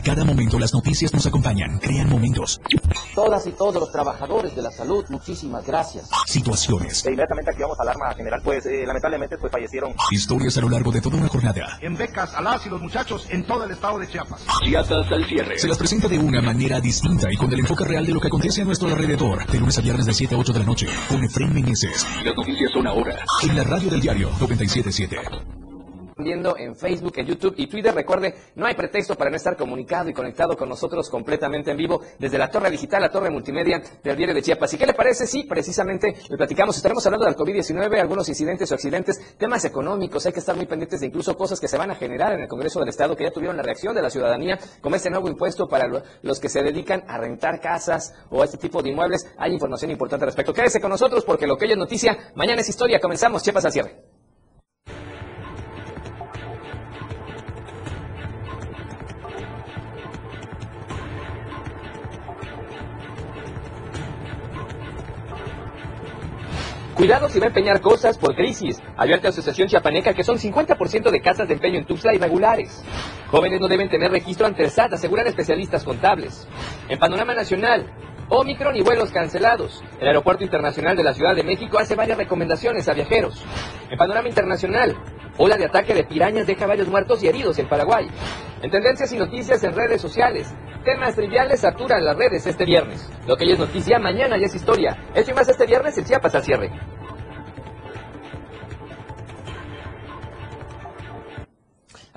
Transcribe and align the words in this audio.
A 0.00 0.02
cada 0.02 0.24
momento 0.24 0.58
las 0.58 0.72
noticias 0.72 1.12
nos 1.12 1.26
acompañan, 1.26 1.78
crean 1.78 2.08
momentos. 2.08 2.58
Todas 3.14 3.46
y 3.46 3.52
todos 3.52 3.74
los 3.74 3.92
trabajadores 3.92 4.56
de 4.56 4.62
la 4.62 4.70
salud, 4.70 5.04
muchísimas 5.10 5.66
gracias. 5.66 6.08
Situaciones. 6.24 7.04
E 7.04 7.10
inmediatamente 7.10 7.50
activamos 7.50 7.78
alarma 7.78 8.14
general, 8.14 8.40
pues 8.42 8.64
eh, 8.64 8.86
lamentablemente 8.86 9.36
pues 9.36 9.52
fallecieron. 9.52 9.92
Historias 10.10 10.56
a 10.56 10.62
lo 10.62 10.70
largo 10.70 10.90
de 10.90 11.02
toda 11.02 11.18
una 11.18 11.28
jornada. 11.28 11.78
En 11.82 11.98
becas 11.98 12.32
a 12.32 12.40
las 12.40 12.64
y 12.64 12.70
los 12.70 12.80
muchachos 12.80 13.26
en 13.28 13.46
todo 13.46 13.64
el 13.64 13.72
estado 13.72 13.98
de 13.98 14.08
Chiapas. 14.08 14.40
Chiapas 14.64 15.12
al 15.12 15.26
cierre. 15.26 15.58
Se 15.58 15.68
las 15.68 15.76
presenta 15.76 16.08
de 16.08 16.18
una 16.18 16.40
manera 16.40 16.80
distinta 16.80 17.30
y 17.30 17.36
con 17.36 17.52
el 17.52 17.60
enfoque 17.60 17.84
real 17.84 18.06
de 18.06 18.14
lo 18.14 18.20
que 18.20 18.28
acontece 18.28 18.62
a 18.62 18.64
nuestro 18.64 18.88
alrededor. 18.88 19.46
De 19.48 19.60
lunes 19.60 19.76
a 19.76 19.82
viernes 19.82 20.06
de 20.06 20.14
7 20.14 20.34
a 20.34 20.38
8 20.38 20.52
de 20.54 20.58
la 20.60 20.64
noche. 20.64 20.86
Con 21.10 21.22
Efraín 21.22 21.52
Meneses. 21.52 22.06
Las 22.24 22.34
noticias 22.34 22.70
son 22.72 22.86
ahora. 22.86 23.18
En 23.42 23.54
la 23.54 23.64
radio 23.64 23.90
del 23.90 24.00
diario 24.00 24.30
977 24.40 25.59
viendo 26.24 26.56
en 26.56 26.76
Facebook, 26.76 27.14
en 27.16 27.26
YouTube 27.26 27.54
y 27.56 27.66
Twitter. 27.66 27.94
Recuerde, 27.94 28.34
no 28.54 28.66
hay 28.66 28.74
pretexto 28.74 29.14
para 29.14 29.30
no 29.30 29.36
estar 29.36 29.56
comunicado 29.56 30.08
y 30.08 30.12
conectado 30.12 30.56
con 30.56 30.68
nosotros 30.68 31.08
completamente 31.08 31.70
en 31.70 31.76
vivo 31.76 32.00
desde 32.18 32.38
la 32.38 32.50
torre 32.50 32.70
digital, 32.70 33.02
la 33.02 33.10
torre 33.10 33.30
multimedia 33.30 33.82
del 34.02 34.16
diario 34.16 34.34
de 34.34 34.42
Chiapas. 34.42 34.72
¿Y 34.74 34.78
qué 34.78 34.86
le 34.86 34.94
parece? 34.94 35.26
Sí, 35.26 35.44
precisamente 35.44 36.14
le 36.28 36.36
platicamos. 36.36 36.76
Estaremos 36.76 37.04
hablando 37.06 37.26
del 37.26 37.36
COVID-19, 37.36 38.00
algunos 38.00 38.28
incidentes 38.28 38.70
o 38.70 38.74
accidentes, 38.74 39.36
temas 39.36 39.64
económicos. 39.64 40.26
Hay 40.26 40.32
que 40.32 40.40
estar 40.40 40.56
muy 40.56 40.66
pendientes 40.66 41.00
de 41.00 41.06
incluso 41.06 41.36
cosas 41.36 41.60
que 41.60 41.68
se 41.68 41.78
van 41.78 41.90
a 41.90 41.94
generar 41.94 42.32
en 42.32 42.42
el 42.42 42.48
Congreso 42.48 42.80
del 42.80 42.88
Estado 42.88 43.16
que 43.16 43.24
ya 43.24 43.30
tuvieron 43.30 43.56
la 43.56 43.62
reacción 43.62 43.94
de 43.94 44.02
la 44.02 44.10
ciudadanía, 44.10 44.58
como 44.80 44.96
este 44.96 45.10
nuevo 45.10 45.28
impuesto 45.28 45.68
para 45.68 45.88
los 46.22 46.40
que 46.40 46.48
se 46.48 46.62
dedican 46.62 47.04
a 47.08 47.18
rentar 47.18 47.60
casas 47.60 48.14
o 48.30 48.44
este 48.44 48.58
tipo 48.58 48.82
de 48.82 48.90
inmuebles. 48.90 49.26
Hay 49.38 49.52
información 49.52 49.90
importante 49.90 50.24
al 50.24 50.28
respecto. 50.28 50.52
Quédese 50.52 50.80
con 50.80 50.90
nosotros 50.90 51.24
porque 51.24 51.46
lo 51.46 51.56
que 51.56 51.66
hoy 51.66 51.72
es 51.72 51.78
noticia, 51.78 52.32
mañana 52.34 52.60
es 52.60 52.68
historia. 52.68 53.00
Comenzamos. 53.00 53.42
Chiapas 53.42 53.64
al 53.64 53.72
cierre. 53.72 54.19
Cuidado 67.00 67.30
si 67.30 67.38
va 67.38 67.46
a 67.46 67.48
empeñar 67.48 67.80
cosas 67.80 68.18
por 68.18 68.36
crisis. 68.36 68.78
Advierte 68.94 69.22
la 69.22 69.30
Asociación 69.30 69.68
Chiapaneca 69.68 70.12
que 70.12 70.22
son 70.22 70.36
50% 70.36 71.10
de 71.10 71.22
casas 71.22 71.48
de 71.48 71.54
empeño 71.54 71.78
en 71.78 71.86
Tuxtla 71.86 72.12
irregulares. 72.12 72.84
Jóvenes 73.30 73.58
no 73.58 73.68
deben 73.68 73.88
tener 73.88 74.10
registro 74.10 74.46
ante 74.46 74.64
el 74.64 74.70
SAT, 74.70 74.92
aseguran 74.92 75.26
especialistas 75.26 75.82
contables. 75.82 76.46
En 76.90 76.98
panorama 76.98 77.32
nacional, 77.32 77.90
Omicron 78.28 78.76
y 78.76 78.82
vuelos 78.82 79.12
cancelados. 79.12 79.82
El 79.98 80.08
Aeropuerto 80.08 80.44
Internacional 80.44 80.94
de 80.94 81.02
la 81.02 81.14
Ciudad 81.14 81.34
de 81.34 81.42
México 81.42 81.78
hace 81.78 81.94
varias 81.94 82.18
recomendaciones 82.18 82.86
a 82.86 82.92
viajeros. 82.92 83.42
En 83.90 83.96
panorama 83.96 84.28
internacional, 84.28 84.94
ola 85.40 85.56
de 85.56 85.64
ataque 85.64 85.94
de 85.94 86.04
pirañas 86.04 86.46
deja 86.46 86.66
varios 86.66 86.88
muertos 86.88 87.22
y 87.22 87.28
heridos 87.28 87.58
en 87.58 87.66
Paraguay. 87.66 88.06
En 88.60 88.70
tendencias 88.70 89.10
y 89.12 89.16
noticias 89.16 89.64
en 89.64 89.74
redes 89.74 90.00
sociales, 90.00 90.54
temas 90.84 91.14
triviales 91.14 91.60
saturan 91.60 92.04
las 92.04 92.14
redes 92.14 92.46
este 92.46 92.66
viernes. 92.66 93.08
Lo 93.26 93.36
que 93.36 93.44
hoy 93.46 93.52
es 93.52 93.58
noticia, 93.58 93.98
mañana 93.98 94.36
ya 94.36 94.44
es 94.44 94.54
historia. 94.54 94.96
Esto 95.14 95.30
y 95.30 95.34
más 95.34 95.48
este 95.48 95.64
viernes 95.64 95.96
en 95.96 96.04
Chiapas 96.04 96.34
al 96.34 96.44
cierre. 96.44 96.70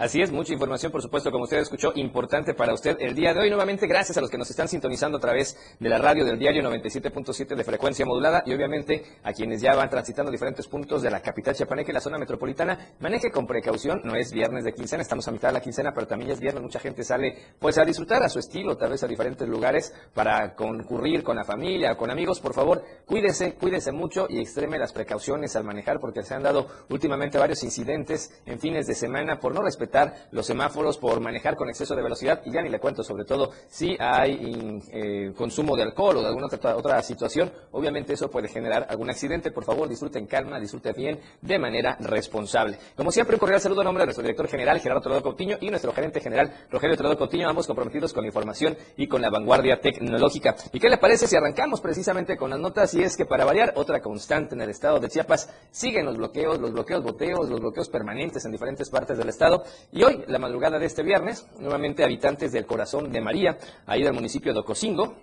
Así 0.04 0.22
es, 0.22 0.34
mucha 0.34 0.52
información, 0.52 0.92
por 0.92 1.02
supuesto, 1.02 1.32
como 1.32 1.46
usted 1.46 1.60
escuchó, 1.60 1.94
importante 1.96 2.54
para 2.54 2.74
usted 2.74 2.98
el 3.00 3.16
día 3.16 3.34
de 3.34 3.40
hoy. 3.40 3.50
Nuevamente, 3.50 3.88
gracias 3.88 4.18
a 4.18 4.20
los 4.20 4.30
que 4.30 4.38
nos 4.38 4.50
están 4.50 4.68
sintonizando 4.68 5.18
a 5.18 5.22
través 5.22 5.58
de 5.80 5.88
la 5.88 5.98
radio 5.98 6.26
del 6.26 6.38
diario 6.38 6.62
97.7 6.62 7.56
de 7.56 7.64
frecuencia 7.64 8.06
modulada 8.06 8.44
y 8.46 8.54
obviamente 8.54 9.02
a 9.24 9.32
quienes 9.32 9.62
ya 9.62 9.74
van 9.76 9.90
transitando 9.90 10.30
diferentes 10.30 10.68
puntos 10.68 11.04
de 11.04 11.10
la 11.10 11.22
capital 11.22 11.56
chiapaneca 11.56 11.90
y 11.90 11.94
la 11.94 12.02
zona 12.02 12.18
metropolitana. 12.18 12.78
Maneje 13.00 13.32
con 13.32 13.48
precaución, 13.48 14.02
no 14.04 14.14
es 14.18 14.34
viernes 14.34 14.66
de 14.66 14.74
quincena, 14.74 15.04
estamos 15.04 15.26
a 15.30 15.32
mitad 15.32 15.48
de 15.48 15.54
la 15.54 15.62
quincena, 15.62 15.94
pero 15.94 16.06
también 16.06 16.32
es 16.32 16.42
viernes, 16.42 16.62
mucha 16.62 16.80
gente 16.82 17.06
sale 17.06 17.38
pues 17.58 17.78
a 17.78 17.86
disfrutar 17.86 18.24
a 18.24 18.28
su 18.28 18.40
estilo, 18.40 18.76
tal 18.76 18.90
vez 18.90 19.04
a 19.04 19.08
diferentes 19.08 19.48
lugares 19.48 19.94
para 20.14 20.54
concurrir 20.54 21.24
con 21.24 21.38
la 21.38 21.46
familia, 21.46 21.96
con 21.96 22.12
amigos. 22.12 22.42
Por 22.42 22.54
favor, 22.54 22.84
cuídese, 23.06 23.54
cuídese 23.54 23.94
mucho 23.94 24.28
y 24.28 24.42
extreme 24.42 24.78
las 24.78 24.92
precauciones 24.92 25.56
al 25.56 25.64
manejar 25.64 26.02
porque 26.02 26.24
se 26.24 26.34
han 26.34 26.44
dado 26.44 26.68
últimamente 26.90 27.38
varios 27.38 27.64
incidentes 27.64 28.42
en 28.46 28.60
fines 28.60 28.86
de 28.86 28.96
semana 28.96 29.40
por 29.40 29.56
no 29.56 29.62
respetar 29.62 29.93
los 30.32 30.46
semáforos, 30.46 30.98
por 30.98 31.20
manejar 31.20 31.56
con 31.56 31.70
exceso 31.70 31.96
de 31.96 32.02
velocidad 32.02 32.42
y 32.46 32.52
ya 32.52 32.62
ni 32.62 32.70
le 32.70 32.80
cuento 32.80 33.04
sobre 33.04 33.26
todo 33.26 33.52
si 33.68 33.96
hay 34.00 34.82
eh, 34.92 35.34
consumo 35.36 35.76
de 35.76 35.84
alcohol 35.84 36.18
o 36.18 36.22
de 36.22 36.28
alguna 36.28 36.48
otra, 36.48 36.76
otra 36.76 37.02
situación, 37.02 37.52
obviamente 37.72 38.14
eso 38.14 38.30
puede 38.30 38.48
generar 38.48 38.88
algún 38.90 39.10
accidente. 39.10 39.52
Por 39.52 39.64
favor, 39.64 39.88
disfruten 39.88 40.26
calma, 40.26 40.60
disfruten 40.60 40.94
bien, 40.96 41.20
de 41.42 41.60
manera 41.60 41.98
responsable. 42.00 42.78
Como 42.96 43.12
siempre, 43.12 43.36
un 43.36 43.40
cordial 43.40 43.62
saludo 43.62 43.82
a 43.82 43.84
nombre 43.84 44.02
de 44.02 44.08
nuestro 44.08 44.24
director 44.24 44.48
general, 44.48 44.80
Gerardo 44.80 45.02
Toledo 45.02 45.22
Coutinho, 45.22 45.58
y 45.62 45.70
nuestro 45.70 45.94
gerente 45.94 46.20
general, 46.20 46.54
Rogelio 46.70 46.98
Toledo 46.98 47.18
Coutinho, 47.18 47.50
ambos 47.50 47.68
comprometidos 47.68 48.14
con 48.14 48.24
la 48.24 48.28
información 48.28 48.78
y 48.98 49.08
con 49.08 49.22
la 49.22 49.30
vanguardia 49.30 49.80
tecnológica. 49.80 50.56
¿Y 50.72 50.80
qué 50.80 50.90
le 50.90 50.98
parece 50.98 51.28
si 51.28 51.36
arrancamos 51.36 51.82
precisamente 51.82 52.38
con 52.38 52.50
las 52.50 52.60
notas? 52.60 52.94
Y 52.94 53.04
es 53.04 53.16
que 53.16 53.26
para 53.26 53.46
variar, 53.46 53.74
otra 53.76 54.02
constante 54.02 54.56
en 54.56 54.62
el 54.62 54.70
estado 54.70 55.00
de 55.00 55.10
Chiapas, 55.10 55.50
siguen 55.72 56.06
los 56.06 56.18
bloqueos, 56.18 56.60
los 56.60 56.72
bloqueos 56.72 57.04
boteos, 57.04 57.50
los 57.50 57.60
bloqueos 57.60 57.90
permanentes 57.90 58.46
en 58.46 58.52
diferentes 58.52 58.90
partes 58.90 59.18
del 59.18 59.30
estado. 59.30 59.64
Y 59.92 60.04
hoy, 60.04 60.24
la 60.28 60.40
madrugada 60.40 60.80
de 60.80 60.86
este 60.86 61.04
viernes, 61.04 61.48
nuevamente 61.60 62.04
habitantes 62.04 62.52
del 62.52 62.66
corazón 62.66 63.12
de 63.12 63.22
María, 63.22 63.58
ahí 63.86 64.04
del 64.04 64.14
municipio 64.14 64.54
de 64.54 64.60
Ocosingo, 64.60 65.16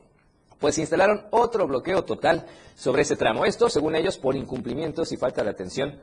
pues 0.59 0.79
instalaron 0.79 1.27
otro 1.31 1.67
bloqueo 1.67 2.05
total 2.05 2.47
sobre 2.77 3.03
ese 3.03 3.17
tramo. 3.17 3.45
Esto, 3.45 3.69
según 3.69 3.97
ellos, 3.97 4.19
por 4.19 4.37
incumplimientos 4.37 5.11
y 5.13 5.17
falta 5.17 5.43
de 5.43 5.51
atención 5.51 6.01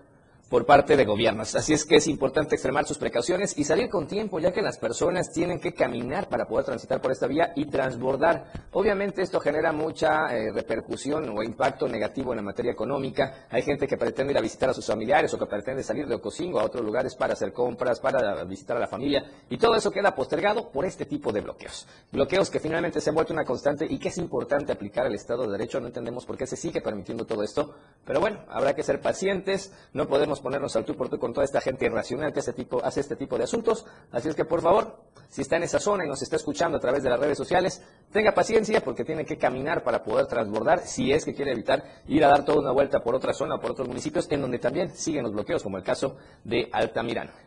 por 0.50 0.66
parte 0.66 0.96
de 0.96 1.06
gobiernos. 1.06 1.56
Así 1.56 1.74
es 1.74 1.85
que 1.85 1.97
es 1.97 2.08
importante 2.08 2.56
extremar 2.56 2.85
sus 2.85 2.97
precauciones 2.97 3.58
y 3.58 3.63
salir 3.63 3.90
con 3.90 4.08
tiempo, 4.08 4.40
ya 4.40 4.52
que 4.52 4.62
las 4.62 4.78
personas 4.78 5.31
tienen 5.31 5.59
que 5.59 5.74
caminar 5.74 6.30
para 6.30 6.46
poder 6.46 6.66
transitar 6.66 7.02
por 7.02 7.12
esta 7.12 7.28
vía 7.28 7.52
y 7.56 7.66
transbordar. 7.66 8.52
Obviamente 8.72 9.22
esto 9.22 9.40
genera 9.40 9.72
mucha 9.72 10.28
eh, 10.28 10.52
repercusión 10.53 11.30
o 11.30 11.44
impacto 11.44 11.88
negativo 11.88 12.31
en 12.31 12.38
la 12.38 12.44
materia 12.44 12.72
económica. 12.72 13.47
Hay 13.50 13.62
gente 13.62 13.88
que 13.88 13.97
pretende 13.97 14.31
ir 14.31 14.38
a 14.38 14.41
visitar 14.41 14.69
a 14.69 14.74
sus 14.74 14.85
familiares 14.85 15.34
o 15.34 15.40
que 15.40 15.46
pretende 15.46 15.84
salir 15.84 16.08
de 16.08 16.16
Ocosingo 16.16 16.59
a 16.59 16.66
otros 16.66 16.84
lugares 16.84 17.16
para 17.16 17.34
hacer 17.34 17.52
compras, 17.52 18.00
para 18.00 18.44
visitar 18.46 18.78
a 18.78 18.79
la 18.79 18.88
familia 18.88 19.24
y 19.50 19.58
todo 19.58 19.75
eso 19.75 19.91
queda 19.91 20.16
postergado 20.16 20.72
por 20.72 20.85
este 20.85 21.06
tipo 21.06 21.31
de 21.31 21.41
bloqueos. 21.41 21.88
Bloqueos 22.12 22.50
que 22.50 22.59
finalmente 22.59 23.02
se 23.02 23.09
han 23.09 23.16
vuelto 23.16 23.34
una 23.34 23.44
constante 23.44 23.85
y 23.90 24.00
que 24.00 24.09
es 24.09 24.18
importante 24.18 24.72
aplicar 24.72 25.06
al 25.06 25.16
Estado 25.16 25.44
de 25.44 25.52
Derecho. 25.52 25.79
No 25.79 25.88
entendemos 25.88 26.25
por 26.25 26.38
qué 26.38 26.47
se 26.47 26.56
sigue 26.56 26.81
permitiendo 26.81 27.25
todo 27.25 27.44
esto, 27.44 27.74
pero 28.06 28.19
bueno, 28.19 28.44
habrá 28.50 28.74
que 28.74 28.84
ser 28.84 29.02
pacientes, 29.02 29.74
no 29.94 30.08
podemos 30.08 30.37
ponernos 30.40 30.75
al 30.75 30.86
tú 30.86 30.96
por 30.96 31.08
con 31.20 31.34
toda 31.34 31.46
esta 31.46 31.62
gente 31.62 31.86
irracional 31.86 32.34
que 32.34 32.42
tipo, 32.53 32.84
hace 32.84 33.02
este 33.02 33.16
tipo 33.16 33.38
de 33.38 33.46
asuntos. 33.46 33.86
Así 34.12 34.30
es 34.30 34.36
que, 34.36 34.46
por 34.46 34.62
favor, 34.62 34.98
si 35.30 35.42
está 35.42 35.58
en 35.58 35.64
esa 35.64 35.80
zona 35.80 36.06
y 36.06 36.08
nos 36.08 36.22
está 36.22 36.36
escuchando 36.36 36.78
a 36.78 36.80
través 36.80 37.03
de 37.03 37.09
las 37.09 37.20
redes 37.20 37.38
sociales, 37.38 37.81
tenga 38.12 38.34
paciencia 38.34 38.81
porque 38.81 39.03
tiene 39.03 39.26
que 39.26 39.38
caminar 39.38 39.84
para 39.84 40.03
poder 40.03 40.28
transbordar 40.28 40.80
si 40.80 41.12
es 41.12 41.26
que 41.26 41.34
quiere 41.34 41.52
evitar 41.52 41.84
ir 42.08 42.24
a 42.24 42.30
dar 42.30 42.46
toda 42.46 42.59
una 42.59 42.72
vuelta 42.72 43.00
por 43.00 43.16
otra 43.16 43.34
zona, 43.34 43.58
por 43.59 43.72
otros 43.72 43.88
municipios, 43.88 44.28
en 44.31 44.42
donde 44.42 44.59
también 44.59 44.90
siguen 44.96 45.24
los 45.24 45.34
bloqueos, 45.34 45.64
como 45.64 45.78
el 45.78 45.84
caso 45.84 46.18
de 46.44 46.70
Altamirano. 46.72 47.47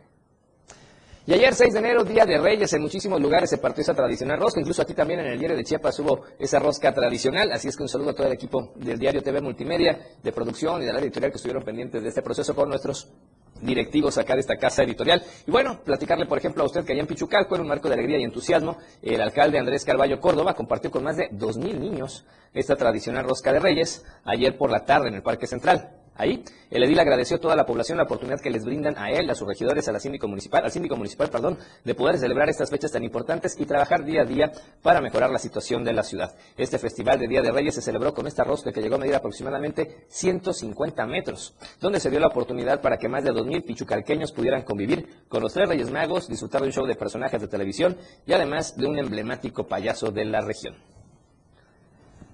Y 1.27 1.35
ayer, 1.35 1.55
6 1.55 1.75
de 1.75 1.79
enero, 1.79 2.03
Día 2.03 2.25
de 2.25 2.39
Reyes, 2.39 2.73
en 2.73 2.81
muchísimos 2.81 3.21
lugares 3.21 3.51
se 3.51 3.59
partió 3.59 3.83
esa 3.83 3.95
tradicional 3.95 4.41
rosca. 4.41 4.59
Incluso 4.59 4.81
aquí 4.83 4.95
también 4.95 5.21
en 5.21 5.27
el 5.27 5.39
diario 5.39 5.57
de 5.57 5.63
Chiapas 5.65 5.99
hubo 6.01 6.23
esa 6.39 6.59
rosca 6.59 6.95
tradicional. 6.95 7.53
Así 7.53 7.69
es 7.69 7.77
que 7.77 7.83
un 7.83 7.89
saludo 7.91 8.11
a 8.11 8.15
todo 8.15 8.27
el 8.27 8.33
equipo 8.33 8.73
del 8.77 8.99
diario 8.99 9.23
TV 9.23 9.41
Multimedia, 9.43 9.99
de 10.23 10.33
producción 10.33 10.83
y 10.83 10.87
de 10.87 10.93
la 10.93 10.99
editorial 10.99 11.31
que 11.31 11.37
estuvieron 11.37 11.63
pendientes 11.63 12.03
de 12.03 12.09
este 12.09 12.23
proceso 12.23 12.55
con 12.55 12.71
nuestros 12.71 13.13
directivos 13.61 14.17
acá 14.17 14.35
de 14.35 14.41
esta 14.41 14.57
casa 14.57 14.83
editorial. 14.83 15.23
Y 15.47 15.51
bueno, 15.51 15.81
platicarle, 15.85 16.25
por 16.25 16.39
ejemplo, 16.39 16.63
a 16.63 16.67
usted 16.67 16.85
que 16.85 16.95
allá 16.95 17.03
en 17.03 17.07
Pichucalco, 17.07 17.55
en 17.55 17.61
un 17.61 17.69
marco 17.69 17.89
de 17.89 17.95
alegría 17.95 18.19
y 18.19 18.23
entusiasmo, 18.23 18.79
el 19.03 19.21
alcalde 19.21 19.59
Andrés 19.59 19.85
Carballo 19.85 20.21
Córdoba 20.21 20.55
compartió 20.55 20.91
con 20.91 21.05
más 21.05 21.19
de 21.19 21.29
2.000 21.31 21.79
niños 21.79 22.25
esta 22.55 22.77
tradicional 22.77 23.27
rosca 23.27 23.53
de 23.53 23.61
Reyes 23.61 24.05
ayer 24.25 24.57
por 24.57 24.71
la 24.71 24.87
tarde 24.87 25.09
en 25.09 25.17
el 25.17 25.23
Parque 25.23 25.47
Central. 25.47 26.00
Ahí, 26.21 26.45
el 26.71 26.83
edil 26.83 27.01
agradeció 27.01 27.39
a 27.39 27.41
toda 27.41 27.57
la 27.57 27.65
población 27.65 27.97
la 27.97 28.05
oportunidad 28.05 28.43
que 28.43 28.51
les 28.51 28.63
brindan 28.63 28.95
a 28.99 29.11
él, 29.11 29.31
a 29.31 29.35
sus 29.35 29.49
regidores, 29.49 29.89
a 29.89 29.93
la 29.93 30.01
síndico 30.01 30.29
municipal, 30.29 30.63
al 30.63 30.71
síndico 30.71 30.95
municipal, 30.95 31.31
perdón, 31.31 31.57
de 31.83 31.95
poder 31.95 32.19
celebrar 32.19 32.51
estas 32.51 32.69
fechas 32.69 32.93
tan 32.93 33.03
importantes 33.03 33.59
y 33.59 33.65
trabajar 33.65 34.05
día 34.05 34.21
a 34.21 34.25
día 34.27 34.53
para 34.83 35.01
mejorar 35.01 35.31
la 35.31 35.39
situación 35.39 35.83
de 35.83 35.95
la 35.95 36.03
ciudad. 36.03 36.37
Este 36.59 36.79
festival 36.79 37.19
de 37.19 37.27
Día 37.27 37.41
de 37.41 37.51
Reyes 37.51 37.75
se 37.75 37.81
celebró 37.81 38.13
con 38.13 38.27
esta 38.27 38.45
rosca 38.45 38.71
que 38.71 38.83
llegó 38.83 38.97
a 38.97 38.99
medir 38.99 39.15
aproximadamente 39.15 40.05
150 40.09 41.07
metros, 41.07 41.55
donde 41.81 42.01
se 42.01 42.11
dio 42.11 42.21
la 42.21 42.27
oportunidad 42.27 42.83
para 42.83 42.99
que 42.99 43.09
más 43.09 43.25
de 43.25 43.31
2.000 43.31 43.65
pichucalqueños 43.65 44.33
pudieran 44.33 44.61
convivir 44.61 45.25
con 45.27 45.43
los 45.43 45.55
tres 45.55 45.71
Reyes 45.71 45.91
Magos, 45.91 46.29
disfrutar 46.29 46.61
de 46.61 46.67
un 46.67 46.73
show 46.75 46.85
de 46.85 46.97
personajes 46.97 47.41
de 47.41 47.49
televisión 47.49 47.97
y 48.27 48.35
además 48.35 48.77
de 48.77 48.87
un 48.87 48.99
emblemático 48.99 49.67
payaso 49.67 50.11
de 50.11 50.27
la 50.27 50.43
región. 50.43 50.90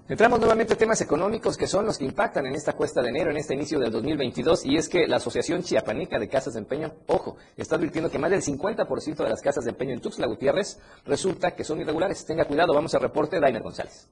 Entramos 0.09 0.39
nuevamente 0.39 0.73
a 0.73 0.77
temas 0.77 1.01
económicos 1.01 1.57
que 1.57 1.67
son 1.67 1.85
los 1.85 1.97
que 1.97 2.05
impactan 2.05 2.45
en 2.45 2.55
esta 2.55 2.71
cuesta 2.71 3.01
de 3.01 3.09
enero, 3.09 3.29
en 3.29 3.35
este 3.35 3.55
inicio 3.55 3.77
del 3.77 3.91
2022, 3.91 4.65
y 4.65 4.77
es 4.77 4.87
que 4.87 5.05
la 5.05 5.17
Asociación 5.17 5.63
Chiapaneca 5.63 6.17
de 6.17 6.29
Casas 6.29 6.53
de 6.53 6.59
Empeño, 6.59 6.93
ojo, 7.07 7.35
está 7.57 7.75
advirtiendo 7.75 8.09
que 8.09 8.17
más 8.17 8.31
del 8.31 8.41
50% 8.41 9.17
de 9.17 9.29
las 9.29 9.41
casas 9.41 9.65
de 9.65 9.71
empeño 9.71 9.93
en 9.93 9.99
Tuxtla 9.99 10.27
Gutiérrez 10.27 10.79
resulta 11.05 11.55
que 11.55 11.65
son 11.65 11.81
irregulares. 11.81 12.25
Tenga 12.25 12.45
cuidado, 12.45 12.73
vamos 12.73 12.95
al 12.95 13.01
reporte 13.01 13.37
de 13.37 13.59
González. 13.59 14.07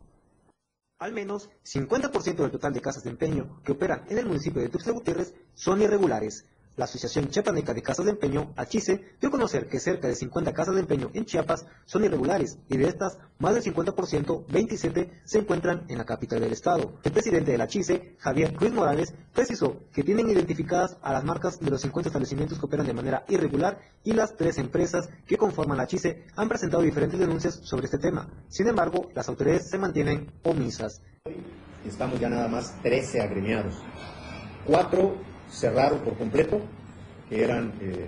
Al 1.00 1.13
menos 1.13 1.50
50% 1.63 2.36
del 2.36 2.51
total 2.51 2.74
de 2.74 2.81
casas 2.81 3.03
de 3.06 3.12
empeño 3.12 3.62
que 3.63 3.71
operan 3.71 4.03
en 4.09 4.18
el 4.18 4.25
municipio 4.25 4.62
de 4.62 4.68
Tuxtla 4.68 4.92
Gutiérrez 4.92 5.33
son 5.53 5.81
irregulares. 5.81 6.44
La 6.77 6.86
Asociación 6.86 7.30
Chiapaneca 7.30 7.74
de 7.74 7.81
Casas 7.81 8.06
de 8.06 8.12
Empeño, 8.12 8.51
Achise, 8.57 9.16
dio 9.22 9.30
a 9.30 9.31
conocer 9.31 9.68
que 9.68 9.80
cerca 9.80 10.10
de 10.10 10.16
50 10.16 10.51
casas 10.51 10.75
de 10.75 10.81
empeño 10.81 11.10
en 11.13 11.24
Chiapas 11.24 11.66
son 11.86 12.04
irregulares 12.04 12.57
y 12.68 12.75
de 12.75 12.89
estas, 12.89 13.18
más 13.39 13.54
del 13.54 13.63
50%, 13.63 14.45
27, 14.48 15.22
se 15.24 15.39
encuentran 15.39 15.86
en 15.88 15.98
la 15.98 16.06
capital 16.06 16.42
del 16.42 16.51
estado. 16.51 17.00
El 17.04 17.13
presidente 17.13 17.51
de 17.51 17.57
la 17.57 17.63
Achise, 17.63 18.16
Javier 18.19 18.54
Ruiz 18.57 18.74
Morales, 18.74 19.13
precisó 19.33 19.83
que 19.94 20.04
tienen 20.04 20.30
identificadas 20.30 20.98
a 21.01 21.13
las 21.13 21.24
marcas 21.24 21.60
de 21.62 21.72
los 21.72 21.80
50 21.81 22.10
establecimientos 22.10 22.60
que 22.60 22.66
operan 22.66 22.86
de 22.86 22.94
manera 22.94 23.24
irregular 23.30 23.80
y 24.04 24.12
las 24.12 24.36
tres 24.36 24.57
empresas 24.57 25.10
que 25.25 25.38
conforman 25.38 25.78
la 25.78 25.83
Achise 25.83 26.25
han 26.36 26.50
presentado 26.50 26.83
diferentes 26.83 27.19
denuncias 27.19 27.56
sobre 27.63 27.86
este 27.86 28.00
tema. 28.00 28.30
Sin 28.50 28.68
embargo, 28.68 29.10
las 29.13 29.30
autoridades 29.30 29.69
se 29.69 29.78
mantienen 29.78 30.30
omisas. 30.44 31.01
Estamos 31.86 32.19
ya 32.19 32.28
nada 32.28 32.50
más 32.50 32.81
13 32.81 33.21
agremiados. 33.21 33.75
Cuatro 34.66 35.16
cerraron 35.50 36.00
por 36.00 36.18
completo, 36.18 36.62
que 37.30 37.44
eran 37.44 37.69
eh, 37.81 38.07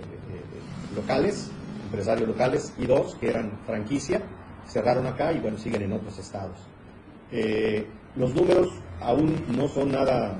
locales, 0.94 1.50
empresarios 1.84 2.28
locales, 2.28 2.72
y 2.78 2.86
dos 2.86 3.14
que 3.16 3.28
eran 3.28 3.52
franquicia, 3.66 4.22
cerraron 4.66 5.06
acá 5.06 5.32
y 5.32 5.40
bueno, 5.40 5.58
siguen 5.58 5.82
en 5.82 5.92
otros 5.92 6.18
estados. 6.18 6.58
Eh, 7.32 7.86
los 8.16 8.34
números 8.34 8.68
aún 9.00 9.44
no 9.56 9.68
son 9.68 9.92
nada 9.92 10.38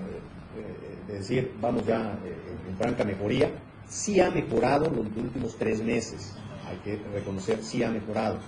de 1.06 1.14
decir, 1.14 1.52
vamos 1.60 1.86
ya 1.86 2.18
en 2.68 2.76
franca 2.76 3.04
mejoría, 3.04 3.50
sí 3.88 4.20
ha 4.20 4.30
mejorado 4.30 4.90
los 4.90 5.06
últimos 5.16 5.56
tres 5.56 5.82
meses, 5.82 6.34
hay 6.66 6.76
que 6.78 7.02
reconocer, 7.14 7.62
sí 7.62 7.82
ha 7.82 7.90
mejorado, 7.90 8.38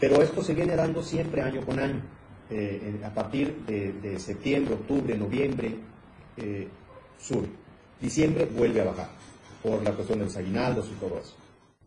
pero 0.00 0.22
esto 0.22 0.42
se 0.42 0.54
viene 0.54 0.76
dando 0.76 1.02
siempre 1.02 1.42
año 1.42 1.62
con 1.64 1.78
año. 1.78 2.00
a 3.04 3.10
partir 3.10 3.54
de, 3.66 4.18
septiembre, 4.18 4.74
octubre, 4.74 5.16
noviembre, 5.18 5.76
sube. 7.18 7.65
Diciembre 8.00 8.44
vuelve 8.46 8.82
a 8.82 8.84
bajar 8.84 9.08
por 9.62 9.82
la 9.82 9.92
cuestión 9.92 10.18
de 10.18 10.26
los 10.26 10.36
aguinaldos 10.36 10.88
y 10.90 11.00
todo 11.00 11.18
eso. 11.18 11.34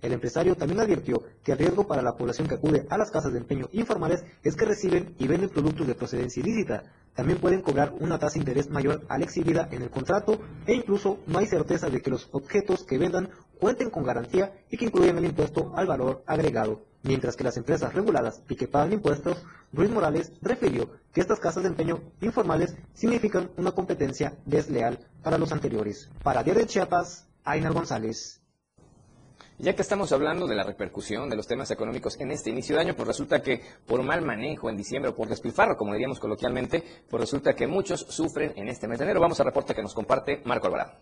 El 0.02 0.14
empresario 0.14 0.56
también 0.56 0.80
advirtió 0.80 1.22
que 1.44 1.52
el 1.52 1.58
riesgo 1.58 1.86
para 1.86 2.02
la 2.02 2.16
población 2.16 2.48
que 2.48 2.56
acude 2.56 2.88
a 2.90 2.98
las 2.98 3.12
casas 3.12 3.34
de 3.34 3.40
empeño 3.40 3.68
informales 3.74 4.24
es 4.44 4.56
que 4.56 4.66
reciben 4.66 5.14
y 5.20 5.28
venden 5.28 5.50
productos 5.50 5.88
de 5.88 5.96
procedencia 5.96 6.42
ilícita. 6.42 6.84
También 7.14 7.40
pueden 7.40 7.62
cobrar 7.62 7.94
una 8.00 8.18
tasa 8.18 8.36
de 8.36 8.40
interés 8.40 8.70
mayor 8.70 9.06
a 9.10 9.18
la 9.18 9.26
exhibida 9.26 9.68
en 9.72 9.82
el 9.82 9.90
contrato 9.90 10.40
e 10.66 10.74
incluso 10.74 11.20
no 11.28 11.40
hay 11.40 11.48
certeza 11.48 11.90
de 11.90 12.02
que 12.02 12.12
los 12.12 12.30
objetos 12.32 12.86
que 12.86 12.98
vendan 12.98 13.30
cuenten 13.60 13.90
con 13.90 14.06
garantía 14.06 14.54
y 14.70 14.78
que 14.78 14.86
incluyan 14.86 15.18
el 15.18 15.26
impuesto 15.26 15.74
al 15.76 15.88
valor 15.88 16.24
agregado. 16.26 16.89
Mientras 17.04 17.36
que 17.38 17.46
las 17.46 17.56
empresas 17.56 17.94
reguladas 17.94 18.44
y 18.50 18.56
que 18.56 18.68
pagan 18.68 18.92
impuestos, 18.92 19.38
Ruiz 19.72 19.90
Morales 19.90 20.34
refirió 20.42 20.90
que 21.14 21.22
estas 21.22 21.40
casas 21.40 21.64
de 21.64 21.70
empeño 21.70 22.02
informales 22.22 22.76
significan 22.94 23.52
una 23.58 23.72
competencia 23.72 24.38
desleal 24.46 25.00
para 25.24 25.38
los 25.38 25.52
anteriores. 25.52 26.10
Para 26.24 26.44
Diario 26.44 26.64
de 26.64 26.68
Chiapas, 26.68 27.28
Ainar 27.46 27.74
González. 27.74 28.42
Ya 29.62 29.76
que 29.76 29.82
estamos 29.82 30.12
hablando 30.14 30.48
de 30.48 30.56
la 30.56 30.64
repercusión 30.64 31.30
de 31.30 31.36
los 31.36 31.48
temas 31.48 31.70
económicos 31.72 32.18
en 32.20 32.32
este 32.32 32.50
inicio 32.50 32.76
de 32.76 32.82
año, 32.82 32.96
pues 32.96 33.08
resulta 33.08 33.42
que 33.42 33.62
por 33.86 34.02
mal 34.04 34.22
manejo 34.22 34.70
en 34.70 34.78
diciembre 34.78 35.12
o 35.12 35.16
por 35.16 35.28
despilfarro, 35.28 35.76
como 35.76 35.94
diríamos 35.94 36.20
coloquialmente, 36.20 36.84
pues 37.10 37.22
resulta 37.22 37.54
que 37.54 37.68
muchos 37.68 38.00
sufren 38.10 38.54
en 38.56 38.70
este 38.70 38.88
mes 38.88 39.00
de 39.00 39.06
enero. 39.06 39.20
Vamos 39.20 39.40
a 39.40 39.44
reporte 39.44 39.76
que 39.76 39.82
nos 39.82 39.94
comparte 39.94 40.42
Marco 40.46 40.68
Alvarado. 40.68 40.94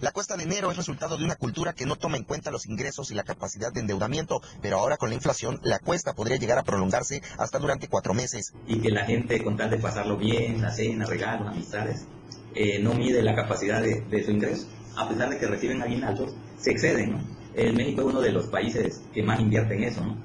La 0.00 0.10
cuesta 0.10 0.36
de 0.36 0.42
enero 0.42 0.70
es 0.70 0.76
resultado 0.76 1.16
de 1.16 1.24
una 1.24 1.36
cultura 1.36 1.72
que 1.72 1.86
no 1.86 1.96
toma 1.96 2.16
en 2.16 2.24
cuenta 2.24 2.50
los 2.50 2.66
ingresos 2.66 3.10
y 3.10 3.14
la 3.14 3.22
capacidad 3.22 3.72
de 3.72 3.80
endeudamiento, 3.80 4.42
pero 4.60 4.78
ahora 4.78 4.96
con 4.96 5.08
la 5.08 5.14
inflación 5.14 5.60
la 5.62 5.78
cuesta 5.78 6.12
podría 6.12 6.36
llegar 6.36 6.58
a 6.58 6.62
prolongarse 6.62 7.22
hasta 7.38 7.58
durante 7.58 7.88
cuatro 7.88 8.12
meses. 8.12 8.52
Y 8.66 8.80
que 8.80 8.90
la 8.90 9.04
gente 9.06 9.42
con 9.42 9.56
tal 9.56 9.70
de 9.70 9.78
pasarlo 9.78 10.16
bien, 10.16 10.60
la 10.60 10.70
cena, 10.70 11.06
regalos, 11.06 11.48
amistades, 11.48 12.06
eh, 12.54 12.80
no 12.80 12.94
mide 12.94 13.22
la 13.22 13.34
capacidad 13.34 13.80
de, 13.82 14.24
su 14.24 14.30
ingreso. 14.30 14.66
A 14.96 15.08
pesar 15.08 15.30
de 15.30 15.38
que 15.38 15.46
reciben 15.46 15.80
aguinaldos, 15.80 16.34
se 16.58 16.72
exceden, 16.72 17.12
¿no? 17.12 17.20
El 17.54 17.74
México 17.74 18.02
es 18.02 18.06
uno 18.08 18.20
de 18.20 18.32
los 18.32 18.46
países 18.46 19.00
que 19.12 19.22
más 19.22 19.40
invierte 19.40 19.74
en 19.74 19.84
eso, 19.84 20.04
¿no? 20.04 20.16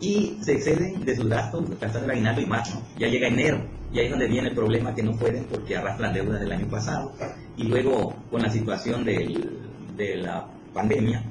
Y 0.00 0.38
se 0.42 0.52
exceden 0.52 1.04
de 1.04 1.16
sus 1.16 1.28
gastos, 1.28 1.68
gastar 1.80 2.04
el 2.04 2.10
aguinaldo 2.10 2.40
y 2.40 2.46
más. 2.46 2.72
Ya 2.98 3.08
llega 3.08 3.26
enero, 3.26 3.64
y 3.92 3.98
ahí 3.98 4.06
es 4.06 4.10
donde 4.10 4.28
viene 4.28 4.48
el 4.48 4.54
problema 4.54 4.94
que 4.94 5.02
no 5.02 5.16
pueden 5.16 5.44
porque 5.44 5.76
arrastran 5.76 6.14
deudas 6.14 6.40
del 6.40 6.52
año 6.52 6.68
pasado. 6.68 7.12
Y 7.58 7.64
luego, 7.64 8.14
con 8.30 8.40
la 8.40 8.50
situación 8.50 9.04
de 9.04 10.16
la 10.16 10.46
pandemia, 10.72 11.22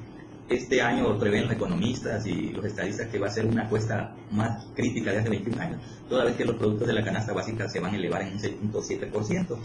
este 0.49 0.81
año 0.81 1.17
prevén 1.17 1.43
los 1.43 1.53
economistas 1.53 2.25
y 2.25 2.51
los 2.51 2.65
estadistas 2.65 3.07
que 3.07 3.19
va 3.19 3.27
a 3.27 3.31
ser 3.31 3.45
una 3.45 3.67
cuesta 3.67 4.13
más 4.31 4.65
crítica 4.75 5.11
de 5.11 5.19
hace 5.19 5.29
21 5.29 5.61
años, 5.61 5.81
toda 6.09 6.25
vez 6.25 6.35
que 6.35 6.45
los 6.45 6.55
productos 6.55 6.87
de 6.87 6.93
la 6.93 7.03
canasta 7.03 7.33
básica 7.33 7.67
se 7.67 7.79
van 7.79 7.93
a 7.93 7.97
elevar 7.97 8.21
en 8.21 8.33
un 8.33 8.39
6.7%. 8.39 9.57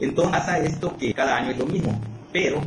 Entonces 0.00 0.32
pasa 0.32 0.58
esto 0.58 0.96
que 0.96 1.12
cada 1.14 1.36
año 1.36 1.50
es 1.50 1.58
lo 1.58 1.66
mismo, 1.66 2.00
pero 2.32 2.60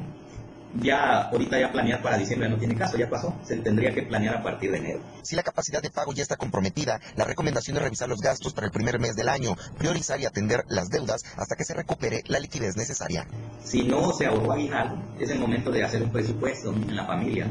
ya 0.82 1.30
ahorita 1.30 1.60
ya 1.60 1.72
planear 1.72 2.02
para 2.02 2.18
diciembre 2.18 2.50
no 2.50 2.58
tiene 2.58 2.76
caso, 2.76 2.98
ya 2.98 3.10
pasó, 3.10 3.36
se 3.44 3.58
tendría 3.58 3.94
que 3.94 4.04
planear 4.04 4.38
a 4.38 4.44
partir 4.44 4.72
de 4.72 4.78
enero. 4.78 5.00
Si 5.22 5.36
la 5.36 5.44
capacidad 5.44 5.82
de 5.82 5.90
pago 5.90 6.14
ya 6.14 6.24
está 6.24 6.36
comprometida, 6.36 7.00
la 7.16 7.26
recomendación 7.26 7.78
es 7.78 7.84
revisar 7.84 8.10
los 8.10 8.22
gastos 8.22 8.54
para 8.54 8.68
el 8.68 8.74
primer 8.74 9.00
mes 9.00 9.16
del 9.16 9.30
año, 9.30 9.56
priorizar 9.78 10.20
y 10.20 10.26
atender 10.26 10.64
las 10.68 10.90
deudas 10.90 11.24
hasta 11.38 11.56
que 11.56 11.64
se 11.64 11.74
recupere 11.74 12.24
la 12.28 12.40
liquidez 12.40 12.76
necesaria. 12.76 13.28
Si 13.64 13.84
no 13.84 14.12
se 14.14 14.26
ahorró 14.26 14.54
aguinaldo, 14.54 14.98
es 15.20 15.30
el 15.30 15.40
momento 15.40 15.72
de 15.72 15.84
hacer 15.84 16.02
un 16.02 16.12
presupuesto 16.12 16.74
en 16.74 16.96
la 16.96 17.06
familia, 17.06 17.48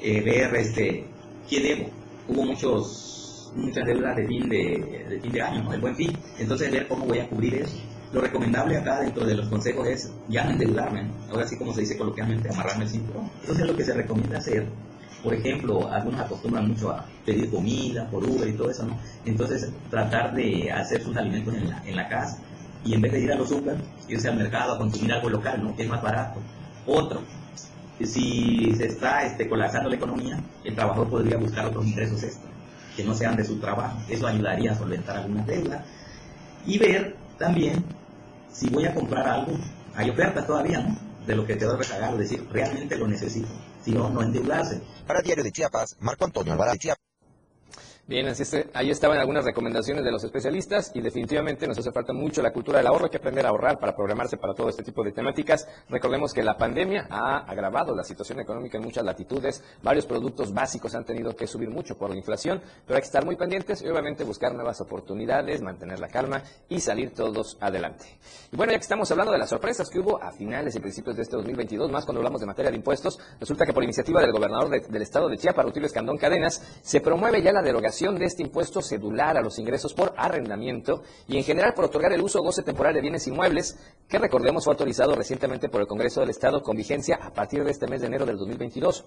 eh, 0.00 0.22
ver 0.22 0.54
este, 0.56 1.06
qué 1.48 1.60
debo. 1.60 1.90
Hubo 2.28 2.44
muchos, 2.44 3.52
muchas 3.54 3.86
deudas 3.86 4.16
de 4.16 4.26
fin 4.26 4.48
de, 4.48 5.20
fin 5.22 5.32
de 5.32 5.42
año, 5.42 5.64
¿no? 5.64 5.72
el 5.72 5.80
buen 5.80 5.96
fin, 5.96 6.16
entonces 6.38 6.70
ver 6.70 6.88
cómo 6.88 7.06
voy 7.06 7.18
a 7.18 7.28
cubrir 7.28 7.54
eso 7.54 7.87
lo 8.12 8.20
recomendable 8.20 8.76
acá 8.76 9.00
dentro 9.00 9.26
de 9.26 9.34
los 9.34 9.48
consejos 9.48 9.86
es 9.86 10.12
ya 10.28 10.44
no 10.44 10.50
endeudarme, 10.50 11.06
ahora 11.30 11.46
sí 11.46 11.58
como 11.58 11.74
se 11.74 11.82
dice 11.82 11.98
coloquialmente, 11.98 12.48
amarrarme 12.48 12.84
el 12.84 12.90
cinturón. 12.90 13.30
Entonces 13.40 13.66
lo 13.66 13.76
que 13.76 13.84
se 13.84 13.92
recomienda 13.94 14.38
hacer, 14.38 14.66
por 15.22 15.34
ejemplo, 15.34 15.90
algunos 15.92 16.20
acostumbran 16.20 16.68
mucho 16.68 16.90
a 16.90 17.04
pedir 17.26 17.50
comida 17.50 18.08
por 18.10 18.24
Uber 18.24 18.48
y 18.48 18.52
todo 18.52 18.70
eso, 18.70 18.86
¿no? 18.86 18.98
Entonces 19.26 19.70
tratar 19.90 20.34
de 20.34 20.70
hacer 20.72 21.02
sus 21.02 21.16
alimentos 21.16 21.54
en 21.54 21.68
la, 21.68 21.82
en 21.84 21.96
la 21.96 22.08
casa 22.08 22.38
y 22.84 22.94
en 22.94 23.00
vez 23.02 23.12
de 23.12 23.20
ir 23.20 23.32
a 23.32 23.36
los 23.36 23.48
super, 23.48 23.76
irse 24.08 24.28
al 24.28 24.36
mercado 24.36 24.74
a 24.74 24.78
consumir 24.78 25.12
algo 25.12 25.28
local, 25.28 25.62
¿no? 25.62 25.76
Que 25.76 25.82
es 25.82 25.88
más 25.88 26.02
barato. 26.02 26.40
Otro, 26.86 27.22
si 28.06 28.72
se 28.76 28.86
está 28.86 29.24
este, 29.24 29.48
colapsando 29.48 29.90
la 29.90 29.96
economía, 29.96 30.40
el 30.64 30.74
trabajador 30.74 31.10
podría 31.10 31.36
buscar 31.36 31.66
otros 31.66 31.86
ingresos 31.86 32.22
extra, 32.22 32.50
que 32.96 33.04
no 33.04 33.14
sean 33.14 33.36
de 33.36 33.44
su 33.44 33.58
trabajo. 33.58 33.98
Eso 34.08 34.26
ayudaría 34.26 34.72
a 34.72 34.74
solventar 34.76 35.18
alguna 35.18 35.42
deuda. 35.42 35.84
Y 36.64 36.78
ver 36.78 37.16
también 37.38 37.84
si 38.52 38.68
voy 38.70 38.86
a 38.86 38.94
comprar 38.94 39.26
algo, 39.26 39.52
hay 39.94 40.10
ofertas 40.10 40.46
todavía, 40.46 40.80
¿no? 40.80 40.96
De 41.26 41.36
lo 41.36 41.46
que 41.46 41.56
te 41.56 41.64
doy 41.64 41.82
regalo, 41.82 42.16
decir, 42.16 42.46
realmente 42.50 42.96
lo 42.96 43.06
necesito. 43.06 43.48
Si 43.84 43.92
no, 43.92 44.08
no 44.08 44.22
endeudarse. 44.22 44.80
Para 45.06 45.20
Diario 45.20 45.44
de 45.44 45.52
Chiapas, 45.52 45.96
Marco 46.00 46.24
Antonio 46.24 46.52
Alvarado. 46.52 46.78
Bien, 48.08 48.26
así 48.26 48.42
es, 48.42 48.56
ahí 48.72 48.88
estaban 48.88 49.18
algunas 49.18 49.44
recomendaciones 49.44 50.02
de 50.02 50.10
los 50.10 50.24
especialistas 50.24 50.92
y 50.94 51.02
definitivamente 51.02 51.68
nos 51.68 51.76
hace 51.76 51.92
falta 51.92 52.14
mucho 52.14 52.40
la 52.40 52.54
cultura 52.54 52.78
del 52.78 52.86
ahorro, 52.86 53.04
hay 53.04 53.10
que 53.10 53.18
aprender 53.18 53.44
a 53.44 53.50
ahorrar 53.50 53.78
para 53.78 53.94
programarse 53.94 54.38
para 54.38 54.54
todo 54.54 54.70
este 54.70 54.82
tipo 54.82 55.04
de 55.04 55.12
temáticas. 55.12 55.68
Recordemos 55.90 56.32
que 56.32 56.42
la 56.42 56.56
pandemia 56.56 57.06
ha 57.10 57.40
agravado 57.40 57.94
la 57.94 58.02
situación 58.02 58.40
económica 58.40 58.78
en 58.78 58.84
muchas 58.84 59.04
latitudes, 59.04 59.62
varios 59.82 60.06
productos 60.06 60.54
básicos 60.54 60.94
han 60.94 61.04
tenido 61.04 61.36
que 61.36 61.46
subir 61.46 61.68
mucho 61.68 61.98
por 61.98 62.08
la 62.08 62.16
inflación, 62.16 62.62
pero 62.86 62.96
hay 62.96 63.02
que 63.02 63.08
estar 63.08 63.26
muy 63.26 63.36
pendientes 63.36 63.82
y 63.82 63.88
obviamente 63.88 64.24
buscar 64.24 64.54
nuevas 64.54 64.80
oportunidades, 64.80 65.60
mantener 65.60 66.00
la 66.00 66.08
calma 66.08 66.42
y 66.66 66.80
salir 66.80 67.12
todos 67.12 67.58
adelante. 67.60 68.06
Y 68.50 68.56
bueno, 68.56 68.72
ya 68.72 68.78
que 68.78 68.84
estamos 68.84 69.10
hablando 69.10 69.32
de 69.32 69.38
las 69.38 69.50
sorpresas 69.50 69.90
que 69.90 69.98
hubo 69.98 70.22
a 70.22 70.32
finales 70.32 70.74
y 70.74 70.80
principios 70.80 71.14
de 71.14 71.24
este 71.24 71.36
2022, 71.36 71.90
más 71.90 72.06
cuando 72.06 72.20
hablamos 72.20 72.40
de 72.40 72.46
materia 72.46 72.70
de 72.70 72.78
impuestos, 72.78 73.18
resulta 73.38 73.66
que 73.66 73.74
por 73.74 73.84
iniciativa 73.84 74.22
del 74.22 74.32
gobernador 74.32 74.70
del 74.70 75.02
estado 75.02 75.28
de 75.28 75.36
Chiapas, 75.36 75.66
Rutilio 75.66 75.88
Escandón 75.88 76.16
Cadenas, 76.16 76.62
se 76.80 77.02
promueve 77.02 77.42
ya 77.42 77.52
la 77.52 77.60
derogación 77.60 77.97
de 77.98 78.26
este 78.26 78.42
impuesto 78.42 78.80
cedular 78.80 79.36
a 79.36 79.42
los 79.42 79.58
ingresos 79.58 79.92
por 79.92 80.14
arrendamiento 80.16 81.02
y 81.26 81.36
en 81.36 81.42
general 81.42 81.74
por 81.74 81.86
otorgar 81.86 82.12
el 82.12 82.22
uso 82.22 82.38
o 82.38 82.44
goce 82.44 82.62
temporal 82.62 82.94
de 82.94 83.00
bienes 83.00 83.26
inmuebles, 83.26 83.76
que 84.08 84.18
recordemos 84.18 84.64
fue 84.64 84.72
autorizado 84.72 85.16
recientemente 85.16 85.68
por 85.68 85.80
el 85.80 85.88
Congreso 85.88 86.20
del 86.20 86.30
Estado 86.30 86.62
con 86.62 86.76
vigencia 86.76 87.18
a 87.20 87.32
partir 87.32 87.64
de 87.64 87.72
este 87.72 87.88
mes 87.88 88.00
de 88.00 88.06
enero 88.06 88.24
del 88.24 88.38
2022. 88.38 89.04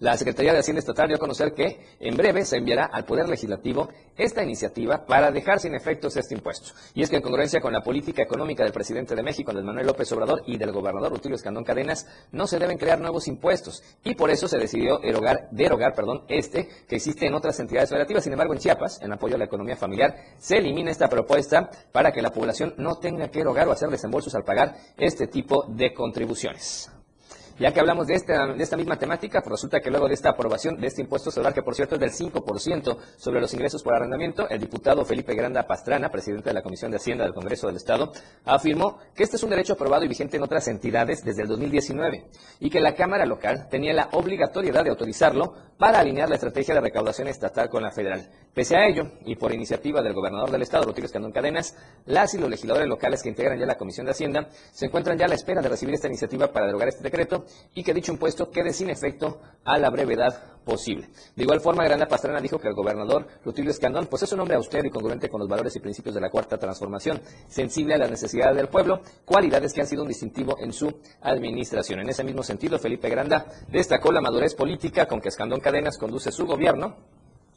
La 0.00 0.16
Secretaría 0.16 0.52
de 0.52 0.58
Hacienda 0.58 0.80
Estatal 0.80 1.08
dio 1.08 1.16
a 1.16 1.20
conocer 1.20 1.54
que 1.54 1.80
en 2.00 2.16
breve 2.16 2.44
se 2.44 2.56
enviará 2.56 2.86
al 2.92 3.04
Poder 3.04 3.28
Legislativo 3.28 3.88
esta 4.16 4.42
iniciativa 4.42 5.06
para 5.06 5.30
dejar 5.30 5.60
sin 5.60 5.74
efectos 5.74 6.16
este 6.16 6.34
impuesto. 6.34 6.72
Y 6.94 7.02
es 7.02 7.10
que 7.10 7.16
en 7.16 7.22
congruencia 7.22 7.60
con 7.60 7.72
la 7.72 7.80
política 7.80 8.22
económica 8.22 8.62
del 8.62 8.72
presidente 8.72 9.14
de 9.14 9.22
México, 9.22 9.50
Andrés 9.50 9.66
Manuel 9.66 9.86
López 9.86 10.10
Obrador, 10.12 10.42
y 10.46 10.58
del 10.58 10.72
gobernador 10.72 11.12
Rutilio 11.12 11.36
Escandón 11.36 11.64
Cadenas, 11.64 12.06
no 12.32 12.46
se 12.46 12.58
deben 12.58 12.78
crear 12.78 13.00
nuevos 13.00 13.28
impuestos. 13.28 13.82
Y 14.04 14.14
por 14.14 14.30
eso 14.30 14.48
se 14.48 14.58
decidió 14.58 15.02
erogar, 15.02 15.48
derogar 15.50 15.94
perdón, 15.94 16.24
este 16.28 16.68
que 16.88 16.96
existe 16.96 17.26
en 17.26 17.34
otras 17.34 17.58
entidades 17.60 17.90
federativas. 17.90 18.24
Sin 18.24 18.32
embargo, 18.32 18.52
en 18.52 18.58
Chiapas, 18.58 19.00
en 19.02 19.12
apoyo 19.12 19.36
a 19.36 19.38
la 19.38 19.44
economía 19.44 19.76
familiar, 19.76 20.14
se 20.38 20.58
elimina 20.58 20.90
esta 20.90 21.08
propuesta 21.08 21.70
para 21.92 22.12
que 22.12 22.22
la 22.22 22.30
población 22.30 22.74
no 22.78 22.96
tenga 22.96 23.28
que 23.28 23.40
erogar 23.40 23.68
o 23.68 23.72
hacer 23.72 23.88
desembolsos 23.88 24.34
al 24.34 24.44
pagar 24.44 24.76
este 24.96 25.26
tipo 25.26 25.64
de 25.68 25.92
contribuciones. 25.92 26.90
Ya 27.58 27.72
que 27.72 27.80
hablamos 27.80 28.06
de 28.06 28.14
esta, 28.14 28.48
de 28.48 28.62
esta 28.62 28.76
misma 28.76 28.98
temática, 28.98 29.40
pues 29.40 29.52
resulta 29.52 29.80
que 29.80 29.90
luego 29.90 30.08
de 30.08 30.14
esta 30.14 30.30
aprobación 30.30 30.76
de 30.76 30.88
este 30.88 31.00
impuesto 31.00 31.30
solar, 31.30 31.54
que 31.54 31.62
por 31.62 31.74
cierto 31.74 31.94
es 31.94 32.00
del 32.00 32.10
5% 32.10 32.98
sobre 33.16 33.40
los 33.40 33.54
ingresos 33.54 33.82
por 33.82 33.94
arrendamiento, 33.94 34.46
el 34.50 34.60
diputado 34.60 35.06
Felipe 35.06 35.34
Granda 35.34 35.66
Pastrana, 35.66 36.10
presidente 36.10 36.50
de 36.50 36.54
la 36.54 36.62
Comisión 36.62 36.90
de 36.90 36.98
Hacienda 36.98 37.24
del 37.24 37.32
Congreso 37.32 37.66
del 37.66 37.76
Estado, 37.76 38.12
afirmó 38.44 38.98
que 39.14 39.22
este 39.22 39.36
es 39.36 39.42
un 39.42 39.48
derecho 39.48 39.72
aprobado 39.72 40.04
y 40.04 40.08
vigente 40.08 40.36
en 40.36 40.42
otras 40.42 40.68
entidades 40.68 41.24
desde 41.24 41.42
el 41.42 41.48
2019 41.48 42.26
y 42.60 42.68
que 42.68 42.80
la 42.80 42.94
Cámara 42.94 43.24
local 43.24 43.68
tenía 43.70 43.94
la 43.94 44.10
obligatoriedad 44.12 44.84
de 44.84 44.90
autorizarlo 44.90 45.54
para 45.78 46.00
alinear 46.00 46.28
la 46.28 46.34
estrategia 46.34 46.74
de 46.74 46.82
recaudación 46.82 47.28
estatal 47.28 47.70
con 47.70 47.82
la 47.82 47.90
federal. 47.90 48.28
Pese 48.56 48.74
a 48.74 48.88
ello, 48.88 49.10
y 49.26 49.36
por 49.36 49.52
iniciativa 49.52 50.00
del 50.00 50.14
gobernador 50.14 50.50
del 50.50 50.62
Estado, 50.62 50.86
Rodríguez 50.86 51.12
Candón 51.12 51.30
Cadenas, 51.30 51.76
las 52.06 52.32
y 52.32 52.38
los 52.38 52.48
legisladores 52.48 52.88
locales 52.88 53.22
que 53.22 53.28
integran 53.28 53.58
ya 53.58 53.66
la 53.66 53.76
Comisión 53.76 54.06
de 54.06 54.12
Hacienda 54.12 54.48
se 54.72 54.86
encuentran 54.86 55.18
ya 55.18 55.26
a 55.26 55.28
la 55.28 55.34
espera 55.34 55.60
de 55.60 55.68
recibir 55.68 55.94
esta 55.94 56.08
iniciativa 56.08 56.50
para 56.50 56.64
derogar 56.64 56.88
este 56.88 57.02
decreto 57.02 57.44
y 57.74 57.84
que 57.84 57.92
dicho 57.92 58.12
impuesto 58.12 58.50
quede 58.50 58.72
sin 58.72 58.88
efecto 58.88 59.42
a 59.62 59.76
la 59.76 59.90
brevedad 59.90 60.54
posible. 60.64 61.10
De 61.34 61.42
igual 61.42 61.60
forma, 61.60 61.84
Granda 61.84 62.06
Pastrana 62.06 62.40
dijo 62.40 62.58
que 62.58 62.68
el 62.68 62.74
gobernador 62.74 63.26
Rutilio 63.44 63.70
Escandón 63.70 64.06
pues 64.06 64.22
es 64.22 64.32
un 64.32 64.40
hombre 64.40 64.56
austero 64.56 64.88
y 64.88 64.90
congruente 64.90 65.28
con 65.28 65.40
los 65.40 65.50
valores 65.50 65.76
y 65.76 65.80
principios 65.80 66.14
de 66.14 66.22
la 66.22 66.30
Cuarta 66.30 66.56
Transformación, 66.56 67.20
sensible 67.48 67.92
a 67.92 67.98
las 67.98 68.10
necesidades 68.10 68.56
del 68.56 68.68
pueblo, 68.68 69.02
cualidades 69.26 69.74
que 69.74 69.82
han 69.82 69.86
sido 69.86 70.00
un 70.00 70.08
distintivo 70.08 70.56
en 70.60 70.72
su 70.72 70.90
administración. 71.20 72.00
En 72.00 72.08
ese 72.08 72.24
mismo 72.24 72.42
sentido, 72.42 72.78
Felipe 72.78 73.10
Granda 73.10 73.44
destacó 73.68 74.10
la 74.12 74.22
madurez 74.22 74.54
política 74.54 75.06
con 75.06 75.20
que 75.20 75.28
Escandón 75.28 75.60
Cadenas 75.60 75.98
conduce 75.98 76.32
su 76.32 76.46
gobierno, 76.46 76.96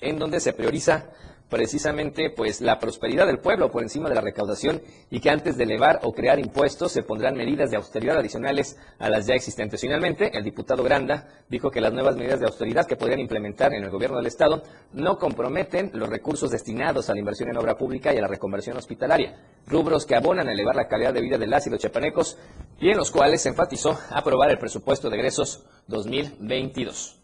en 0.02 0.20
donde 0.20 0.40
se 0.40 0.54
prioriza 0.54 1.10
precisamente 1.50 2.30
pues 2.30 2.62
la 2.62 2.80
prosperidad 2.80 3.26
del 3.26 3.40
pueblo 3.40 3.72
por 3.72 3.82
encima 3.82 4.08
de 4.08 4.16
la 4.16 4.22
recaudación 4.22 4.82
y 5.10 5.20
que 5.20 5.30
antes 5.30 5.58
de 5.58 5.64
elevar 5.64 6.00
o 6.04 6.14
crear 6.14 6.40
impuestos 6.40 6.92
se 6.92 7.04
pondrán 7.04 7.36
medidas 7.36 7.72
de 7.72 7.78
austeridad 7.78 8.18
adicionales 8.18 8.78
a 9.00 9.10
las 9.10 9.26
ya 9.26 9.34
existentes. 9.34 9.82
Finalmente, 9.82 10.38
el 10.38 10.44
diputado 10.44 10.84
Granda 10.84 11.28
dijo 11.50 11.72
que 11.72 11.82
las 11.82 11.92
nuevas 11.92 12.16
medidas 12.16 12.40
de 12.40 12.46
austeridad 12.46 12.86
que 12.86 12.96
podrían 12.96 13.20
implementar 13.20 13.74
en 13.74 13.84
el 13.84 13.90
gobierno 13.90 14.18
del 14.18 14.28
Estado 14.28 14.62
no 14.94 15.18
comprometen 15.18 15.92
los 15.94 16.10
recursos 16.10 16.52
destinados 16.52 17.10
a 17.10 17.14
la 17.14 17.20
inversión 17.20 17.50
en 17.50 17.58
obra 17.58 17.76
pública 17.76 18.14
y 18.14 18.18
a 18.18 18.22
la 18.22 18.28
reconversión 18.28 18.78
hospitalaria, 18.78 19.36
rubros 19.66 20.06
que 20.06 20.16
abonan 20.16 20.48
a 20.48 20.54
elevar 20.54 20.76
la 20.76 20.88
calidad 20.88 21.14
de 21.14 21.22
vida 21.22 21.38
del 21.38 21.50
las 21.50 21.66
los 21.66 21.80
chapanecos 21.80 22.38
y 22.80 22.90
en 22.90 22.98
los 22.98 23.12
cuales 23.12 23.42
se 23.42 23.50
enfatizó 23.50 23.98
aprobar 24.12 24.52
el 24.52 24.60
presupuesto 24.60 25.10
de 25.10 25.18
egresos 25.18 25.66
2022. 25.88 27.19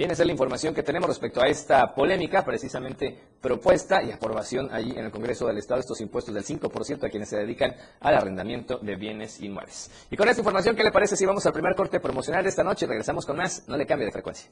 Bien, 0.00 0.10
esa 0.10 0.22
es 0.22 0.28
la 0.28 0.32
información 0.32 0.72
que 0.72 0.82
tenemos 0.82 1.10
respecto 1.10 1.42
a 1.42 1.46
esta 1.46 1.94
polémica, 1.94 2.42
precisamente 2.42 3.14
propuesta 3.38 4.02
y 4.02 4.10
aprobación 4.10 4.72
allí 4.72 4.92
en 4.92 5.04
el 5.04 5.10
Congreso 5.10 5.46
del 5.46 5.58
Estado, 5.58 5.78
estos 5.78 6.00
impuestos 6.00 6.34
del 6.34 6.42
5% 6.42 7.04
a 7.04 7.10
quienes 7.10 7.28
se 7.28 7.36
dedican 7.36 7.74
al 8.00 8.14
arrendamiento 8.14 8.78
de 8.78 8.96
bienes 8.96 9.42
inmuebles. 9.42 9.90
Y 10.10 10.16
con 10.16 10.26
esta 10.26 10.40
información, 10.40 10.74
¿qué 10.74 10.84
le 10.84 10.90
parece 10.90 11.18
si 11.18 11.26
vamos 11.26 11.44
al 11.44 11.52
primer 11.52 11.74
corte 11.74 12.00
promocional 12.00 12.42
de 12.42 12.48
esta 12.48 12.64
noche? 12.64 12.86
Regresamos 12.86 13.26
con 13.26 13.36
más, 13.36 13.68
no 13.68 13.76
le 13.76 13.84
cambie 13.84 14.06
de 14.06 14.12
frecuencia. 14.12 14.50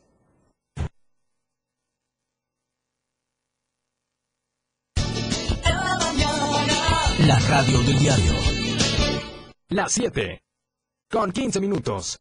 La 7.27 7.39
radio 7.49 7.79
del 7.85 7.99
diario. 7.99 8.33
Las 9.71 9.93
7. 9.93 10.43
Con 11.11 11.33
15 11.33 11.59
minutos. 11.59 12.21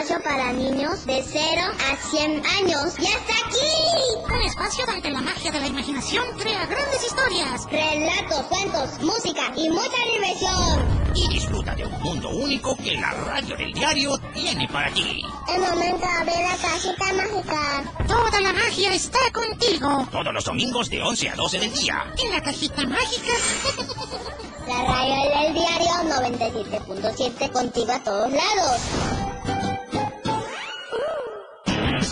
Espacio 0.00 0.24
para 0.24 0.52
niños 0.54 1.04
de 1.04 1.22
0 1.22 1.60
a 1.60 2.10
100 2.10 2.42
años 2.46 2.96
ya 2.96 3.10
está 3.10 3.34
aquí. 3.46 4.32
Un 4.32 4.42
espacio 4.46 4.86
donde 4.86 5.10
la 5.10 5.20
magia 5.20 5.50
de 5.50 5.60
la 5.60 5.66
imaginación 5.66 6.24
crea 6.38 6.64
grandes 6.64 7.04
historias. 7.04 7.66
Relatos, 7.70 8.46
cuentos, 8.46 8.98
música 9.02 9.52
y 9.54 9.68
mucha 9.68 10.02
diversión. 10.10 11.12
Y 11.14 11.28
disfruta 11.28 11.74
de 11.74 11.84
un 11.84 12.00
mundo 12.00 12.30
único 12.30 12.74
que 12.76 12.94
la 12.94 13.10
radio 13.10 13.54
del 13.58 13.74
diario 13.74 14.16
tiene 14.32 14.66
para 14.68 14.90
ti. 14.94 15.22
El 15.54 15.60
momento 15.60 15.98
de 15.98 16.12
abrir 16.12 16.48
la 16.48 16.56
cajita 16.56 17.12
mágica. 17.12 17.92
Toda 18.08 18.40
la 18.40 18.52
magia 18.54 18.94
está 18.94 19.18
contigo. 19.34 20.08
Todos 20.10 20.32
los 20.32 20.44
domingos 20.46 20.88
de 20.88 21.02
11 21.02 21.28
a 21.28 21.36
12 21.36 21.58
del 21.58 21.74
día. 21.74 22.14
En 22.16 22.30
la 22.30 22.42
cajita 22.42 22.86
mágica. 22.86 23.32
La 24.66 24.82
radio 24.82 25.42
del 25.42 25.52
diario 25.52 25.90
97.7 26.08 27.52
contigo 27.52 27.92
a 27.92 28.02
todos 28.02 28.32
lados. 28.32 29.29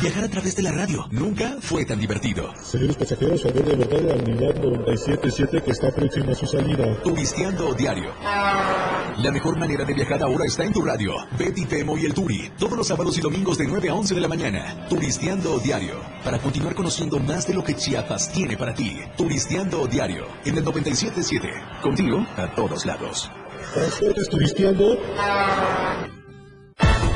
Viajar 0.00 0.24
a 0.24 0.28
través 0.28 0.54
de 0.54 0.62
la 0.62 0.72
radio 0.72 1.06
nunca 1.10 1.56
fue 1.60 1.86
tan 1.86 1.98
divertido. 1.98 2.52
Señores 2.62 2.96
pasajeros, 2.96 3.42
favor 3.42 3.64
de 3.64 3.72
abordar 3.72 4.02
la 4.02 4.14
unidad 4.14 4.54
977 4.54 5.62
que 5.62 5.70
está 5.70 5.90
próxima 5.90 6.32
a 6.32 6.34
su 6.34 6.46
salida. 6.46 7.00
Turisteando 7.02 7.72
diario. 7.72 8.12
La 8.20 9.30
mejor 9.32 9.58
manera 9.58 9.84
de 9.84 9.94
viajar 9.94 10.22
ahora 10.22 10.44
está 10.44 10.64
en 10.64 10.74
tu 10.74 10.82
radio. 10.82 11.14
Betty 11.38 11.64
Temo 11.64 11.96
y 11.96 12.04
el 12.04 12.12
Turi. 12.12 12.52
Todos 12.58 12.76
los 12.76 12.86
sábados 12.86 13.16
y 13.16 13.22
domingos 13.22 13.56
de 13.56 13.66
9 13.66 13.88
a 13.88 13.94
11 13.94 14.14
de 14.14 14.20
la 14.20 14.28
mañana. 14.28 14.86
Turisteando 14.88 15.58
diario. 15.60 15.94
Para 16.22 16.38
continuar 16.38 16.74
conociendo 16.74 17.18
más 17.18 17.46
de 17.46 17.54
lo 17.54 17.64
que 17.64 17.74
Chiapas 17.74 18.30
tiene 18.30 18.58
para 18.58 18.74
ti. 18.74 18.98
Turisteando 19.16 19.86
diario. 19.86 20.26
En 20.44 20.58
el 20.58 20.64
97.7. 20.64 21.80
Contigo 21.80 22.26
a 22.36 22.54
todos 22.54 22.84
lados. 22.84 23.30
Transportes 23.72 24.28
turisteando. 24.28 24.98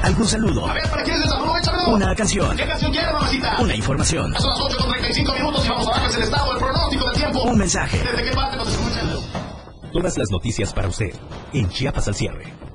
¿Algún 0.02 0.26
saludo? 0.26 0.66
A 0.66 0.74
ver, 0.74 0.88
¿para 0.88 1.02
quién 1.02 1.16
es. 1.16 1.30
Una 1.86 2.14
canción. 2.14 2.56
¿Qué 2.56 2.66
canción 2.66 2.92
quiere, 2.92 3.12
mamacita? 3.12 3.56
Una 3.60 3.74
información. 3.74 4.34
Son 4.34 4.50
las 4.50 4.60
8 4.60 4.76
con 4.78 4.90
35 4.90 5.32
minutos 5.34 5.66
y 5.66 5.68
vamos 5.68 5.88
a 5.88 5.90
darles 5.90 6.16
el 6.16 6.22
estado, 6.22 6.52
el 6.52 6.58
pronóstico 6.58 7.04
del 7.06 7.14
tiempo. 7.14 7.42
Un 7.42 7.58
mensaje. 7.58 7.98
¿Desde 7.98 8.30
qué 8.30 8.34
parte 8.34 8.56
nos 8.56 8.68
escuchan? 8.68 9.10
Todas 9.92 10.18
las 10.18 10.30
noticias 10.30 10.72
para 10.72 10.88
usted 10.88 11.12
en 11.52 11.68
Chiapas 11.68 12.08
al 12.08 12.14
cierre. 12.14 12.69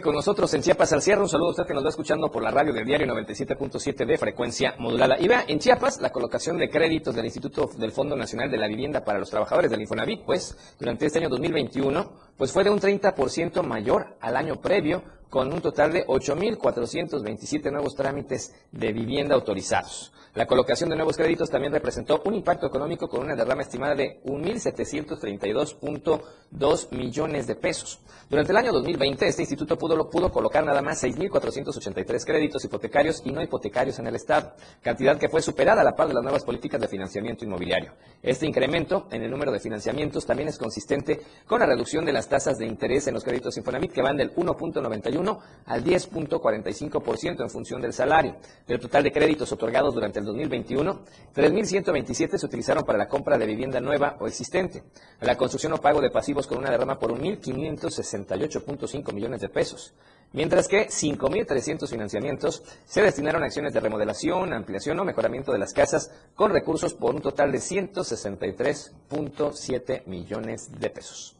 Con 0.00 0.14
nosotros 0.14 0.52
en 0.54 0.62
Chiapas 0.62 0.94
al 0.94 1.02
cierre, 1.02 1.20
un 1.20 1.28
saludo 1.28 1.48
a 1.48 1.50
usted 1.50 1.66
que 1.66 1.74
nos 1.74 1.84
va 1.84 1.90
escuchando 1.90 2.30
por 2.30 2.42
la 2.42 2.50
radio 2.50 2.72
del 2.72 2.86
diario 2.86 3.06
97.7 3.08 4.06
de 4.06 4.16
frecuencia 4.16 4.74
modulada. 4.78 5.20
Y 5.20 5.28
vea, 5.28 5.44
en 5.46 5.58
Chiapas, 5.58 6.00
la 6.00 6.10
colocación 6.10 6.56
de 6.56 6.70
créditos 6.70 7.14
del 7.14 7.26
Instituto 7.26 7.68
del 7.76 7.92
Fondo 7.92 8.16
Nacional 8.16 8.50
de 8.50 8.56
la 8.56 8.68
Vivienda 8.68 9.04
para 9.04 9.18
los 9.18 9.28
Trabajadores 9.28 9.70
del 9.70 9.82
Infonavit, 9.82 10.24
pues, 10.24 10.56
durante 10.78 11.04
este 11.04 11.18
año 11.18 11.28
2021, 11.28 12.10
pues 12.38 12.50
fue 12.52 12.64
de 12.64 12.70
un 12.70 12.80
30% 12.80 13.62
mayor 13.62 14.16
al 14.22 14.36
año 14.36 14.62
previo, 14.62 15.02
con 15.28 15.52
un 15.52 15.60
total 15.60 15.92
de 15.92 16.06
8.427 16.06 17.70
nuevos 17.70 17.94
trámites 17.94 18.54
de 18.70 18.92
vivienda 18.92 19.34
autorizados. 19.34 20.12
La 20.34 20.46
colocación 20.46 20.88
de 20.88 20.96
nuevos 20.96 21.18
créditos 21.18 21.50
también 21.50 21.74
representó 21.74 22.22
un 22.24 22.34
impacto 22.34 22.66
económico 22.66 23.06
con 23.06 23.20
una 23.20 23.36
derrama 23.36 23.60
estimada 23.60 23.94
de 23.94 24.22
1.732.2 24.24 26.90
millones 26.90 27.46
de 27.46 27.54
pesos. 27.54 28.00
Durante 28.30 28.52
el 28.52 28.56
año 28.56 28.72
2020, 28.72 29.26
este 29.26 29.42
instituto 29.42 29.76
pudo, 29.76 30.08
pudo 30.08 30.32
colocar 30.32 30.64
nada 30.64 30.80
más 30.80 31.04
6.483 31.04 32.24
créditos 32.24 32.64
hipotecarios 32.64 33.20
y 33.26 33.32
no 33.32 33.42
hipotecarios 33.42 33.98
en 33.98 34.06
el 34.06 34.14
Estado, 34.14 34.54
cantidad 34.80 35.18
que 35.18 35.28
fue 35.28 35.42
superada 35.42 35.82
a 35.82 35.84
la 35.84 35.94
par 35.94 36.08
de 36.08 36.14
las 36.14 36.22
nuevas 36.22 36.44
políticas 36.44 36.80
de 36.80 36.88
financiamiento 36.88 37.44
inmobiliario. 37.44 37.92
Este 38.22 38.46
incremento 38.46 39.08
en 39.10 39.22
el 39.22 39.30
número 39.30 39.52
de 39.52 39.60
financiamientos 39.60 40.24
también 40.24 40.48
es 40.48 40.56
consistente 40.56 41.20
con 41.46 41.60
la 41.60 41.66
reducción 41.66 42.06
de 42.06 42.12
las 42.12 42.26
tasas 42.26 42.56
de 42.56 42.64
interés 42.64 43.06
en 43.06 43.12
los 43.12 43.22
créditos 43.22 43.58
Infonavit, 43.58 43.92
que 43.92 44.00
van 44.00 44.16
del 44.16 44.34
1.91 44.34 45.12
2021 45.12 45.38
al 45.66 45.84
10.45% 45.84 47.42
en 47.42 47.50
función 47.50 47.82
del 47.82 47.92
salario. 47.92 48.36
Del 48.66 48.80
total 48.80 49.04
de 49.04 49.12
créditos 49.12 49.52
otorgados 49.52 49.94
durante 49.94 50.21
el 50.22 50.26
2021, 50.26 51.00
3.127 51.34 52.38
se 52.38 52.46
utilizaron 52.46 52.84
para 52.84 52.98
la 52.98 53.08
compra 53.08 53.36
de 53.36 53.46
vivienda 53.46 53.80
nueva 53.80 54.16
o 54.20 54.26
existente, 54.26 54.84
la 55.20 55.36
construcción 55.36 55.74
o 55.74 55.78
pago 55.78 56.00
de 56.00 56.10
pasivos 56.10 56.46
con 56.46 56.58
una 56.58 56.70
derrama 56.70 56.98
por 56.98 57.12
1.568.5 57.12 59.12
millones 59.12 59.40
de 59.40 59.48
pesos 59.48 59.94
mientras 60.32 60.68
que 60.68 60.88
5.300 60.88 61.88
financiamientos 61.88 62.62
se 62.84 63.00
destinaron 63.02 63.42
a 63.42 63.46
acciones 63.46 63.72
de 63.72 63.80
remodelación, 63.80 64.52
ampliación 64.52 65.00
o 65.00 65.04
mejoramiento 65.04 65.52
de 65.52 65.58
las 65.58 65.72
casas 65.72 66.12
con 66.34 66.52
recursos 66.52 66.92
por 66.94 67.14
un 67.14 67.22
total 67.22 67.52
de 67.52 67.58
163.7 67.58 70.06
millones 70.06 70.70
de 70.78 70.90
pesos. 70.90 71.36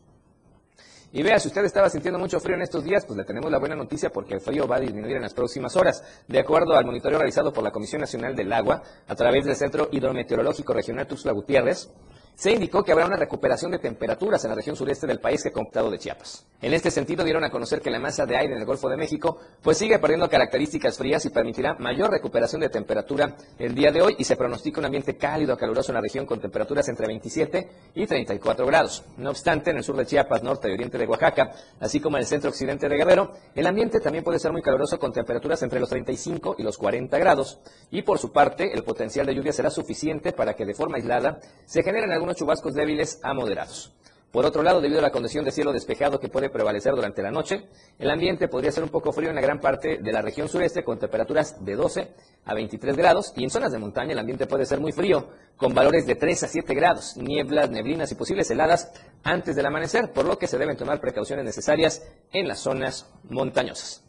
Y 1.15 1.23
vea, 1.23 1.39
si 1.39 1.49
usted 1.49 1.63
estaba 1.67 1.91
sintiendo 1.91 2.19
mucho 2.19 2.41
frío 2.41 2.57
en 2.57 2.63
estos 2.63 2.85
días, 2.85 3.05
pues 3.05 3.19
le 3.19 3.25
tenemos 3.25 3.51
la 3.51 3.59
buena 3.59 3.77
noticia 3.77 4.11
porque 4.11 4.35
el 4.35 4.41
frío 4.41 4.67
va 4.67 4.77
a 4.77 4.81
disminuir 4.81 5.17
en 5.17 5.23
las 5.23 5.35
próximas 5.35 5.77
horas. 5.77 6.03
De 6.27 6.41
acuerdo 6.41 6.75
al 6.75 6.87
monitoreo 6.87 7.19
realizado 7.19 7.53
por 7.53 7.63
la 7.63 7.71
Comisión 7.71 8.01
Nacional 8.01 8.35
del 8.35 8.51
Agua, 8.51 8.83
a 9.07 9.15
través 9.15 9.45
del 9.45 9.55
Centro 9.55 9.89
Hidrometeorológico 9.93 10.73
Regional 10.73 11.07
Tuxtla 11.07 11.33
Gutiérrez, 11.33 11.91
se 12.35 12.51
indicó 12.51 12.83
que 12.83 12.93
habrá 12.93 13.07
una 13.07 13.17
recuperación 13.17 13.71
de 13.71 13.79
temperaturas 13.79 14.43
en 14.45 14.51
la 14.51 14.57
región 14.57 14.75
sureste 14.75 15.07
del 15.07 15.21
país 15.21 15.43
que 15.43 15.51
ha 15.51 15.53
computado 15.53 15.91
de 15.91 15.99
Chiapas. 15.99 16.47
En 16.61 16.73
este 16.73 16.91
sentido, 16.91 17.25
dieron 17.25 17.45
a 17.45 17.51
conocer 17.51 17.81
que 17.81 17.91
la 17.91 17.99
masa 17.99 18.27
de 18.27 18.37
aire 18.37 18.55
en 18.55 18.61
el 18.61 18.67
Golfo 18.67 18.89
de 18.89 18.97
México 18.97 19.39
pues 19.63 19.79
sigue 19.79 19.99
perdiendo 19.99 20.29
características 20.29 20.97
frías 20.97 21.25
y 21.25 21.31
permitirá 21.31 21.75
mayor 21.75 22.11
recuperación 22.11 22.61
de 22.61 22.69
temperatura 22.69 23.37
el 23.59 23.75
día 23.75 23.91
de 23.91 24.01
hoy 24.01 24.17
y 24.19 24.25
se 24.25 24.37
pronostica 24.37 24.81
un 24.81 24.87
ambiente 24.87 25.17
cálido, 25.17 25.57
caluroso 25.57 25.93
en 25.93 25.95
la 25.95 26.01
región 26.01 26.27
con 26.27 26.41
temperaturas 26.41 26.89
entre 26.89 27.07
27 27.07 27.69
y 27.95 28.07
34 28.07 28.67
grados. 28.67 29.05
No 29.17 29.31
obstante, 29.31 29.71
en 29.71 29.79
el 29.79 29.85
sur 29.85 29.97
de 29.97 30.07
Chiapas, 30.07 30.43
norte 30.43 30.69
y 30.69 30.73
oriente 30.73 30.99
de 30.99 31.07
Oaxaca, 31.07 31.53
así 31.81 32.01
como 32.01 32.17
en 32.17 32.23
el 32.23 32.27
centro 32.27 32.51
occidente 32.51 32.89
de 32.89 32.97
Guerrero, 32.97 33.33
el 33.55 33.67
ambiente 33.67 34.01
también 34.01 34.25
puede 34.25 34.39
ser 34.39 34.53
muy 34.53 34.63
caluroso 34.63 34.99
con 34.99 35.13
temperaturas 35.13 35.63
entre 35.63 35.81
los 35.81 35.89
35 35.89 36.57
y 36.59 36.63
los 36.63 36.79
40 36.79 37.19
grados. 37.19 37.61
Y 37.91 38.03
por 38.03 38.19
su 38.19 38.33
parte, 38.33 38.73
el 38.73 38.85
potencial 38.85 39.27
de 39.27 39.35
lluvia 39.35 39.53
será 39.53 39.71
suficiente 39.71 40.33
para 40.33 40.55
que 40.55 40.65
de 40.65 40.75
forma 40.75 40.97
aislada 40.97 41.41
se 41.65 41.83
generen 41.83 42.13
algunos 42.23 42.37
chubascos 42.37 42.75
débiles 42.75 43.19
a 43.25 43.35
moderados. 43.35 43.93
Por 44.31 44.47
otro 44.47 44.63
lado, 44.63 44.81
debido 44.81 45.01
a 45.01 45.03
la 45.03 45.11
condición 45.11 45.45
de 45.45 45.51
cielo 45.51 45.73
despejado 45.73 46.21
que 46.21 46.29
puede 46.29 46.51
prevalecer 46.51 46.95
durante 46.95 47.21
la 47.21 47.33
noche, 47.33 47.69
el 47.99 48.09
ambiente 48.09 48.47
podría 48.47 48.71
ser 48.71 48.85
un 48.85 48.91
poco 48.91 49.13
frío 49.13 49.29
en 49.29 49.35
la 49.35 49.43
gran 49.43 49.59
parte 49.59 49.99
de 49.99 50.13
la 50.13 50.23
región 50.23 50.49
sureste 50.49 50.85
con 50.85 51.01
temperaturas 51.01 51.63
de 51.65 51.75
12 51.75 52.15
a 52.45 52.55
23 52.55 52.97
grados 52.97 53.33
y 53.37 53.43
en 53.43 53.51
zonas 53.51 53.73
de 53.73 53.79
montaña 53.79 54.13
el 54.13 54.21
ambiente 54.21 54.47
puede 54.47 54.67
ser 54.67 54.81
muy 54.81 54.93
frío 54.93 55.31
con 55.57 55.75
valores 55.75 56.07
de 56.07 56.15
3 56.15 56.45
a 56.45 56.49
7 56.49 56.75
grados, 56.75 57.17
nieblas, 57.17 57.71
neblinas 57.71 58.13
y 58.13 58.15
posibles 58.15 58.49
heladas 58.53 58.93
antes 59.25 59.57
del 59.57 59.67
amanecer, 59.67 60.13
por 60.13 60.25
lo 60.25 60.39
que 60.39 60.47
se 60.47 60.59
deben 60.59 60.77
tomar 60.77 61.01
precauciones 61.01 61.45
necesarias 61.45 62.03
en 62.33 62.47
las 62.47 62.61
zonas 62.61 63.11
montañosas. 63.25 64.05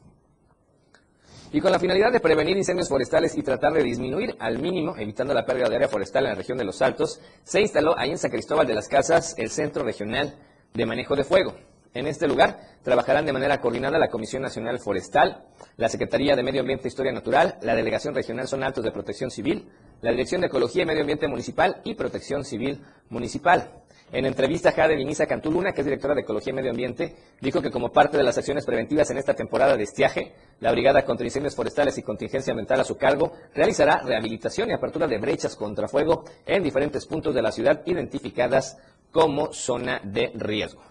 Y 1.53 1.61
con 1.61 1.71
la 1.71 1.77
finalidad 1.77 2.11
de 2.11 2.19
prevenir 2.19 2.57
incendios 2.57 2.89
forestales 2.89 3.37
y 3.37 3.43
tratar 3.43 3.73
de 3.73 3.83
disminuir 3.83 4.35
al 4.39 4.57
mínimo, 4.57 4.95
evitando 4.97 5.35
la 5.35 5.45
pérdida 5.45 5.69
de 5.69 5.75
área 5.75 5.87
forestal 5.87 6.23
en 6.23 6.31
la 6.31 6.35
región 6.35 6.57
de 6.57 6.63
Los 6.63 6.81
Altos, 6.81 7.21
se 7.43 7.61
instaló 7.61 7.95
ahí 7.95 8.09
en 8.09 8.17
San 8.17 8.31
Cristóbal 8.31 8.65
de 8.65 8.73
las 8.73 8.87
Casas 8.87 9.35
el 9.37 9.51
Centro 9.51 9.83
Regional 9.83 10.33
de 10.73 10.85
Manejo 10.87 11.15
de 11.15 11.23
Fuego. 11.23 11.53
En 11.93 12.07
este 12.07 12.27
lugar 12.27 12.59
trabajarán 12.81 13.27
de 13.27 13.33
manera 13.33 13.61
coordinada 13.61 13.99
la 13.99 14.09
Comisión 14.09 14.41
Nacional 14.41 14.79
Forestal, 14.79 15.45
la 15.77 15.89
Secretaría 15.89 16.35
de 16.35 16.41
Medio 16.41 16.61
Ambiente 16.61 16.87
e 16.87 16.89
Historia 16.89 17.11
Natural, 17.11 17.59
la 17.61 17.75
Delegación 17.75 18.15
Regional 18.15 18.47
Son 18.47 18.63
Altos 18.63 18.83
de 18.83 18.91
Protección 18.91 19.29
Civil, 19.29 19.69
la 20.01 20.09
Dirección 20.09 20.41
de 20.41 20.47
Ecología 20.47 20.81
y 20.81 20.85
Medio 20.87 21.01
Ambiente 21.01 21.27
Municipal 21.27 21.81
y 21.83 21.93
Protección 21.93 22.45
Civil 22.45 22.81
Municipal. 23.09 23.82
En 24.13 24.27
entrevista, 24.27 24.71
Jade 24.71 24.95
Vinisa 24.95 25.25
Cantuluna, 25.25 25.71
que 25.71 25.81
es 25.81 25.85
directora 25.85 26.13
de 26.13 26.21
Ecología 26.21 26.51
y 26.51 26.55
Medio 26.55 26.69
Ambiente, 26.69 27.15
dijo 27.41 27.63
que 27.63 27.71
como 27.71 27.91
parte 27.91 28.15
de 28.15 28.21
las 28.21 28.37
acciones 28.37 28.63
preventivas 28.63 29.09
en 29.09 29.17
esta 29.17 29.33
temporada 29.33 29.75
de 29.75 29.81
estiaje, 29.81 30.35
la 30.59 30.71
Brigada 30.71 31.03
contra 31.03 31.25
Incendios 31.25 31.55
Forestales 31.55 31.97
y 31.97 32.03
Contingencia 32.03 32.51
Ambiental 32.51 32.79
a 32.79 32.83
su 32.83 32.95
cargo 32.95 33.33
realizará 33.55 34.03
rehabilitación 34.03 34.69
y 34.69 34.73
apertura 34.73 35.07
de 35.07 35.17
brechas 35.17 35.55
contra 35.55 35.87
fuego 35.87 36.25
en 36.45 36.61
diferentes 36.61 37.07
puntos 37.07 37.33
de 37.33 37.41
la 37.41 37.51
ciudad 37.51 37.81
identificadas 37.87 38.77
como 39.11 39.51
zona 39.51 39.99
de 40.03 40.31
riesgo. 40.35 40.83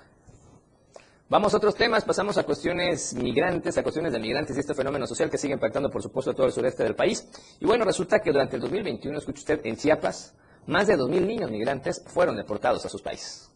Vamos 1.29 1.55
a 1.55 1.59
otros 1.59 1.77
temas, 1.77 2.05
pasamos 2.05 2.37
a 2.39 2.43
cuestiones 2.43 3.15
migrantes, 3.15 3.79
a 3.79 3.85
cuestiones 3.85 4.13
de 4.13 4.19
migrantes 4.19 4.57
y 4.57 4.61
este 4.61 4.75
fenómeno 4.75 5.07
social 5.07 5.31
que 5.31 5.39
sigue 5.39 5.55
impactando, 5.55 5.91
por 5.91 6.03
supuesto, 6.03 6.35
todo 6.35 6.47
el 6.47 6.53
sureste 6.53 6.83
del 6.83 6.97
país. 6.97 7.29
Y 7.61 7.67
bueno, 7.67 7.85
resulta 7.85 8.19
que 8.19 8.33
durante 8.33 8.57
el 8.57 8.63
2021, 8.63 9.17
escucha 9.17 9.39
usted, 9.39 9.61
en 9.63 9.77
Chiapas, 9.77 10.35
más 10.67 10.87
de 10.87 10.97
2.000 10.97 11.27
niños 11.27 11.51
migrantes 11.51 12.03
fueron 12.07 12.37
deportados 12.37 12.85
a 12.85 12.89
sus 12.89 13.03
países. 13.03 13.51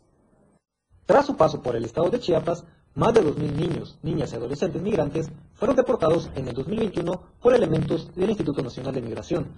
Tras 1.06 1.26
su 1.26 1.36
paso 1.36 1.62
por 1.62 1.76
el 1.76 1.84
estado 1.84 2.10
de 2.10 2.18
Chiapas, 2.18 2.64
más 2.94 3.14
de 3.14 3.22
2.000 3.22 3.52
niños, 3.52 3.98
niñas 4.02 4.32
y 4.32 4.36
adolescentes 4.36 4.82
migrantes 4.82 5.30
fueron 5.54 5.76
deportados 5.76 6.30
en 6.34 6.48
el 6.48 6.54
2021 6.54 7.22
por 7.40 7.54
elementos 7.54 8.12
del 8.14 8.30
Instituto 8.30 8.62
Nacional 8.62 8.94
de 8.94 9.02
Migración. 9.02 9.52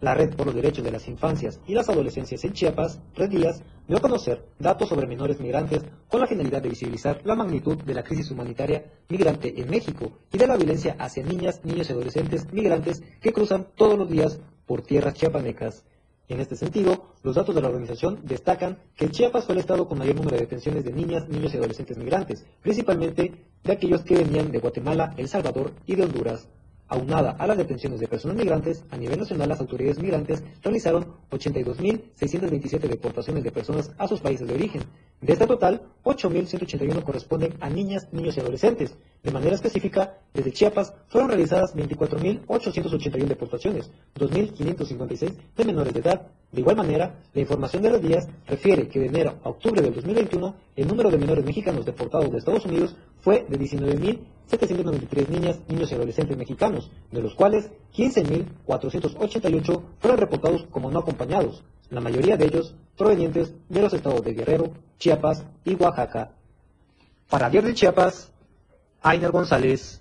La 0.00 0.14
Red 0.14 0.34
por 0.34 0.46
los 0.46 0.54
Derechos 0.54 0.82
de 0.82 0.90
las 0.90 1.06
Infancias 1.08 1.60
y 1.66 1.74
las 1.74 1.88
Adolescencias 1.88 2.42
en 2.44 2.52
Chiapas, 2.52 3.00
Red 3.14 3.30
Díaz, 3.30 3.62
dio 3.86 3.98
a 3.98 4.00
conocer 4.00 4.46
datos 4.58 4.88
sobre 4.88 5.06
menores 5.06 5.38
migrantes 5.40 5.82
con 6.08 6.20
la 6.20 6.26
finalidad 6.26 6.62
de 6.62 6.70
visibilizar 6.70 7.20
la 7.24 7.34
magnitud 7.34 7.76
de 7.82 7.94
la 7.94 8.02
crisis 8.02 8.30
humanitaria 8.30 8.90
migrante 9.08 9.60
en 9.60 9.68
México 9.68 10.12
y 10.32 10.38
de 10.38 10.46
la 10.46 10.56
violencia 10.56 10.96
hacia 10.98 11.22
niñas, 11.22 11.64
niños 11.64 11.90
y 11.90 11.92
adolescentes 11.92 12.50
migrantes 12.52 13.02
que 13.20 13.32
cruzan 13.32 13.68
todos 13.76 13.98
los 13.98 14.08
días 14.08 14.40
por 14.66 14.82
tierras 14.82 15.14
chiapanecas. 15.14 15.84
En 16.30 16.38
este 16.38 16.54
sentido, 16.54 17.06
los 17.24 17.34
datos 17.34 17.56
de 17.56 17.60
la 17.60 17.66
organización 17.66 18.20
destacan 18.22 18.78
que 18.96 19.10
Chiapas 19.10 19.46
fue 19.46 19.54
el 19.54 19.58
estado 19.58 19.88
con 19.88 19.98
mayor 19.98 20.14
número 20.14 20.36
de 20.36 20.42
detenciones 20.42 20.84
de 20.84 20.92
niñas, 20.92 21.28
niños 21.28 21.52
y 21.52 21.56
adolescentes 21.56 21.98
migrantes, 21.98 22.46
principalmente 22.62 23.32
de 23.64 23.72
aquellos 23.72 24.02
que 24.02 24.14
venían 24.14 24.52
de 24.52 24.60
Guatemala, 24.60 25.12
El 25.16 25.28
Salvador 25.28 25.72
y 25.86 25.96
de 25.96 26.04
Honduras. 26.04 26.46
Aunada 26.90 27.36
a 27.38 27.46
las 27.46 27.56
detenciones 27.56 28.00
de 28.00 28.08
personas 28.08 28.36
migrantes, 28.36 28.82
a 28.90 28.96
nivel 28.96 29.20
nacional 29.20 29.48
las 29.48 29.60
autoridades 29.60 30.00
migrantes 30.00 30.42
realizaron 30.60 31.06
82.627 31.30 32.80
deportaciones 32.80 33.44
de 33.44 33.52
personas 33.52 33.92
a 33.96 34.08
sus 34.08 34.20
países 34.20 34.48
de 34.48 34.54
origen. 34.54 34.82
De 35.20 35.32
este 35.32 35.46
total, 35.46 35.82
8.181 36.02 37.04
corresponden 37.04 37.54
a 37.60 37.70
niñas, 37.70 38.08
niños 38.10 38.36
y 38.36 38.40
adolescentes. 38.40 38.96
De 39.22 39.30
manera 39.30 39.54
específica, 39.54 40.18
desde 40.34 40.50
Chiapas 40.50 40.92
fueron 41.06 41.30
realizadas 41.30 41.76
24.881 41.76 43.24
deportaciones, 43.24 43.88
2.556 44.16 45.34
de 45.56 45.64
menores 45.64 45.94
de 45.94 46.00
edad. 46.00 46.26
De 46.50 46.60
igual 46.60 46.76
manera, 46.76 47.20
la 47.32 47.40
información 47.40 47.84
de 47.84 47.90
los 47.90 48.02
días 48.02 48.26
refiere 48.48 48.88
que 48.88 48.98
de 48.98 49.06
enero 49.06 49.38
a 49.44 49.50
octubre 49.50 49.80
del 49.80 49.94
2021, 49.94 50.56
el 50.74 50.88
número 50.88 51.08
de 51.10 51.18
menores 51.18 51.44
mexicanos 51.44 51.86
deportados 51.86 52.32
de 52.32 52.38
Estados 52.38 52.64
Unidos 52.64 52.96
fue 53.20 53.46
de 53.48 53.58
19.793 53.58 55.28
niñas, 55.28 55.60
niños 55.68 55.90
y 55.90 55.94
adolescentes 55.94 56.36
mexicanos, 56.36 56.90
de 57.10 57.22
los 57.22 57.34
cuales 57.34 57.70
15.488 57.94 59.82
fueron 59.98 60.18
reportados 60.18 60.66
como 60.70 60.90
no 60.90 61.00
acompañados, 61.00 61.62
la 61.90 62.00
mayoría 62.00 62.36
de 62.36 62.46
ellos 62.46 62.74
provenientes 62.96 63.54
de 63.68 63.82
los 63.82 63.92
estados 63.92 64.22
de 64.22 64.34
Guerrero, 64.34 64.72
Chiapas 64.98 65.44
y 65.64 65.74
Oaxaca. 65.74 66.32
Para 67.28 67.48
Diario 67.48 67.70
de 67.70 67.74
Chiapas, 67.74 68.32
Ainer 69.02 69.30
González. 69.30 69.99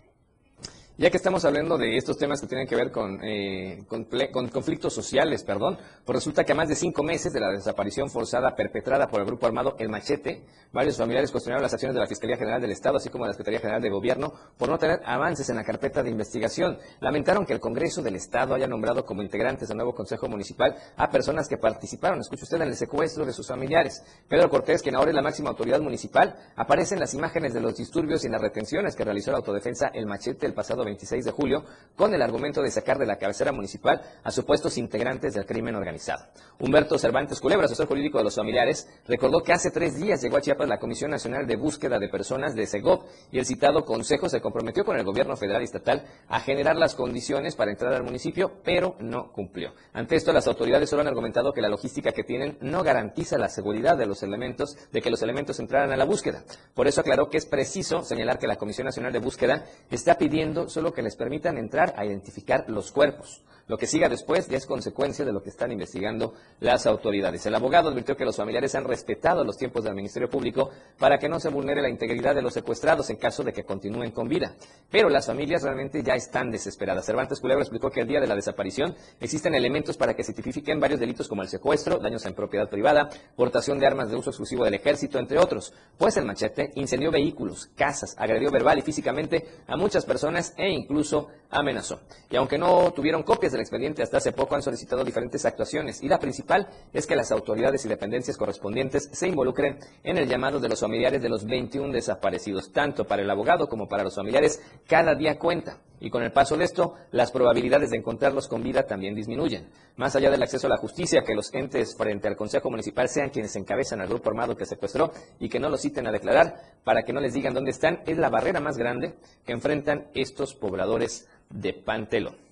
Ya 0.99 1.09
que 1.09 1.15
estamos 1.15 1.45
hablando 1.45 1.77
de 1.77 1.95
estos 1.95 2.17
temas 2.17 2.41
que 2.41 2.47
tienen 2.47 2.67
que 2.67 2.75
ver 2.75 2.91
con, 2.91 3.23
eh, 3.23 3.85
con, 3.87 4.09
con, 4.33 4.49
conflictos 4.49 4.93
sociales, 4.93 5.45
perdón, 5.45 5.77
pues 6.03 6.13
resulta 6.13 6.43
que 6.43 6.51
a 6.51 6.55
más 6.55 6.67
de 6.67 6.75
cinco 6.75 7.03
meses 7.03 7.31
de 7.31 7.39
la 7.39 7.51
desaparición 7.51 8.09
forzada 8.09 8.53
perpetrada 8.53 9.07
por 9.07 9.21
el 9.21 9.25
grupo 9.25 9.45
armado 9.47 9.77
El 9.79 9.87
Machete, 9.87 10.43
varios 10.73 10.97
familiares 10.97 11.31
cuestionaron 11.31 11.63
las 11.63 11.71
acciones 11.71 11.95
de 11.95 12.01
la 12.01 12.05
Fiscalía 12.05 12.35
General 12.35 12.59
del 12.59 12.71
Estado, 12.71 12.97
así 12.97 13.07
como 13.09 13.23
de 13.23 13.29
la 13.29 13.33
Secretaría 13.33 13.61
General 13.61 13.81
de 13.81 13.89
Gobierno, 13.89 14.33
por 14.57 14.67
no 14.67 14.77
tener 14.77 14.99
avances 15.05 15.49
en 15.49 15.55
la 15.55 15.63
carpeta 15.63 16.03
de 16.03 16.09
investigación. 16.09 16.77
Lamentaron 16.99 17.45
que 17.45 17.53
el 17.53 17.61
Congreso 17.61 18.01
del 18.01 18.17
Estado 18.17 18.53
haya 18.53 18.67
nombrado 18.67 19.05
como 19.05 19.21
integrantes 19.21 19.69
del 19.69 19.77
nuevo 19.77 19.95
Consejo 19.95 20.27
Municipal 20.27 20.75
a 20.97 21.09
personas 21.09 21.47
que 21.47 21.55
participaron, 21.55 22.19
escuche 22.19 22.43
usted, 22.43 22.57
en 22.57 22.63
el 22.63 22.75
secuestro 22.75 23.25
de 23.25 23.31
sus 23.31 23.47
familiares. 23.47 24.03
Pedro 24.27 24.49
Cortés, 24.49 24.81
quien 24.81 24.95
ahora 24.95 25.11
es 25.11 25.15
la 25.15 25.21
máxima 25.21 25.51
autoridad 25.51 25.79
municipal, 25.79 26.35
aparece 26.57 26.95
en 26.95 26.99
las 26.99 27.13
imágenes 27.13 27.53
de 27.53 27.61
los 27.61 27.77
disturbios 27.77 28.25
y 28.25 28.27
las 28.27 28.41
retenciones 28.41 28.97
que 28.97 29.05
realizó 29.05 29.31
la 29.31 29.37
autodefensa 29.37 29.87
El 29.93 30.05
Machete 30.05 30.45
el 30.45 30.53
pasado 30.53 30.88
26 30.89 31.25
de 31.25 31.31
julio 31.31 31.63
con 31.95 32.13
el 32.13 32.21
argumento 32.21 32.61
de 32.61 32.71
sacar 32.71 32.97
de 32.97 33.05
la 33.05 33.17
cabecera 33.17 33.51
municipal 33.51 34.01
a 34.23 34.31
supuestos 34.31 34.77
integrantes 34.77 35.33
del 35.33 35.45
crimen 35.45 35.75
organizado. 35.75 36.25
Humberto 36.59 36.97
Cervantes 36.97 37.39
Culebra, 37.39 37.65
asesor 37.65 37.87
jurídico 37.87 38.17
de 38.17 38.23
los 38.23 38.35
familiares, 38.35 38.87
recordó 39.07 39.41
que 39.41 39.53
hace 39.53 39.71
tres 39.71 39.95
días 39.95 40.21
llegó 40.21 40.37
a 40.37 40.41
Chiapas 40.41 40.67
la 40.67 40.79
Comisión 40.79 41.11
Nacional 41.11 41.45
de 41.45 41.55
Búsqueda 41.55 41.99
de 41.99 42.09
Personas 42.09 42.55
de 42.55 42.65
SEGOP 42.65 43.05
y 43.31 43.39
el 43.39 43.45
citado 43.45 43.85
consejo 43.85 44.29
se 44.29 44.41
comprometió 44.41 44.85
con 44.85 44.97
el 44.97 45.03
gobierno 45.03 45.35
federal 45.35 45.61
y 45.61 45.65
estatal 45.65 46.05
a 46.27 46.39
generar 46.39 46.75
las 46.75 46.95
condiciones 46.95 47.55
para 47.55 47.71
entrar 47.71 47.93
al 47.93 48.03
municipio, 48.03 48.51
pero 48.63 48.95
no 48.99 49.31
cumplió. 49.31 49.73
Ante 49.93 50.15
esto, 50.15 50.33
las 50.33 50.47
autoridades 50.47 50.89
solo 50.89 51.01
han 51.01 51.07
argumentado 51.07 51.53
que 51.53 51.61
la 51.61 51.69
logística 51.69 52.11
que 52.11 52.23
tienen 52.23 52.57
no 52.61 52.83
garantiza 52.83 53.37
la 53.37 53.49
seguridad 53.49 53.97
de 53.97 54.05
los 54.05 54.23
elementos, 54.23 54.77
de 54.91 55.01
que 55.01 55.09
los 55.09 55.21
elementos 55.21 55.59
entraran 55.59 55.91
a 55.91 55.97
la 55.97 56.05
búsqueda. 56.05 56.43
Por 56.73 56.87
eso 56.87 57.01
aclaró 57.01 57.29
que 57.29 57.37
es 57.37 57.45
preciso 57.45 58.03
señalar 58.03 58.39
que 58.39 58.47
la 58.47 58.57
Comisión 58.57 58.85
Nacional 58.85 59.13
de 59.13 59.19
Búsqueda 59.19 59.65
está 59.89 60.17
pidiendo 60.17 60.69
solo 60.79 60.93
que 60.93 61.01
les 61.01 61.17
permitan 61.17 61.57
entrar 61.57 61.93
a 61.97 62.05
identificar 62.05 62.63
los 62.69 62.89
cuerpos. 62.93 63.41
Lo 63.69 63.77
que 63.77 63.85
siga 63.85 64.09
después 64.09 64.47
ya 64.47 64.57
es 64.57 64.65
consecuencia 64.65 65.23
de 65.23 65.31
lo 65.31 65.43
que 65.43 65.51
están 65.51 65.71
investigando 65.71 66.33
las 66.59 66.87
autoridades. 66.87 67.45
El 67.45 67.53
abogado 67.53 67.89
advirtió 67.89 68.17
que 68.17 68.25
los 68.25 68.35
familiares 68.35 68.73
han 68.73 68.83
respetado 68.83 69.43
los 69.43 69.57
tiempos 69.57 69.83
del 69.83 69.93
Ministerio 69.93 70.27
Público 70.27 70.71
para 70.97 71.19
que 71.19 71.29
no 71.29 71.39
se 71.39 71.49
vulnere 71.49 71.83
la 71.83 71.89
integridad 71.89 72.33
de 72.33 72.41
los 72.41 72.55
secuestrados 72.55 73.11
en 73.11 73.17
caso 73.17 73.43
de 73.43 73.53
que 73.53 73.63
continúen 73.63 74.09
con 74.09 74.27
vida. 74.27 74.55
Pero 74.89 75.07
las 75.07 75.27
familias 75.27 75.61
realmente 75.61 76.01
ya 76.01 76.15
están 76.15 76.49
desesperadas. 76.49 77.05
Cervantes 77.05 77.39
Culebro 77.39 77.61
explicó 77.61 77.91
que 77.91 78.01
el 78.01 78.07
día 78.07 78.19
de 78.19 78.25
la 78.25 78.33
desaparición 78.33 78.95
existen 79.19 79.53
elementos 79.53 79.97
para 79.97 80.15
que 80.15 80.23
se 80.23 80.33
tipifiquen 80.33 80.79
varios 80.79 80.99
delitos 80.99 81.27
como 81.27 81.43
el 81.43 81.47
secuestro, 81.47 81.99
daños 81.99 82.25
en 82.25 82.33
propiedad 82.33 82.71
privada, 82.71 83.07
portación 83.35 83.77
de 83.77 83.85
armas 83.85 84.09
de 84.09 84.17
uso 84.17 84.31
exclusivo 84.31 84.65
del 84.65 84.73
ejército, 84.73 85.19
entre 85.19 85.37
otros. 85.37 85.73
Pues 85.95 86.17
el 86.17 86.25
machete 86.25 86.71
incendió 86.73 87.11
vehículos, 87.11 87.69
casas, 87.75 88.15
agredió 88.17 88.49
verbal 88.49 88.79
y 88.79 88.81
físicamente 88.81 89.45
a 89.67 89.77
muchas 89.77 90.05
personas 90.05 90.55
e 90.57 90.71
incluso 90.71 91.27
amenazó. 91.51 91.99
Y 92.31 92.35
aunque 92.35 92.57
no 92.57 92.91
tuvieron 92.93 93.21
copias 93.21 93.53
expediente 93.61 94.03
hasta 94.03 94.17
hace 94.17 94.31
poco, 94.31 94.55
han 94.55 94.61
solicitado 94.61 95.03
diferentes 95.03 95.45
actuaciones 95.45 96.01
y 96.01 96.07
la 96.07 96.19
principal 96.19 96.67
es 96.93 97.05
que 97.05 97.15
las 97.15 97.31
autoridades 97.31 97.85
y 97.85 97.89
dependencias 97.89 98.37
correspondientes 98.37 99.09
se 99.11 99.27
involucren 99.27 99.79
en 100.03 100.17
el 100.17 100.27
llamado 100.27 100.59
de 100.59 100.69
los 100.69 100.79
familiares 100.79 101.21
de 101.21 101.29
los 101.29 101.45
21 101.45 101.93
desaparecidos. 101.93 102.71
Tanto 102.71 103.05
para 103.05 103.21
el 103.21 103.29
abogado 103.29 103.67
como 103.67 103.87
para 103.87 104.03
los 104.03 104.15
familiares, 104.15 104.61
cada 104.87 105.15
día 105.15 105.37
cuenta. 105.37 105.79
Y 106.01 106.09
con 106.09 106.23
el 106.23 106.31
paso 106.31 106.55
de 106.55 106.63
esto, 106.63 106.95
las 107.11 107.31
probabilidades 107.31 107.89
de 107.89 107.97
encontrarlos 107.97 108.47
con 108.47 108.63
vida 108.63 108.83
también 108.83 109.15
disminuyen. 109.15 109.69
Más 109.97 110.15
allá 110.15 110.31
del 110.31 110.41
acceso 110.41 110.67
a 110.67 110.69
la 110.69 110.77
justicia, 110.77 111.23
que 111.23 111.35
los 111.35 111.53
entes 111.53 111.95
frente 111.97 112.27
al 112.27 112.37
Consejo 112.37 112.69
Municipal 112.69 113.09
sean 113.09 113.29
quienes 113.29 113.55
encabezan 113.57 113.99
al 113.99 114.07
grupo 114.07 114.29
armado 114.29 114.55
que 114.55 114.65
secuestró 114.65 115.11
y 115.39 115.49
que 115.49 115.59
no 115.59 115.69
los 115.69 115.81
citen 115.81 116.07
a 116.07 116.11
declarar 116.11 116.55
para 116.85 117.03
que 117.03 117.11
no 117.11 117.19
les 117.19 117.33
digan 117.33 117.53
dónde 117.53 117.71
están, 117.71 118.01
es 118.05 118.17
la 118.17 118.29
barrera 118.29 118.61
más 118.61 118.77
grande 118.77 119.15
que 119.45 119.51
enfrentan 119.51 120.07
estos 120.13 120.55
pobladores 120.55 121.27
de 121.49 121.73
Pantelón. 121.73 122.48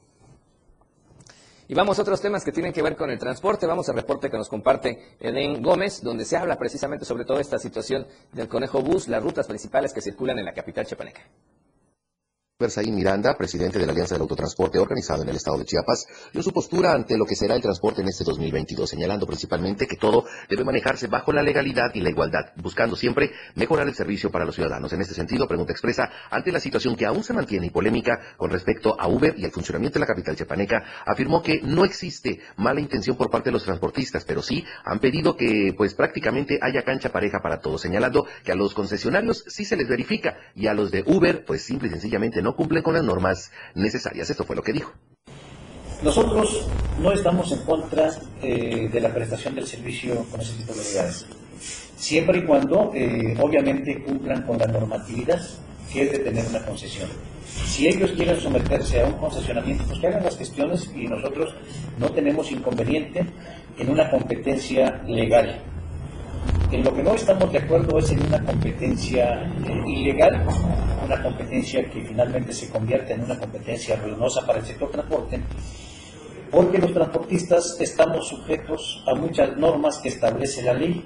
Y 1.69 1.73
vamos 1.73 1.99
a 1.99 2.01
otros 2.01 2.21
temas 2.21 2.45
que 2.45 2.53
tienen 2.53 2.71
que 2.71 2.81
ver 2.81 2.95
con 2.95 3.09
el 3.09 3.19
transporte. 3.19 3.65
Vamos 3.65 3.89
al 3.89 3.95
reporte 3.95 4.29
que 4.29 4.37
nos 4.37 4.47
comparte 4.47 5.17
Eden 5.19 5.61
Gómez, 5.61 6.01
donde 6.01 6.23
se 6.23 6.37
habla 6.37 6.57
precisamente 6.57 7.03
sobre 7.03 7.25
toda 7.25 7.41
esta 7.41 7.59
situación 7.59 8.07
del 8.31 8.47
conejo 8.47 8.81
bus, 8.81 9.09
las 9.09 9.21
rutas 9.21 9.47
principales 9.47 9.91
que 9.93 10.01
circulan 10.01 10.39
en 10.39 10.45
la 10.45 10.53
capital 10.53 10.85
chapaneca. 10.85 11.21
Versaín 12.59 12.95
Miranda, 12.95 13.37
presidente 13.37 13.77
de 13.77 13.85
la 13.85 13.91
Alianza 13.91 14.15
del 14.15 14.23
Autotransporte 14.23 14.79
organizado 14.79 15.21
en 15.21 15.29
el 15.29 15.35
estado 15.35 15.59
de 15.59 15.65
Chiapas, 15.65 16.07
dio 16.33 16.41
su 16.41 16.51
postura 16.51 16.91
ante 16.91 17.15
lo 17.15 17.23
que 17.23 17.35
será 17.35 17.53
el 17.53 17.61
transporte 17.61 18.01
en 18.01 18.07
este 18.07 18.23
2022, 18.23 18.89
señalando 18.89 19.27
principalmente 19.27 19.85
que 19.85 19.95
todo 19.95 20.25
debe 20.49 20.63
manejarse 20.63 21.05
bajo 21.05 21.31
la 21.31 21.43
legalidad 21.43 21.93
y 21.93 22.01
la 22.01 22.09
igualdad, 22.09 22.53
buscando 22.55 22.95
siempre 22.95 23.29
mejorar 23.53 23.87
el 23.87 23.93
servicio 23.93 24.31
para 24.31 24.43
los 24.43 24.55
ciudadanos. 24.55 24.91
En 24.91 25.01
este 25.01 25.13
sentido, 25.13 25.47
pregunta 25.47 25.71
expresa 25.71 26.09
ante 26.31 26.51
la 26.51 26.59
situación 26.59 26.95
que 26.95 27.05
aún 27.05 27.23
se 27.23 27.31
mantiene 27.31 27.67
y 27.67 27.69
polémica 27.69 28.19
con 28.37 28.49
respecto 28.49 28.99
a 28.99 29.07
Uber 29.07 29.35
y 29.37 29.45
el 29.45 29.51
funcionamiento 29.51 29.99
de 29.99 29.99
la 29.99 30.07
capital 30.07 30.35
chiapaneca, 30.35 30.83
afirmó 31.05 31.43
que 31.43 31.61
no 31.61 31.85
existe 31.85 32.39
mala 32.55 32.81
intención 32.81 33.17
por 33.17 33.29
parte 33.29 33.49
de 33.49 33.53
los 33.53 33.65
transportistas, 33.65 34.25
pero 34.25 34.41
sí 34.41 34.65
han 34.83 34.97
pedido 34.97 35.37
que 35.37 35.75
pues 35.77 35.93
prácticamente 35.93 36.57
haya 36.59 36.81
cancha 36.81 37.11
pareja 37.11 37.39
para 37.39 37.59
todos, 37.59 37.81
señalando 37.81 38.25
que 38.43 38.51
a 38.51 38.55
los 38.55 38.73
concesionarios 38.73 39.43
sí 39.45 39.63
se 39.63 39.75
les 39.75 39.87
verifica 39.87 40.39
y 40.55 40.65
a 40.65 40.73
los 40.73 40.89
de 40.89 41.03
Uber 41.05 41.45
pues 41.45 41.61
simple 41.61 41.89
y 41.89 41.91
sencillamente 41.91 42.41
no 42.46 42.46
cumplen 42.55 42.83
con 42.83 42.93
las 42.93 43.03
normas 43.03 43.51
necesarias. 43.75 44.29
Esto 44.29 44.43
fue 44.43 44.55
lo 44.55 44.61
que 44.61 44.73
dijo. 44.73 44.91
Nosotros 46.03 46.67
no 47.01 47.11
estamos 47.11 47.51
en 47.51 47.59
contra 47.59 48.11
eh, 48.41 48.87
de 48.91 49.01
la 49.01 49.13
prestación 49.13 49.55
del 49.55 49.65
servicio 49.65 50.25
con 50.29 50.39
ese 50.41 50.53
tipo 50.53 50.73
de 50.73 50.81
unidades, 50.81 51.25
siempre 51.95 52.39
y 52.39 52.45
cuando 52.45 52.91
eh, 52.93 53.35
obviamente 53.41 54.03
cumplan 54.03 54.43
con 54.43 54.59
la 54.59 54.67
normatividad 54.67 55.41
que 55.91 56.03
es 56.03 56.11
de 56.11 56.19
tener 56.19 56.45
una 56.47 56.63
concesión. 56.63 57.09
Si 57.65 57.87
ellos 57.87 58.11
quieren 58.11 58.39
someterse 58.39 59.01
a 59.01 59.05
un 59.05 59.13
concesionamiento, 59.13 59.85
pues 59.85 59.99
que 59.99 60.07
hagan 60.07 60.23
las 60.23 60.37
gestiones 60.37 60.91
y 60.95 61.07
nosotros 61.07 61.55
no 61.97 62.09
tenemos 62.11 62.51
inconveniente 62.51 63.25
en 63.77 63.89
una 63.89 64.09
competencia 64.09 65.01
legal. 65.07 65.61
En 66.69 66.83
lo 66.83 66.93
que 66.93 67.01
no 67.01 67.13
estamos 67.13 67.49
de 67.49 67.59
acuerdo 67.59 67.97
es 67.97 68.11
en 68.11 68.25
una 68.25 68.43
competencia 68.43 69.41
eh, 69.65 69.83
ilegal, 69.87 70.45
una 71.05 71.23
competencia 71.23 71.89
que 71.89 72.01
finalmente 72.01 72.51
se 72.51 72.69
convierte 72.69 73.13
en 73.13 73.23
una 73.23 73.39
competencia 73.39 73.95
ruinosa 73.95 74.45
para 74.45 74.59
el 74.59 74.65
sector 74.65 74.91
transporte, 74.91 75.39
porque 76.51 76.77
los 76.77 76.93
transportistas 76.93 77.77
estamos 77.79 78.27
sujetos 78.27 79.01
a 79.07 79.15
muchas 79.15 79.55
normas 79.55 79.99
que 79.99 80.09
establece 80.09 80.61
la 80.61 80.73
ley. 80.73 81.05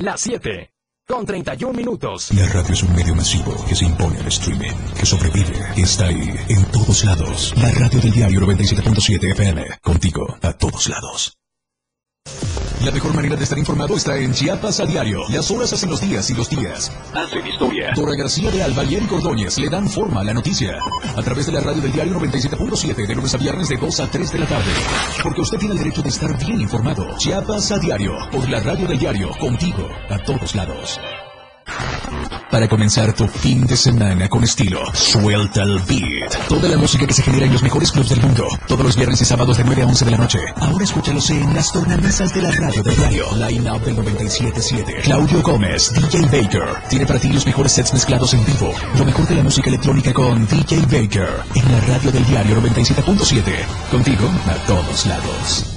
Las 0.00 0.22
7. 0.22 0.72
Con 1.06 1.26
31 1.26 1.74
minutos. 1.74 2.32
La 2.32 2.48
radio 2.48 2.72
es 2.72 2.82
un 2.82 2.96
medio 2.96 3.14
masivo 3.14 3.54
que 3.68 3.74
se 3.74 3.84
impone 3.84 4.18
al 4.18 4.28
streaming, 4.28 4.72
que 4.98 5.04
sobrevive, 5.04 5.58
que 5.74 5.82
está 5.82 6.06
ahí, 6.06 6.32
en 6.48 6.64
todos 6.72 7.04
lados. 7.04 7.52
La 7.58 7.70
radio 7.70 8.00
del 8.00 8.10
diario 8.10 8.40
97.7 8.40 9.32
FM. 9.32 9.66
Contigo, 9.82 10.38
a 10.40 10.54
todos 10.54 10.88
lados. 10.88 11.36
La 12.84 12.90
mejor 12.90 13.14
manera 13.14 13.36
de 13.36 13.44
estar 13.44 13.58
informado 13.58 13.94
está 13.94 14.16
en 14.16 14.32
Chiapas 14.32 14.80
a 14.80 14.86
diario. 14.86 15.20
Las 15.28 15.50
horas 15.50 15.70
hacen 15.72 15.90
los 15.90 16.00
días 16.00 16.30
y 16.30 16.34
los 16.34 16.48
días 16.48 16.90
hacen 17.12 17.46
historia. 17.46 17.92
Dora 17.94 18.16
García 18.16 18.50
de 18.50 18.62
Alba 18.62 18.84
y 18.84 18.94
Eric 18.94 19.12
Ordóñez 19.12 19.58
le 19.58 19.68
dan 19.68 19.86
forma 19.86 20.22
a 20.22 20.24
la 20.24 20.32
noticia. 20.32 20.78
A 21.14 21.22
través 21.22 21.44
de 21.44 21.52
la 21.52 21.60
radio 21.60 21.82
del 21.82 21.92
diario 21.92 22.14
97.7 22.14 23.06
de 23.06 23.14
lunes 23.14 23.34
a 23.34 23.36
viernes 23.36 23.68
de 23.68 23.76
2 23.76 24.00
a 24.00 24.10
3 24.10 24.32
de 24.32 24.38
la 24.38 24.46
tarde. 24.46 24.72
Porque 25.22 25.42
usted 25.42 25.58
tiene 25.58 25.74
el 25.74 25.78
derecho 25.78 26.02
de 26.02 26.08
estar 26.08 26.38
bien 26.38 26.60
informado. 26.62 27.06
Chiapas 27.18 27.70
a 27.70 27.78
diario. 27.78 28.12
Por 28.32 28.48
la 28.48 28.60
radio 28.60 28.86
del 28.88 28.98
diario. 28.98 29.30
Contigo. 29.38 29.86
A 30.08 30.18
todos 30.24 30.54
lados. 30.54 30.98
Para 32.50 32.68
comenzar 32.68 33.12
tu 33.12 33.28
fin 33.28 33.64
de 33.64 33.76
semana 33.76 34.28
con 34.28 34.42
estilo, 34.42 34.80
suelta 34.92 35.62
el 35.62 35.78
beat. 35.80 36.48
Toda 36.48 36.68
la 36.68 36.76
música 36.76 37.06
que 37.06 37.14
se 37.14 37.22
genera 37.22 37.46
en 37.46 37.52
los 37.52 37.62
mejores 37.62 37.92
clubs 37.92 38.08
del 38.08 38.20
mundo. 38.20 38.48
Todos 38.66 38.84
los 38.84 38.96
viernes 38.96 39.20
y 39.22 39.24
sábados 39.24 39.56
de 39.56 39.64
9 39.64 39.82
a 39.82 39.86
11 39.86 40.04
de 40.04 40.10
la 40.10 40.16
noche. 40.16 40.40
Ahora 40.56 40.82
escúchalos 40.82 41.30
en 41.30 41.54
las 41.54 41.72
tornamesas 41.72 42.34
de 42.34 42.42
la 42.42 42.50
radio 42.50 42.82
del 42.82 42.96
diario. 42.96 43.26
Line 43.36 43.70
Up 43.70 43.82
del 43.82 43.96
97.7. 43.96 45.02
Claudio 45.02 45.42
Gómez, 45.42 45.92
DJ 45.94 46.22
Baker. 46.22 46.88
Tiene 46.88 47.06
para 47.06 47.20
ti 47.20 47.28
los 47.32 47.46
mejores 47.46 47.72
sets 47.72 47.92
mezclados 47.92 48.34
en 48.34 48.44
vivo. 48.44 48.72
Lo 48.98 49.04
mejor 49.04 49.28
de 49.28 49.36
la 49.36 49.42
música 49.44 49.68
electrónica 49.68 50.12
con 50.12 50.44
DJ 50.48 50.80
Baker. 50.82 51.28
En 51.54 51.72
la 51.72 51.80
radio 51.82 52.10
del 52.10 52.26
diario 52.26 52.60
97.7. 52.60 53.42
Contigo 53.92 54.28
a 54.48 54.54
todos 54.66 55.06
lados. 55.06 55.76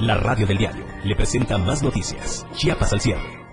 La 0.00 0.16
radio 0.16 0.46
del 0.46 0.56
diario 0.56 0.84
le 1.04 1.14
presenta 1.16 1.58
más 1.58 1.82
noticias. 1.82 2.46
Chiapas 2.54 2.92
al 2.94 3.00
cierre. 3.00 3.45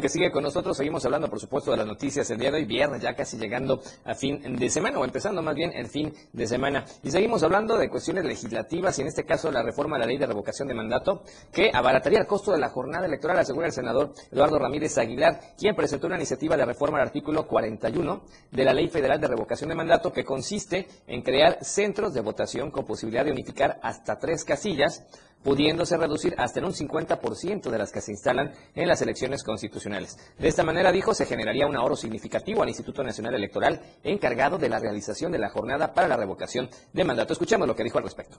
Que 0.00 0.08
sigue 0.08 0.30
con 0.30 0.42
nosotros. 0.42 0.76
Seguimos 0.76 1.04
hablando, 1.04 1.28
por 1.28 1.40
supuesto, 1.40 1.70
de 1.70 1.78
las 1.78 1.86
noticias 1.86 2.28
el 2.30 2.38
día 2.38 2.50
de 2.50 2.58
hoy, 2.58 2.64
viernes, 2.64 3.02
ya 3.02 3.14
casi 3.14 3.36
llegando 3.36 3.80
a 4.04 4.14
fin 4.14 4.56
de 4.56 4.68
semana, 4.70 4.98
o 4.98 5.04
empezando 5.04 5.42
más 5.42 5.54
bien 5.54 5.72
el 5.74 5.88
fin 5.88 6.12
de 6.32 6.46
semana. 6.46 6.84
Y 7.02 7.10
seguimos 7.10 7.42
hablando 7.42 7.76
de 7.76 7.88
cuestiones 7.88 8.24
legislativas, 8.24 8.98
y 8.98 9.02
en 9.02 9.08
este 9.08 9.24
caso 9.24 9.50
la 9.50 9.62
reforma 9.62 9.96
a 9.96 10.00
la 10.00 10.06
ley 10.06 10.18
de 10.18 10.26
revocación 10.26 10.68
de 10.68 10.74
mandato, 10.74 11.22
que 11.52 11.70
abarataría 11.72 12.18
el 12.18 12.26
costo 12.26 12.52
de 12.52 12.58
la 12.58 12.68
jornada 12.68 13.06
electoral, 13.06 13.38
asegura 13.38 13.66
el 13.66 13.72
senador 13.72 14.12
Eduardo 14.30 14.58
Ramírez 14.58 14.96
Aguilar, 14.98 15.40
quien 15.58 15.74
presentó 15.74 16.06
una 16.06 16.16
iniciativa 16.16 16.56
de 16.56 16.64
reforma 16.64 16.98
al 16.98 17.06
artículo 17.06 17.46
41 17.46 18.22
de 18.50 18.64
la 18.64 18.72
Ley 18.72 18.88
Federal 18.88 19.20
de 19.20 19.28
Revocación 19.28 19.68
de 19.68 19.76
Mandato, 19.76 20.12
que 20.12 20.24
consiste 20.24 20.86
en 21.06 21.22
crear 21.22 21.58
centros 21.62 22.14
de 22.14 22.20
votación 22.20 22.70
con 22.70 22.84
posibilidad 22.84 23.24
de 23.24 23.32
unificar 23.32 23.78
hasta 23.82 24.18
tres 24.18 24.44
casillas 24.44 25.06
pudiéndose 25.46 25.96
reducir 25.96 26.34
hasta 26.38 26.58
en 26.58 26.64
un 26.64 26.72
50% 26.72 27.70
de 27.70 27.78
las 27.78 27.92
que 27.92 28.00
se 28.00 28.10
instalan 28.10 28.50
en 28.74 28.88
las 28.88 29.00
elecciones 29.00 29.44
constitucionales. 29.44 30.18
De 30.36 30.48
esta 30.48 30.64
manera, 30.64 30.90
dijo, 30.90 31.14
se 31.14 31.24
generaría 31.24 31.68
un 31.68 31.76
ahorro 31.76 31.94
significativo 31.94 32.64
al 32.64 32.68
Instituto 32.68 33.04
Nacional 33.04 33.36
Electoral 33.36 33.80
encargado 34.02 34.58
de 34.58 34.68
la 34.68 34.80
realización 34.80 35.30
de 35.30 35.38
la 35.38 35.48
jornada 35.48 35.94
para 35.94 36.08
la 36.08 36.16
revocación 36.16 36.68
de 36.92 37.04
mandato. 37.04 37.32
Escuchemos 37.32 37.68
lo 37.68 37.76
que 37.76 37.84
dijo 37.84 37.98
al 37.98 38.02
respecto. 38.02 38.38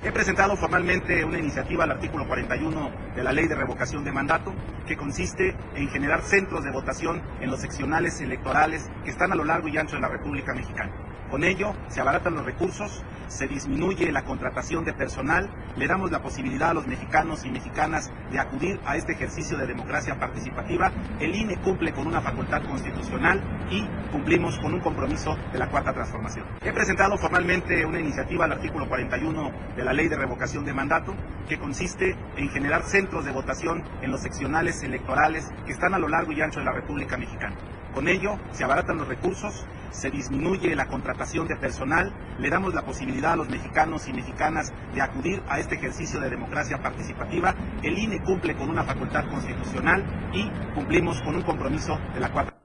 He 0.00 0.10
presentado 0.10 0.56
formalmente 0.56 1.24
una 1.24 1.38
iniciativa 1.38 1.84
al 1.84 1.92
artículo 1.92 2.26
41 2.26 3.14
de 3.14 3.22
la 3.22 3.32
Ley 3.32 3.46
de 3.46 3.54
Revocación 3.54 4.02
de 4.04 4.10
Mandato, 4.10 4.52
que 4.84 4.96
consiste 4.96 5.56
en 5.76 5.88
generar 5.90 6.22
centros 6.22 6.64
de 6.64 6.72
votación 6.72 7.22
en 7.40 7.52
los 7.52 7.60
seccionales 7.60 8.20
electorales 8.20 8.82
que 9.04 9.10
están 9.10 9.30
a 9.30 9.36
lo 9.36 9.44
largo 9.44 9.68
y 9.68 9.78
ancho 9.78 9.94
de 9.94 10.02
la 10.02 10.08
República 10.08 10.52
Mexicana. 10.52 11.05
Con 11.30 11.42
ello 11.42 11.74
se 11.88 12.00
abaratan 12.00 12.34
los 12.34 12.44
recursos, 12.44 13.04
se 13.28 13.48
disminuye 13.48 14.12
la 14.12 14.24
contratación 14.24 14.84
de 14.84 14.92
personal, 14.92 15.50
le 15.76 15.86
damos 15.88 16.12
la 16.12 16.22
posibilidad 16.22 16.70
a 16.70 16.74
los 16.74 16.86
mexicanos 16.86 17.44
y 17.44 17.50
mexicanas 17.50 18.12
de 18.30 18.38
acudir 18.38 18.80
a 18.84 18.96
este 18.96 19.12
ejercicio 19.12 19.58
de 19.58 19.66
democracia 19.66 20.18
participativa. 20.18 20.92
El 21.18 21.34
INE 21.34 21.56
cumple 21.62 21.92
con 21.92 22.06
una 22.06 22.20
facultad 22.20 22.62
constitucional 22.62 23.42
y 23.70 23.84
cumplimos 24.12 24.58
con 24.58 24.74
un 24.74 24.80
compromiso 24.80 25.36
de 25.52 25.58
la 25.58 25.68
Cuarta 25.68 25.92
Transformación. 25.92 26.46
He 26.62 26.72
presentado 26.72 27.16
formalmente 27.18 27.84
una 27.84 27.98
iniciativa 27.98 28.44
al 28.44 28.52
artículo 28.52 28.88
41 28.88 29.50
de 29.76 29.84
la 29.84 29.92
Ley 29.92 30.08
de 30.08 30.16
Revocación 30.16 30.64
de 30.64 30.72
Mandato, 30.72 31.14
que 31.48 31.58
consiste 31.58 32.16
en 32.36 32.48
generar 32.50 32.84
centros 32.84 33.24
de 33.24 33.32
votación 33.32 33.82
en 34.02 34.12
los 34.12 34.20
seccionales 34.20 34.82
electorales 34.82 35.50
que 35.64 35.72
están 35.72 35.94
a 35.94 35.98
lo 35.98 36.08
largo 36.08 36.32
y 36.32 36.40
ancho 36.40 36.60
de 36.60 36.66
la 36.66 36.72
República 36.72 37.16
Mexicana. 37.16 37.56
Con 37.96 38.08
ello 38.08 38.38
se 38.52 38.62
abaratan 38.62 38.98
los 38.98 39.08
recursos, 39.08 39.64
se 39.90 40.10
disminuye 40.10 40.76
la 40.76 40.86
contratación 40.86 41.48
de 41.48 41.56
personal, 41.56 42.12
le 42.38 42.50
damos 42.50 42.74
la 42.74 42.84
posibilidad 42.84 43.32
a 43.32 43.36
los 43.36 43.48
mexicanos 43.48 44.06
y 44.06 44.12
mexicanas 44.12 44.70
de 44.94 45.00
acudir 45.00 45.42
a 45.48 45.58
este 45.60 45.76
ejercicio 45.76 46.20
de 46.20 46.28
democracia 46.28 46.76
participativa. 46.82 47.54
El 47.82 47.96
INE 47.96 48.22
cumple 48.22 48.54
con 48.54 48.68
una 48.68 48.84
facultad 48.84 49.24
constitucional 49.30 50.04
y 50.34 50.46
cumplimos 50.74 51.22
con 51.22 51.36
un 51.36 51.42
compromiso 51.42 51.96
de 52.12 52.20
la 52.20 52.30
cuarta. 52.30 52.58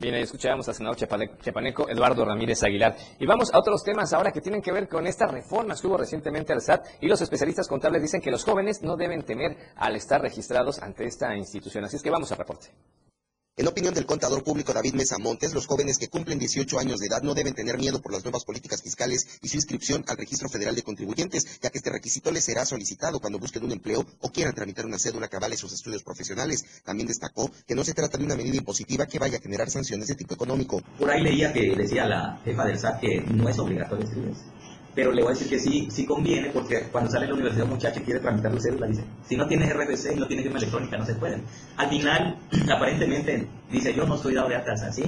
Bien, 0.00 0.14
ahí 0.14 0.22
escuchábamos 0.22 0.66
al 0.66 0.74
senador 0.74 0.96
chapaneco 0.96 1.86
Eduardo 1.90 2.24
Ramírez 2.24 2.62
Aguilar. 2.62 2.96
Y 3.18 3.26
vamos 3.26 3.52
a 3.52 3.58
otros 3.58 3.84
temas 3.84 4.14
ahora 4.14 4.32
que 4.32 4.40
tienen 4.40 4.62
que 4.62 4.72
ver 4.72 4.88
con 4.88 5.06
estas 5.06 5.30
reformas 5.30 5.78
que 5.82 5.88
hubo 5.88 5.98
recientemente 5.98 6.54
al 6.54 6.62
SAT 6.62 6.86
y 7.02 7.06
los 7.06 7.20
especialistas 7.20 7.68
contables 7.68 8.00
dicen 8.00 8.22
que 8.22 8.30
los 8.30 8.44
jóvenes 8.44 8.80
no 8.80 8.96
deben 8.96 9.24
temer 9.24 9.58
al 9.76 9.94
estar 9.94 10.22
registrados 10.22 10.78
ante 10.78 11.04
esta 11.04 11.36
institución. 11.36 11.84
Así 11.84 11.96
es 11.96 12.02
que 12.02 12.08
vamos 12.08 12.32
al 12.32 12.38
reporte. 12.38 12.68
En 13.58 13.66
opinión 13.66 13.92
del 13.92 14.06
contador 14.06 14.44
público 14.44 14.72
David 14.72 14.94
Mesa 14.94 15.18
Montes, 15.18 15.52
los 15.52 15.66
jóvenes 15.66 15.98
que 15.98 16.06
cumplen 16.06 16.38
18 16.38 16.78
años 16.78 17.00
de 17.00 17.08
edad 17.08 17.22
no 17.22 17.34
deben 17.34 17.54
tener 17.54 17.76
miedo 17.76 18.00
por 18.00 18.12
las 18.12 18.22
nuevas 18.22 18.44
políticas 18.44 18.80
fiscales 18.80 19.40
y 19.42 19.48
su 19.48 19.56
inscripción 19.56 20.04
al 20.06 20.16
Registro 20.16 20.48
Federal 20.48 20.76
de 20.76 20.84
Contribuyentes, 20.84 21.58
ya 21.60 21.68
que 21.68 21.78
este 21.78 21.90
requisito 21.90 22.30
les 22.30 22.44
será 22.44 22.64
solicitado 22.64 23.18
cuando 23.18 23.40
busquen 23.40 23.64
un 23.64 23.72
empleo 23.72 24.06
o 24.20 24.30
quieran 24.30 24.54
tramitar 24.54 24.86
una 24.86 25.00
cédula 25.00 25.26
que 25.26 25.38
avale 25.38 25.56
sus 25.56 25.72
estudios 25.72 26.04
profesionales. 26.04 26.64
También 26.84 27.08
destacó 27.08 27.50
que 27.66 27.74
no 27.74 27.82
se 27.82 27.94
trata 27.94 28.16
de 28.16 28.26
una 28.26 28.36
medida 28.36 28.58
impositiva 28.58 29.06
que 29.06 29.18
vaya 29.18 29.38
a 29.38 29.40
generar 29.40 29.68
sanciones 29.68 30.06
de 30.06 30.14
tipo 30.14 30.34
económico. 30.34 30.80
Por 30.96 31.10
ahí 31.10 31.20
leía 31.20 31.52
que 31.52 31.74
decía 31.74 32.06
la 32.06 32.40
jefa 32.44 32.64
del 32.64 32.78
SAT 32.78 33.00
que 33.00 33.22
no 33.22 33.48
es 33.48 33.58
obligatorio 33.58 34.04
inscribirse. 34.04 34.57
Pero 34.98 35.12
le 35.12 35.22
voy 35.22 35.30
a 35.30 35.34
decir 35.34 35.48
que 35.48 35.60
sí, 35.60 35.86
sí 35.92 36.04
conviene 36.04 36.50
porque 36.50 36.88
cuando 36.90 37.08
sale 37.08 37.26
de 37.26 37.28
la 37.28 37.34
universidad 37.34 37.66
un 37.66 37.74
muchacho 37.74 38.02
quiere 38.04 38.18
tramitar 38.18 38.52
la 38.52 38.60
cédula, 38.60 38.88
dice, 38.88 39.04
si 39.28 39.36
no 39.36 39.46
tienes 39.46 39.72
RFC 39.72 40.16
y 40.16 40.18
no 40.18 40.26
tienes 40.26 40.42
firma 40.42 40.58
electrónica, 40.58 40.98
no 40.98 41.06
se 41.06 41.14
puede. 41.14 41.38
Al 41.76 41.88
final, 41.88 42.36
aparentemente, 42.68 43.46
dice, 43.70 43.94
yo 43.94 44.04
no 44.06 44.16
estoy 44.16 44.34
dado 44.34 44.48
de 44.48 44.56
alta 44.56 44.72
así. 44.72 45.04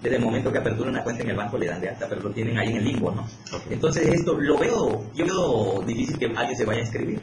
Desde 0.00 0.16
el 0.16 0.24
momento 0.24 0.50
que 0.50 0.56
apertura 0.56 0.88
una 0.88 1.04
cuenta 1.04 1.22
en 1.22 1.28
el 1.28 1.36
banco 1.36 1.58
le 1.58 1.66
dan 1.66 1.82
de 1.82 1.90
alta, 1.90 2.06
pero 2.08 2.22
lo 2.22 2.30
tienen 2.30 2.58
ahí 2.58 2.68
en 2.70 2.76
el 2.76 2.84
limbo, 2.84 3.10
¿no? 3.10 3.28
Entonces 3.68 4.06
esto 4.08 4.40
lo 4.40 4.56
veo, 4.56 5.04
yo 5.14 5.26
veo 5.26 5.82
difícil 5.86 6.18
que 6.18 6.32
alguien 6.34 6.56
se 6.56 6.64
vaya 6.64 6.78
a 6.78 6.82
inscribir. 6.84 7.20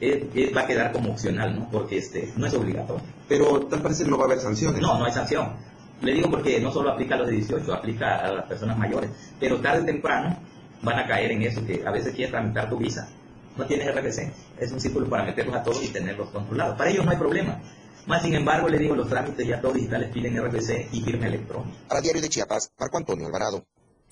Eh, 0.00 0.30
eh, 0.34 0.52
va 0.56 0.62
a 0.62 0.66
quedar 0.66 0.90
como 0.90 1.10
opcional, 1.10 1.54
¿no? 1.54 1.68
Porque 1.70 1.98
este, 1.98 2.32
no 2.38 2.46
es 2.46 2.54
obligatorio. 2.54 3.04
Pero 3.28 3.60
tal 3.66 3.82
parece 3.82 4.04
que 4.04 4.10
no 4.10 4.16
va 4.16 4.24
a 4.24 4.26
haber 4.28 4.40
sanciones. 4.40 4.80
No, 4.80 4.98
no 4.98 5.04
hay 5.04 5.12
sanción. 5.12 5.52
Le 6.00 6.14
digo 6.14 6.30
porque 6.30 6.58
no 6.60 6.72
solo 6.72 6.92
aplica 6.92 7.14
a 7.16 7.18
los 7.18 7.28
de 7.28 7.34
18, 7.34 7.74
aplica 7.74 8.24
a 8.24 8.32
las 8.32 8.46
personas 8.46 8.78
mayores. 8.78 9.10
Pero 9.38 9.60
tarde 9.60 9.82
o 9.82 9.84
temprano 9.84 10.34
van 10.82 10.98
a 10.98 11.06
caer 11.06 11.32
en 11.32 11.42
eso, 11.42 11.64
que 11.64 11.82
a 11.86 11.90
veces 11.90 12.14
quieres 12.14 12.32
tramitar 12.32 12.68
tu 12.68 12.78
visa. 12.78 13.08
No 13.56 13.64
tienes 13.66 13.94
RFC. 13.94 14.32
Es 14.60 14.72
un 14.72 14.80
círculo 14.80 15.08
para 15.08 15.24
meterlos 15.24 15.56
a 15.56 15.62
todos 15.62 15.82
y 15.82 15.88
tenerlos 15.88 16.28
controlados. 16.30 16.76
Para 16.76 16.90
ellos 16.90 17.04
no 17.04 17.10
hay 17.10 17.16
problema. 17.16 17.60
Más 18.06 18.22
sin 18.22 18.34
embargo, 18.34 18.68
le 18.68 18.78
digo, 18.78 18.94
los 18.94 19.08
trámites 19.08 19.46
ya 19.46 19.60
todos 19.60 19.74
digitales 19.74 20.10
piden 20.12 20.40
RFC 20.40 20.88
y 20.92 21.02
firma 21.02 21.26
electrónica. 21.26 21.76
Para 21.88 22.00
Diario 22.00 22.22
de 22.22 22.28
Chiapas, 22.28 22.72
Marco 22.78 22.98
Antonio 22.98 23.26
Alvarado. 23.26 23.66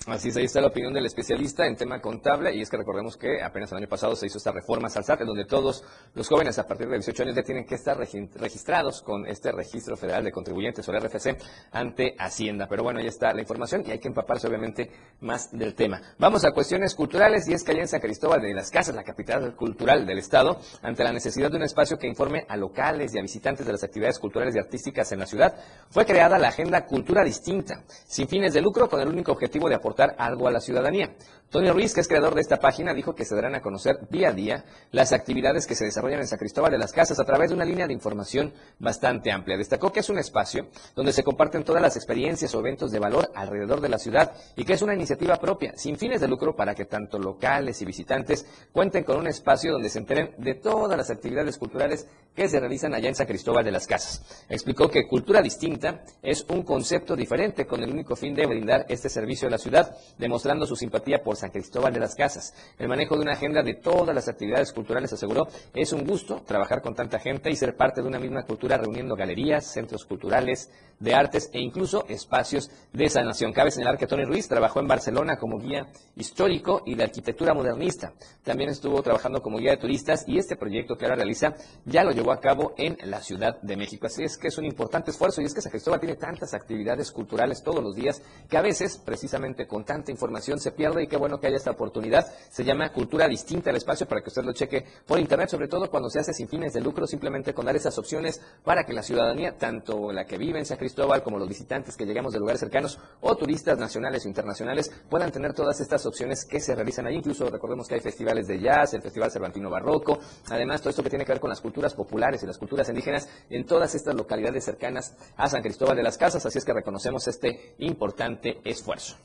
Así 0.07 0.29
es, 0.29 0.37
ahí 0.37 0.45
está 0.45 0.61
la 0.61 0.67
opinión 0.67 0.93
del 0.93 1.07
especialista 1.07 1.67
en 1.67 1.77
tema 1.77 1.99
contable 1.99 2.55
y 2.55 2.61
es 2.61 2.69
que 2.69 2.77
recordemos 2.77 3.17
que 3.17 3.43
apenas 3.43 3.73
el 3.73 3.79
año 3.79 3.89
pasado 3.89 4.15
se 4.15 4.27
hizo 4.27 4.37
esta 4.37 4.53
reforma 4.53 4.89
al 4.95 5.03
SAT 5.03 5.23
en 5.23 5.27
donde 5.27 5.47
todos 5.47 5.83
los 6.13 6.29
jóvenes 6.29 6.59
a 6.59 6.67
partir 6.67 6.89
de 6.89 6.97
18 6.97 7.23
años 7.23 7.35
ya 7.37 7.43
tienen 7.43 7.65
que 7.65 7.77
estar 7.77 7.97
regi- 7.97 8.29
registrados 8.35 9.01
con 9.01 9.27
este 9.27 9.51
registro 9.51 9.97
federal 9.97 10.23
de 10.23 10.31
contribuyentes 10.31 10.87
o 10.87 10.93
RFC 10.93 11.39
ante 11.73 12.15
Hacienda. 12.19 12.67
Pero 12.69 12.83
bueno, 12.83 13.01
ahí 13.01 13.07
está 13.07 13.33
la 13.33 13.41
información 13.41 13.83
y 13.87 13.93
hay 13.93 13.99
que 13.99 14.09
empaparse 14.09 14.47
obviamente 14.47 14.91
más 15.21 15.51
del 15.57 15.75
tema. 15.75 16.03
Vamos 16.19 16.45
a 16.45 16.51
cuestiones 16.53 16.95
culturales 16.95 17.49
y 17.49 17.55
es 17.55 17.65
que 17.65 17.73
allá 17.73 17.81
en 17.81 17.89
San 17.89 18.01
Cristóbal 18.03 18.43
de 18.43 18.53
las 18.53 18.71
Casas, 18.71 18.95
la 18.95 19.05
capital 19.05 19.57
cultural 19.57 20.05
del 20.05 20.19
estado, 20.19 20.61
ante 20.83 21.03
la 21.03 21.13
necesidad 21.13 21.51
de 21.51 21.57
un 21.57 21.63
espacio 21.63 21.99
que 21.99 22.07
informe 22.09 22.45
a 22.47 22.59
locales 22.59 23.15
y 23.15 23.19
a 23.19 23.23
visitantes 23.23 23.65
de 23.65 23.73
las 23.73 23.83
actividades 23.83 24.19
culturales 24.19 24.55
y 24.55 24.59
artísticas 24.59 25.11
en 25.13 25.21
la 25.21 25.27
ciudad, 25.27 25.55
fue 25.89 26.05
creada 26.05 26.39
la 26.39 26.49
agenda 26.49 26.85
Cultura 26.85 27.25
Distinta, 27.25 27.83
sin 28.07 28.29
fines 28.29 28.53
de 28.53 28.61
lucro, 28.61 28.87
con 28.91 29.01
el 29.01 29.09
único 29.09 29.33
objetivo 29.33 29.67
de 29.71 29.77
aportar 29.85 30.15
algo 30.17 30.49
a 30.49 30.51
la 30.51 30.61
ciudadanía. 30.61 31.15
Tony 31.51 31.71
Ruiz, 31.71 31.95
que 31.95 32.01
es 32.01 32.09
creador 32.09 32.35
de 32.35 32.41
esta 32.41 32.59
página, 32.59 32.95
dijo 32.95 33.15
que 33.15 33.25
se 33.25 33.37
darán 33.37 33.55
a 33.55 33.61
conocer 33.61 34.09
día 34.11 34.31
a 34.31 34.33
día 34.33 34.65
las 34.91 35.13
actividades 35.13 35.69
que 35.69 35.77
se 35.77 35.85
desarrollan 35.85 36.19
en 36.19 36.27
San 36.27 36.39
Cristóbal 36.39 36.73
de 36.73 36.79
las 36.79 36.93
Casas 36.93 37.21
a 37.21 37.25
través 37.25 37.51
de 37.51 37.55
una 37.55 37.65
línea 37.65 37.87
de 37.87 37.93
información 37.93 38.53
bastante 38.81 39.31
amplia. 39.31 39.57
Destacó 39.57 39.93
que 39.93 40.01
es 40.01 40.09
un 40.09 40.19
espacio 40.19 40.67
donde 40.97 41.13
se 41.13 41.23
comparten 41.23 41.63
todas 41.63 41.81
las 41.81 41.95
experiencias 41.95 42.53
o 42.55 42.59
eventos 42.59 42.91
de 42.91 42.99
valor 42.99 43.31
alrededor 43.37 43.81
de 43.81 43.89
la 43.89 43.99
ciudad 43.99 44.33
y 44.57 44.65
que 44.65 44.73
es 44.73 44.83
una 44.83 44.95
iniciativa 44.95 45.37
propia, 45.37 45.75
sin 45.77 45.97
fines 45.97 46.21
de 46.21 46.27
lucro, 46.27 46.57
para 46.57 46.75
que 46.75 46.87
tanto 46.87 47.21
locales 47.21 47.81
y 47.83 47.85
visitantes 47.85 48.47
cuenten 48.73 49.05
con 49.05 49.19
un 49.19 49.29
espacio 49.29 49.71
donde 49.71 49.91
se 49.91 50.01
enteren 50.01 50.35
de 50.39 50.55
todas 50.55 50.99
las 50.99 51.11
actividades 51.11 51.57
culturales 51.57 52.09
que 52.35 52.49
se 52.49 52.59
realizan 52.59 52.95
allá 52.95 53.11
en 53.11 53.15
San 53.15 53.29
Cristóbal 53.29 53.65
de 53.65 53.71
las 53.71 53.87
Casas. 53.87 54.45
Explicó 54.49 54.89
que 54.89 55.07
cultura 55.07 55.41
distinta 55.41 56.03
es 56.21 56.45
un 56.49 56.65
concepto 56.65 57.15
diferente 57.15 57.65
con 57.65 57.81
el 57.81 57.93
único 57.93 58.17
fin 58.17 58.35
de 58.35 58.47
brindar 58.47 58.87
este 58.89 59.09
servicio 59.09 59.47
a 59.47 59.53
la 59.53 59.59
ciudad 59.59 59.74
ciudad, 59.75 59.97
demostrando 60.19 60.67
su 60.67 60.77
simpatía 60.77 61.23
por 61.23 61.37
San 61.37 61.51
Cristóbal 61.51 61.93
de 61.93 62.01
las 62.01 62.15
Casas. 62.15 62.55
El 62.79 62.89
manejo 62.89 63.17
de 63.17 63.23
una 63.23 63.33
agenda 63.33 63.63
de 63.63 63.75
todas 63.75 64.15
las 64.15 64.29
actividades 64.29 64.73
culturales, 64.73 65.13
aseguró, 65.13 65.49
es 65.75 65.93
un 65.93 66.05
gusto 66.05 66.43
trabajar 66.47 66.81
con 66.81 66.95
tanta 66.95 67.19
gente 67.19 67.51
y 67.51 67.57
ser 67.57 67.77
parte 67.77 68.01
de 68.01 68.07
una 68.07 68.21
misma 68.21 68.45
cultura 68.45 68.77
reuniendo 68.77 69.17
galerías, 69.17 69.67
centros 69.67 70.05
culturales, 70.05 70.71
de 71.01 71.15
artes 71.15 71.51
e 71.53 71.61
incluso 71.61 72.07
espacios 72.09 72.71
de 72.93 73.09
sanación. 73.09 73.53
Cabe 73.53 73.71
señalar 73.71 73.99
que 73.99 74.07
Tony 74.07 74.25
Ruiz 74.25 74.49
trabajó 74.49 74.81
en 74.81 74.89
Barcelona 74.89 75.37
como 75.37 75.59
guía 75.59 75.87
histórico 76.17 76.83
y 76.87 76.95
de 76.95 77.05
arquitectura 77.05 77.55
modernista. 77.55 78.13
También 78.43 78.71
estuvo 78.71 79.03
trabajando 79.03 79.43
como 79.43 79.59
guía 79.59 79.73
de 79.73 79.77
turistas 79.79 80.25
y 80.27 80.39
este 80.39 80.57
proyecto 80.57 80.97
que 80.97 81.05
ahora 81.05 81.17
realiza 81.17 81.55
ya 81.85 82.05
lo 82.05 82.13
llevó 82.13 82.33
a 82.33 82.41
cabo 82.41 82.75
en 82.77 82.97
la 83.11 83.21
Ciudad 83.21 83.61
de 83.61 83.77
México. 83.77 84.07
Así 84.07 84.23
es 84.23 84.39
que 84.39 84.49
es 84.49 84.59
un 84.59 84.65
importante 84.65 85.11
esfuerzo 85.11 85.43
y 85.43 85.45
es 85.45 85.55
que 85.55 85.61
San 85.61 85.71
Cristóbal 85.71 86.01
tiene 86.01 86.17
tantas 86.17 86.55
actividades 86.55 87.11
culturales 87.11 87.63
todos 87.63 87.83
los 87.83 87.95
días 87.95 88.23
que 88.49 88.57
a 88.57 88.63
veces, 88.63 88.99
precisamente 88.99 89.64
con 89.67 89.85
tanta 89.85 90.11
información, 90.11 90.59
se 90.59 90.73
pierde 90.73 91.05
y 91.05 91.07
qué 91.07 91.17
bueno 91.17 91.39
que 91.39 91.47
haya 91.47 91.57
esta 91.57 91.71
oportunidad. 91.71 92.27
Se 92.51 92.65
llama 92.65 92.93
Cultura 92.93 93.29
Distinta 93.29 93.71
el 93.71 93.77
espacio 93.77 94.07
para 94.07 94.21
que 94.21 94.29
usted 94.29 94.45
lo 94.45 94.53
cheque 94.53 94.85
por 95.07 95.19
internet, 95.19 95.49
sobre 95.49 95.69
todo 95.69 95.91
cuando 95.91 96.09
se 96.11 96.21
hace 96.21 96.33
sin 96.33 96.49
fines 96.49 96.73
de 96.73 96.81
lucro, 96.81 97.07
simplemente 97.07 97.55
con 97.55 97.67
dar 97.67 97.77
esas 97.77 97.99
opciones 97.99 98.41
para 98.63 98.85
que 98.85 98.93
la 98.93 99.03
ciudadanía, 99.03 99.57
tanto 99.57 100.13
la 100.13 100.25
que 100.25 100.39
vive 100.39 100.59
en 100.59 100.67
San 100.67 100.79
Cristóbal 100.79 101.23
como 101.23 101.39
los 101.39 101.49
visitantes 101.49 101.97
que 101.97 102.05
llegamos 102.05 102.33
de 102.33 102.39
lugares 102.39 102.61
cercanos 102.61 102.99
o 103.21 103.37
turistas 103.37 103.79
nacionales 103.79 104.25
o 104.25 104.29
internacionales, 104.29 104.91
puedan 105.09 105.33
tener 105.33 105.55
todas 105.55 105.81
estas 105.81 106.05
opciones 106.07 106.45
que 106.45 106.61
se 106.61 106.75
realizan 106.75 107.07
ahí. 107.07 107.17
Incluso 107.17 107.49
recordemos 107.49 107.89
que 107.89 107.95
hay 107.95 108.01
festivales 108.01 108.47
de 108.47 108.61
jazz, 108.61 108.95
el 108.95 109.03
Festival 109.03 109.31
Cervantino 109.31 109.71
Barroco, 109.71 110.19
además 110.49 110.81
todo 110.81 110.91
esto 110.91 111.03
que 111.03 111.11
tiene 111.11 111.25
que 111.25 111.33
ver 111.33 111.41
con 111.41 111.51
las 111.51 111.61
culturas 111.61 111.95
populares 111.95 112.43
y 112.43 112.47
las 112.47 112.59
culturas 112.59 112.89
indígenas 112.89 113.29
en 113.51 113.65
todas 113.67 113.95
estas 113.95 114.15
localidades 114.15 114.65
cercanas 114.65 115.17
a 115.37 115.49
San 115.49 115.63
Cristóbal 115.63 115.97
de 115.97 116.03
las 116.03 116.19
Casas, 116.19 116.45
así 116.47 116.59
es 116.59 116.65
que 116.65 116.73
reconocemos 116.73 117.27
este 117.29 117.75
importante 117.79 118.61
esfuerzo. 118.65 119.17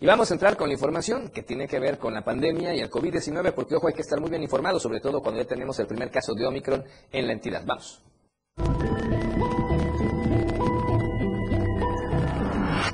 Y 0.00 0.06
vamos 0.06 0.30
a 0.30 0.34
entrar 0.34 0.56
con 0.56 0.68
la 0.68 0.74
información 0.74 1.30
que 1.30 1.42
tiene 1.42 1.66
que 1.66 1.78
ver 1.78 1.98
con 1.98 2.12
la 2.14 2.22
pandemia 2.22 2.74
y 2.74 2.80
el 2.80 2.90
COVID-19, 2.90 3.52
porque 3.52 3.76
ojo, 3.76 3.88
hay 3.88 3.94
que 3.94 4.02
estar 4.02 4.20
muy 4.20 4.30
bien 4.30 4.42
informado, 4.42 4.78
sobre 4.78 5.00
todo 5.00 5.20
cuando 5.22 5.40
ya 5.40 5.48
tenemos 5.48 5.78
el 5.78 5.86
primer 5.86 6.10
caso 6.10 6.34
de 6.34 6.46
Omicron 6.46 6.84
en 7.12 7.26
la 7.26 7.32
entidad. 7.32 7.62
Vamos. 7.64 8.02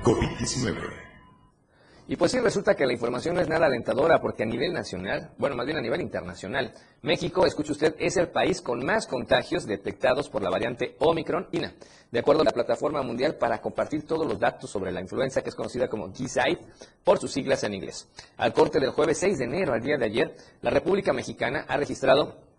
COVID-19. 0.02 1.09
Y 2.10 2.16
pues 2.16 2.32
sí, 2.32 2.40
resulta 2.40 2.74
que 2.74 2.86
la 2.86 2.92
información 2.92 3.36
no 3.36 3.40
es 3.40 3.46
nada 3.46 3.66
alentadora 3.66 4.20
porque 4.20 4.42
a 4.42 4.46
nivel 4.46 4.72
nacional, 4.72 5.30
bueno, 5.38 5.54
más 5.54 5.64
bien 5.64 5.78
a 5.78 5.80
nivel 5.80 6.00
internacional, 6.00 6.74
México, 7.02 7.46
escuche 7.46 7.70
usted, 7.70 7.94
es 8.00 8.16
el 8.16 8.30
país 8.30 8.60
con 8.60 8.84
más 8.84 9.06
contagios 9.06 9.64
detectados 9.64 10.28
por 10.28 10.42
la 10.42 10.50
variante 10.50 10.96
Omicron 10.98 11.46
INA. 11.52 11.72
De 12.10 12.18
acuerdo 12.18 12.42
a 12.42 12.46
la 12.46 12.50
plataforma 12.50 13.00
mundial 13.02 13.36
para 13.36 13.60
compartir 13.60 14.08
todos 14.08 14.26
los 14.26 14.40
datos 14.40 14.68
sobre 14.68 14.90
la 14.90 15.00
influenza, 15.00 15.40
que 15.40 15.50
es 15.50 15.54
conocida 15.54 15.86
como 15.86 16.08
GSIDE 16.08 16.58
por 17.04 17.20
sus 17.20 17.30
siglas 17.30 17.62
en 17.62 17.74
inglés. 17.74 18.08
Al 18.38 18.52
corte 18.52 18.80
del 18.80 18.90
jueves 18.90 19.18
6 19.18 19.38
de 19.38 19.44
enero 19.44 19.72
al 19.72 19.80
día 19.80 19.96
de 19.96 20.06
ayer, 20.06 20.36
la 20.62 20.70
República 20.70 21.12
Mexicana 21.12 21.64
ha 21.68 21.76
registrado 21.76 22.49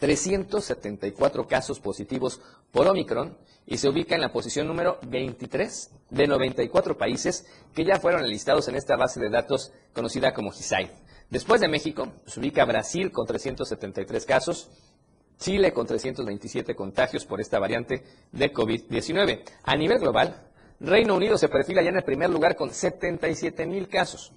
374 0.00 1.46
casos 1.46 1.78
positivos 1.78 2.40
por 2.72 2.88
Omicron 2.88 3.36
y 3.66 3.76
se 3.76 3.88
ubica 3.88 4.14
en 4.14 4.22
la 4.22 4.32
posición 4.32 4.66
número 4.66 4.98
23 5.06 5.90
de 6.10 6.26
94 6.26 6.96
países 6.98 7.46
que 7.74 7.84
ya 7.84 8.00
fueron 8.00 8.24
enlistados 8.24 8.66
en 8.68 8.74
esta 8.74 8.96
base 8.96 9.20
de 9.20 9.30
datos 9.30 9.72
conocida 9.92 10.32
como 10.34 10.50
GISAID. 10.50 10.88
Después 11.28 11.60
de 11.60 11.68
México, 11.68 12.12
se 12.26 12.40
ubica 12.40 12.64
Brasil 12.64 13.12
con 13.12 13.26
373 13.26 14.26
casos, 14.26 14.70
Chile 15.38 15.72
con 15.72 15.86
327 15.86 16.74
contagios 16.74 17.24
por 17.24 17.40
esta 17.40 17.58
variante 17.58 18.02
de 18.32 18.52
COVID-19. 18.52 19.42
A 19.62 19.76
nivel 19.76 19.98
global, 19.98 20.48
Reino 20.80 21.14
Unido 21.14 21.38
se 21.38 21.48
perfila 21.48 21.82
ya 21.82 21.90
en 21.90 21.96
el 21.96 22.04
primer 22.04 22.30
lugar 22.30 22.56
con 22.56 22.70
77 22.70 23.66
mil 23.66 23.88
casos. 23.88 24.32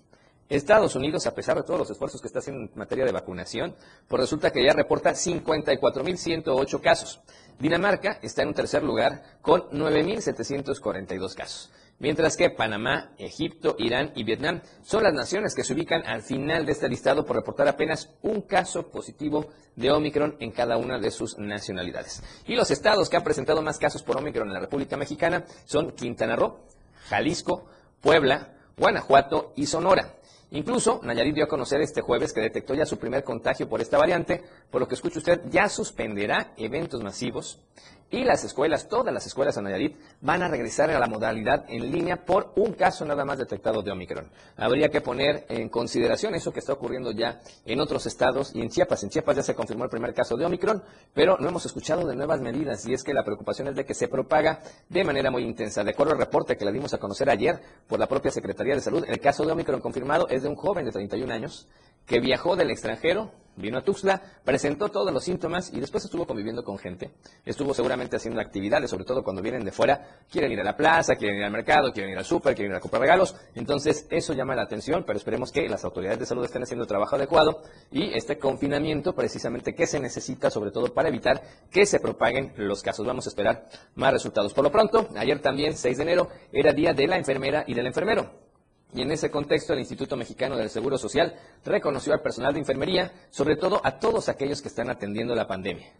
Estados 0.50 0.96
Unidos, 0.96 1.26
a 1.26 1.34
pesar 1.34 1.58
de 1.58 1.64
todos 1.64 1.80
los 1.80 1.90
esfuerzos 1.90 2.22
que 2.22 2.28
está 2.28 2.40
haciendo 2.40 2.64
en 2.64 2.72
materia 2.76 3.06
de 3.06 3.12
vacunación, 3.12 3.76
pues 4.08 4.20
resulta 4.20 4.52
que 4.52 4.64
ya 4.64 4.74
reporta 4.74 5.12
54.108 5.12 6.82
casos. 6.82 7.22
Dinamarca 7.60 8.20
está 8.22 8.42
en 8.42 8.50
un 8.50 8.54
tercer 8.54 8.84
lugar 8.84 9.24
con 9.42 9.62
9.742 9.72 11.36
casos. 11.36 11.72
Mientras 12.00 12.36
que 12.36 12.50
Panamá, 12.50 13.14
Egipto, 13.18 13.76
Irán 13.78 14.12
y 14.16 14.24
Vietnam 14.24 14.62
son 14.82 15.04
las 15.04 15.14
naciones 15.14 15.56
que 15.56 15.64
se 15.64 15.74
ubican 15.74 16.06
al 16.06 16.22
final 16.22 16.66
de 16.66 16.72
este 16.74 16.90
listado 16.90 17.26
por 17.26 17.36
reportar 17.36 17.68
apenas 17.68 18.10
un 18.22 18.42
caso 18.42 18.90
positivo 18.90 19.48
de 19.76 19.92
Omicron 19.92 20.36
en 20.40 20.52
cada 20.52 20.78
una 20.78 21.00
de 21.00 21.12
sus 21.12 21.38
nacionalidades. 21.38 22.22
Y 22.46 22.56
los 22.56 22.72
estados 22.72 23.10
que 23.10 23.18
han 23.18 23.24
presentado 23.24 23.62
más 23.62 23.78
casos 23.78 24.04
por 24.04 24.18
Omicron 24.18 24.48
en 24.48 24.54
la 24.54 24.60
República 24.60 24.98
Mexicana 24.98 25.46
son 25.66 25.92
Quintana 25.92 26.36
Roo, 26.36 26.60
Jalisco, 27.08 27.70
Puebla, 28.02 28.54
Guanajuato 28.76 29.54
y 29.56 29.68
Sonora. 29.68 30.16
Incluso 30.54 31.00
Nayarit 31.02 31.34
dio 31.34 31.46
a 31.46 31.48
conocer 31.48 31.82
este 31.82 32.02
jueves 32.02 32.32
que 32.32 32.40
detectó 32.40 32.76
ya 32.76 32.86
su 32.86 33.00
primer 33.00 33.24
contagio 33.24 33.68
por 33.68 33.82
esta 33.82 33.98
variante, 33.98 34.44
por 34.70 34.82
lo 34.82 34.88
que 34.88 34.94
escucha 34.94 35.18
usted, 35.18 35.42
ya 35.50 35.68
suspenderá 35.68 36.54
eventos 36.58 37.02
masivos 37.02 37.60
y 38.14 38.24
las 38.24 38.44
escuelas, 38.44 38.88
todas 38.88 39.12
las 39.12 39.26
escuelas 39.26 39.58
en 39.58 39.64
Nayarit, 39.64 39.98
van 40.22 40.44
a 40.44 40.48
regresar 40.48 40.92
a 40.92 41.00
la 41.00 41.08
modalidad 41.08 41.66
en 41.68 41.92
línea 41.92 42.24
por 42.24 42.54
un 42.56 42.74
caso 42.74 43.04
nada 43.06 43.26
más 43.26 43.40
detectado 43.40 43.82
de 43.82 43.92
Omicron. 43.92 44.30
Habría 44.56 44.90
que 44.90 45.02
poner 45.02 45.48
en 45.50 45.68
consideración 45.68 46.36
eso 46.36 46.54
que 46.54 46.60
está 46.60 46.74
ocurriendo 46.74 47.12
ya 47.12 47.42
en 47.66 47.82
otros 47.82 48.06
estados 48.06 48.54
y 48.54 48.62
en 48.62 48.70
Chiapas. 48.70 49.02
En 49.02 49.10
Chiapas 49.10 49.38
ya 49.38 49.42
se 49.42 49.56
confirmó 49.56 49.86
el 49.86 49.90
primer 49.90 50.14
caso 50.14 50.38
de 50.38 50.46
Omicron, 50.46 50.84
pero 51.12 51.38
no 51.40 51.50
hemos 51.50 51.66
escuchado 51.66 52.06
de 52.06 52.16
nuevas 52.16 52.40
medidas 52.40 52.86
y 52.86 52.94
es 52.94 53.04
que 53.04 53.16
la 53.16 53.24
preocupación 53.24 53.70
es 53.70 53.76
de 53.76 53.84
que 53.84 53.96
se 53.96 54.08
propaga 54.08 54.62
de 54.90 55.04
manera 55.04 55.32
muy 55.32 55.42
intensa. 55.42 55.84
De 55.84 55.90
acuerdo 55.90 56.14
al 56.14 56.20
reporte 56.20 56.56
que 56.56 56.66
le 56.66 56.72
dimos 56.72 56.94
a 56.94 57.00
conocer 57.00 57.32
ayer 57.32 57.60
por 57.88 58.00
la 58.00 58.06
propia 58.06 58.30
Secretaría 58.30 58.76
de 58.76 58.82
Salud, 58.82 59.04
el 59.08 59.20
caso 59.20 59.44
de 59.44 59.54
Omicron 59.54 59.82
confirmado 59.82 60.28
es 60.30 60.44
de 60.44 60.50
un 60.50 60.56
joven 60.56 60.86
de 60.86 60.92
31 60.92 61.34
años 61.34 61.68
que 62.06 62.20
viajó 62.20 62.56
del 62.56 62.70
extranjero, 62.70 63.32
vino 63.56 63.78
a 63.78 63.82
Tuxtla, 63.82 64.22
presentó 64.44 64.90
todos 64.90 65.12
los 65.14 65.24
síntomas 65.24 65.72
y 65.74 65.80
después 65.80 66.04
estuvo 66.06 66.26
conviviendo 66.26 66.64
con 66.64 66.78
gente. 66.78 67.12
Estuvo 67.46 67.74
seguramente 67.74 68.16
haciendo 68.16 68.42
actividades, 68.42 68.90
sobre 68.90 69.06
todo 69.06 69.24
cuando 69.24 69.42
vienen 69.42 69.64
de 69.64 69.72
fuera, 69.72 70.20
quieren 70.32 70.52
ir 70.52 70.60
a 70.60 70.64
la 70.64 70.76
plaza, 70.76 71.16
quieren 71.16 71.38
ir 71.38 71.44
al 71.44 71.52
mercado, 71.52 71.92
quieren 71.92 72.12
ir 72.12 72.18
al 72.18 72.26
súper, 72.26 72.56
quieren 72.56 72.72
ir 72.72 72.78
a 72.78 72.82
comprar 72.82 73.02
regalos. 73.02 73.36
Entonces, 73.56 74.08
eso 74.10 74.34
llama 74.34 74.56
la 74.56 74.64
atención, 74.64 75.04
pero 75.06 75.18
esperemos 75.18 75.52
que 75.52 75.68
las 75.68 75.84
autoridades 75.84 76.20
de 76.20 76.26
salud 76.26 76.46
estén 76.46 76.64
haciendo 76.64 76.84
el 76.84 76.88
trabajo 76.88 77.16
adecuado 77.16 77.62
y 77.92 78.14
este 78.14 78.38
confinamiento, 78.38 79.14
precisamente, 79.14 79.76
que 79.76 79.88
se 79.88 80.00
necesita, 80.00 80.50
sobre 80.50 80.72
todo 80.72 80.94
para 80.94 81.10
evitar 81.10 81.42
que 81.72 81.86
se 81.86 82.00
propaguen 82.00 82.54
los 82.58 82.82
casos. 82.82 83.06
Vamos 83.06 83.26
a 83.28 83.30
esperar 83.30 83.66
más 83.96 84.14
resultados. 84.14 84.54
Por 84.54 84.64
lo 84.64 84.72
pronto, 84.72 85.08
ayer 85.16 85.40
también, 85.40 85.76
6 85.76 85.98
de 85.98 86.04
enero, 86.04 86.30
era 86.52 86.74
día 86.74 86.94
de 86.94 87.08
la 87.08 87.18
enfermera 87.18 87.64
y 87.68 87.74
del 87.74 87.88
enfermero. 87.88 88.43
Y 88.96 89.02
en 89.02 89.12
ese 89.12 89.32
contexto, 89.32 89.74
el 89.74 89.80
Instituto 89.80 90.16
Mexicano 90.16 90.56
del 90.56 90.70
Seguro 90.70 90.98
Social 90.98 91.34
reconoció 91.66 92.14
al 92.14 92.22
personal 92.22 92.54
de 92.54 92.60
enfermería, 92.60 93.12
sobre 93.32 93.56
todo 93.56 93.82
a 93.84 93.98
todos 93.98 94.30
aquellos 94.30 94.62
que 94.62 94.68
están 94.68 94.90
atendiendo 94.90 95.34
la 95.34 95.48
pandemia. 95.48 95.92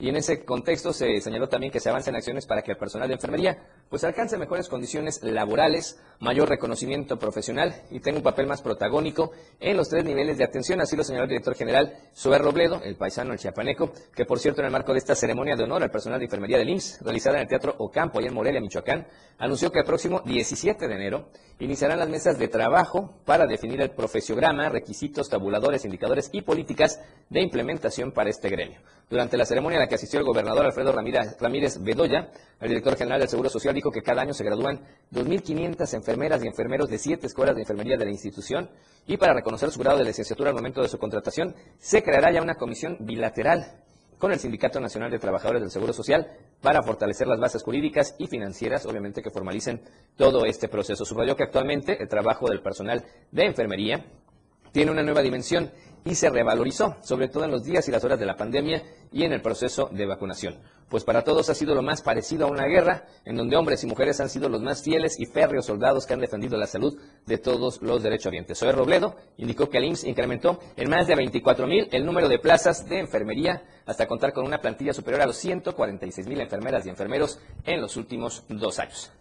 Y 0.00 0.08
en 0.08 0.16
ese 0.16 0.44
contexto 0.46 0.94
se 0.94 1.20
señaló 1.20 1.48
también 1.48 1.70
que 1.70 1.78
se 1.78 1.90
avancen 1.90 2.16
acciones 2.16 2.46
para 2.46 2.62
que 2.62 2.72
el 2.72 2.78
personal 2.78 3.06
de 3.06 3.14
enfermería 3.14 3.58
pues 3.90 4.02
alcance 4.02 4.38
mejores 4.38 4.68
condiciones 4.68 5.22
laborales, 5.22 6.00
mayor 6.20 6.48
reconocimiento 6.48 7.18
profesional 7.18 7.82
y 7.90 8.00
tenga 8.00 8.16
un 8.16 8.22
papel 8.22 8.46
más 8.46 8.62
protagónico 8.62 9.32
en 9.58 9.76
los 9.76 9.90
tres 9.90 10.04
niveles 10.04 10.38
de 10.38 10.44
atención. 10.44 10.80
Así 10.80 10.96
lo 10.96 11.04
señaló 11.04 11.24
el 11.24 11.30
director 11.30 11.54
general 11.54 11.92
Zoé 12.16 12.38
Robledo, 12.38 12.80
el 12.82 12.96
paisano, 12.96 13.34
el 13.34 13.38
chiapaneco, 13.38 13.92
que 14.14 14.24
por 14.24 14.38
cierto 14.38 14.62
en 14.62 14.66
el 14.66 14.72
marco 14.72 14.92
de 14.92 14.98
esta 14.98 15.14
ceremonia 15.14 15.54
de 15.54 15.64
honor 15.64 15.82
al 15.82 15.90
personal 15.90 16.18
de 16.18 16.24
enfermería 16.24 16.56
del 16.56 16.70
IMSS, 16.70 17.02
realizada 17.02 17.36
en 17.36 17.42
el 17.42 17.48
Teatro 17.48 17.74
Ocampo, 17.78 18.20
allá 18.20 18.28
en 18.28 18.34
Morelia, 18.34 18.60
Michoacán, 18.60 19.06
anunció 19.38 19.70
que 19.70 19.80
el 19.80 19.84
próximo 19.84 20.22
17 20.24 20.88
de 20.88 20.94
enero 20.94 21.28
iniciarán 21.58 21.98
las 21.98 22.08
mesas 22.08 22.38
de 22.38 22.48
trabajo 22.48 23.20
para 23.26 23.46
definir 23.46 23.80
el 23.82 23.90
profesiograma, 23.90 24.70
requisitos, 24.70 25.28
tabuladores, 25.28 25.84
indicadores 25.84 26.30
y 26.32 26.40
políticas 26.40 27.00
de 27.28 27.42
implementación 27.42 28.12
para 28.12 28.30
este 28.30 28.48
gremio. 28.48 28.80
Durante 29.10 29.36
la 29.36 29.44
ceremonia 29.44 29.80
la 29.80 29.88
que 29.90 29.96
asistió 29.96 30.20
el 30.20 30.24
gobernador 30.24 30.64
Alfredo 30.64 30.92
Ramírez, 30.92 31.36
Ramírez 31.38 31.82
Bedoya, 31.82 32.30
el 32.60 32.68
director 32.68 32.96
general 32.96 33.18
del 33.20 33.28
Seguro 33.28 33.50
Social 33.50 33.74
dijo 33.74 33.90
que 33.90 34.00
cada 34.02 34.22
año 34.22 34.32
se 34.32 34.44
gradúan 34.44 34.80
2.500 35.12 35.94
enfermeras 35.94 36.42
y 36.42 36.46
enfermeros 36.46 36.88
de 36.88 36.96
siete 36.96 37.26
escuelas 37.26 37.56
de 37.56 37.62
enfermería 37.62 37.98
de 37.98 38.04
la 38.04 38.10
institución 38.10 38.70
y 39.06 39.16
para 39.16 39.34
reconocer 39.34 39.70
su 39.70 39.80
grado 39.80 39.98
de 39.98 40.04
licenciatura 40.04 40.50
al 40.50 40.56
momento 40.56 40.80
de 40.80 40.88
su 40.88 40.98
contratación 40.98 41.54
se 41.78 42.02
creará 42.02 42.32
ya 42.32 42.40
una 42.40 42.54
comisión 42.54 42.98
bilateral 43.00 43.82
con 44.16 44.30
el 44.30 44.38
Sindicato 44.38 44.78
Nacional 44.78 45.10
de 45.10 45.18
Trabajadores 45.18 45.60
del 45.60 45.70
Seguro 45.70 45.92
Social 45.92 46.28
para 46.62 46.82
fortalecer 46.82 47.26
las 47.26 47.40
bases 47.40 47.62
jurídicas 47.64 48.14
y 48.18 48.28
financieras, 48.28 48.86
obviamente 48.86 49.22
que 49.22 49.30
formalicen 49.30 49.82
todo 50.16 50.44
este 50.44 50.68
proceso. 50.68 51.04
Subrayó 51.04 51.34
que 51.34 51.44
actualmente 51.44 52.00
el 52.00 52.08
trabajo 52.08 52.48
del 52.48 52.62
personal 52.62 53.04
de 53.32 53.46
enfermería 53.46 54.04
tiene 54.72 54.90
una 54.90 55.02
nueva 55.02 55.22
dimensión 55.22 55.70
y 56.04 56.14
se 56.14 56.30
revalorizó, 56.30 56.96
sobre 57.02 57.28
todo 57.28 57.44
en 57.44 57.50
los 57.50 57.64
días 57.64 57.86
y 57.88 57.90
las 57.90 58.04
horas 58.04 58.18
de 58.18 58.26
la 58.26 58.36
pandemia 58.36 58.82
y 59.12 59.24
en 59.24 59.32
el 59.32 59.42
proceso 59.42 59.88
de 59.92 60.06
vacunación. 60.06 60.58
Pues 60.88 61.04
para 61.04 61.22
todos 61.22 61.48
ha 61.50 61.54
sido 61.54 61.74
lo 61.74 61.82
más 61.82 62.02
parecido 62.02 62.46
a 62.46 62.50
una 62.50 62.66
guerra, 62.66 63.06
en 63.24 63.36
donde 63.36 63.56
hombres 63.56 63.84
y 63.84 63.86
mujeres 63.86 64.20
han 64.20 64.28
sido 64.28 64.48
los 64.48 64.60
más 64.60 64.82
fieles 64.82 65.20
y 65.20 65.26
férreos 65.26 65.66
soldados 65.66 66.04
que 66.04 66.14
han 66.14 66.20
defendido 66.20 66.56
la 66.56 66.66
salud 66.66 66.98
de 67.26 67.38
todos 67.38 67.80
los 67.80 68.02
derechohabientes. 68.02 68.58
Soy 68.58 68.72
Robledo 68.72 69.14
indicó 69.36 69.68
que 69.68 69.78
el 69.78 69.84
IMSS 69.84 70.04
incrementó 70.04 70.58
en 70.76 70.90
más 70.90 71.06
de 71.06 71.14
24 71.14 71.66
mil 71.66 71.88
el 71.92 72.04
número 72.04 72.28
de 72.28 72.40
plazas 72.40 72.88
de 72.88 72.98
enfermería 72.98 73.62
hasta 73.86 74.06
contar 74.06 74.32
con 74.32 74.44
una 74.44 74.60
plantilla 74.60 74.92
superior 74.92 75.22
a 75.22 75.26
los 75.26 75.36
146 75.36 76.26
mil 76.26 76.40
enfermeras 76.40 76.84
y 76.86 76.88
enfermeros 76.88 77.38
en 77.64 77.80
los 77.80 77.96
últimos 77.96 78.44
dos 78.48 78.80
años. 78.80 79.12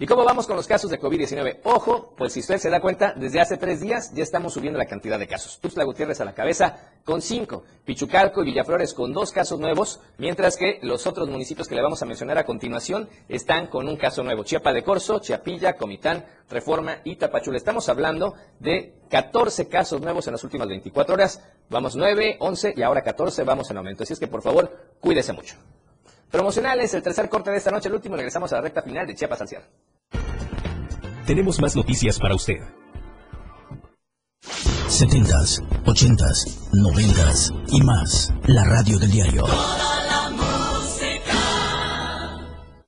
¿Y 0.00 0.06
cómo 0.06 0.24
vamos 0.24 0.46
con 0.46 0.54
los 0.54 0.68
casos 0.68 0.92
de 0.92 1.00
COVID-19? 1.00 1.58
Ojo, 1.64 2.14
pues 2.16 2.32
si 2.32 2.38
usted 2.38 2.58
se 2.58 2.70
da 2.70 2.80
cuenta, 2.80 3.14
desde 3.16 3.40
hace 3.40 3.56
tres 3.56 3.80
días 3.80 4.12
ya 4.14 4.22
estamos 4.22 4.52
subiendo 4.52 4.78
la 4.78 4.86
cantidad 4.86 5.18
de 5.18 5.26
casos. 5.26 5.58
Tuxtla 5.58 5.82
Gutiérrez 5.82 6.20
a 6.20 6.24
la 6.24 6.34
cabeza 6.34 6.92
con 7.04 7.20
cinco, 7.20 7.64
Pichucalco 7.84 8.42
y 8.42 8.44
Villaflores 8.44 8.94
con 8.94 9.12
dos 9.12 9.32
casos 9.32 9.58
nuevos, 9.58 9.98
mientras 10.16 10.56
que 10.56 10.78
los 10.82 11.08
otros 11.08 11.28
municipios 11.28 11.66
que 11.66 11.74
le 11.74 11.82
vamos 11.82 12.00
a 12.00 12.06
mencionar 12.06 12.38
a 12.38 12.46
continuación 12.46 13.08
están 13.28 13.66
con 13.66 13.88
un 13.88 13.96
caso 13.96 14.22
nuevo. 14.22 14.44
Chiapa 14.44 14.72
de 14.72 14.84
Corzo, 14.84 15.18
Chiapilla, 15.18 15.72
Comitán, 15.72 16.24
Reforma 16.48 16.98
y 17.02 17.16
Tapachula. 17.16 17.56
Estamos 17.56 17.88
hablando 17.88 18.34
de 18.60 18.94
14 19.10 19.66
casos 19.66 20.00
nuevos 20.00 20.28
en 20.28 20.32
las 20.34 20.44
últimas 20.44 20.68
24 20.68 21.14
horas. 21.14 21.42
Vamos 21.70 21.96
9, 21.96 22.36
11 22.38 22.74
y 22.76 22.82
ahora 22.82 23.02
14, 23.02 23.42
vamos 23.42 23.68
en 23.72 23.78
aumento. 23.78 24.04
Así 24.04 24.12
es 24.12 24.20
que 24.20 24.28
por 24.28 24.42
favor, 24.42 24.70
cuídese 25.00 25.32
mucho. 25.32 25.56
Promocionales, 26.30 26.92
el 26.94 27.02
tercer 27.02 27.28
corte 27.28 27.50
de 27.50 27.56
esta 27.56 27.70
noche, 27.70 27.88
el 27.88 27.94
último, 27.94 28.16
regresamos 28.16 28.52
a 28.52 28.56
la 28.56 28.62
recta 28.62 28.82
final 28.82 29.06
de 29.06 29.14
Chiapas 29.14 29.40
al 29.40 29.48
cierre. 29.48 29.66
Tenemos 31.26 31.60
más 31.60 31.74
noticias 31.76 32.18
para 32.18 32.34
usted. 32.34 32.56
70s, 34.88 35.62
80s, 35.84 36.70
90s 36.72 37.64
y 37.68 37.82
más. 37.82 38.32
La 38.46 38.64
radio 38.64 38.98
del 38.98 39.10
diario. 39.10 39.44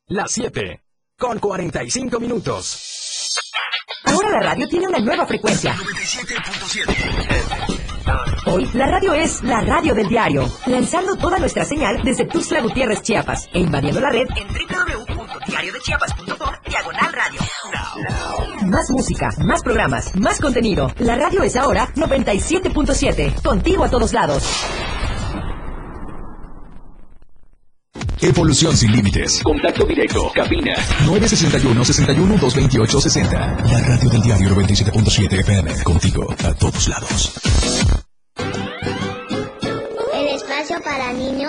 Las 0.07 0.33
7 0.33 0.83
con 1.17 1.39
45 1.39 2.19
minutos. 2.19 3.39
Ahora 4.05 4.31
la 4.31 4.41
radio 4.41 4.67
tiene 4.69 4.89
una 4.89 4.99
nueva 4.99 5.27
frecuencia. 5.27 5.77
Hoy 8.47 8.67
la 8.73 8.87
radio 8.87 9.13
es 9.13 9.43
la 9.43 9.61
radio 9.61 9.95
del 9.95 10.09
diario, 10.09 10.49
lanzando 10.67 11.15
toda 11.17 11.39
nuestra 11.39 11.63
señal 11.65 12.01
desde 12.03 12.25
Tuxtla 12.25 12.63
Gutiérrez, 12.63 13.03
Chiapas 13.03 13.51
e 13.53 13.61
invadiendo 13.61 14.01
la 14.01 14.09
red 14.11 14.27
en 14.35 14.49
www.diariodechiapas.com 14.49 16.49
diagonal 16.67 17.13
radio. 17.13 17.39
Más 18.67 18.91
música, 18.91 19.29
más 19.45 19.63
programas, 19.63 20.17
más 20.17 20.41
contenido. 20.41 20.91
La 20.99 21.17
radio 21.17 21.43
es 21.43 21.55
ahora 21.57 21.89
97.7, 21.95 23.43
contigo 23.43 23.85
a 23.85 23.91
todos 23.91 24.15
lados. 24.15 24.43
Evolución 28.23 28.77
sin 28.77 28.93
límites. 28.93 29.41
Contacto 29.43 29.87
directo, 29.87 30.31
cabina. 30.35 30.75
961-61-228-60. 31.07 33.33
La 33.71 33.81
radio 33.81 34.11
del 34.11 34.21
diario 34.23 34.51
97.7 34.51 35.41
FM. 35.41 35.83
Contigo 35.83 36.35
a 36.45 36.53
todos 36.55 36.89
lados. 36.89 37.33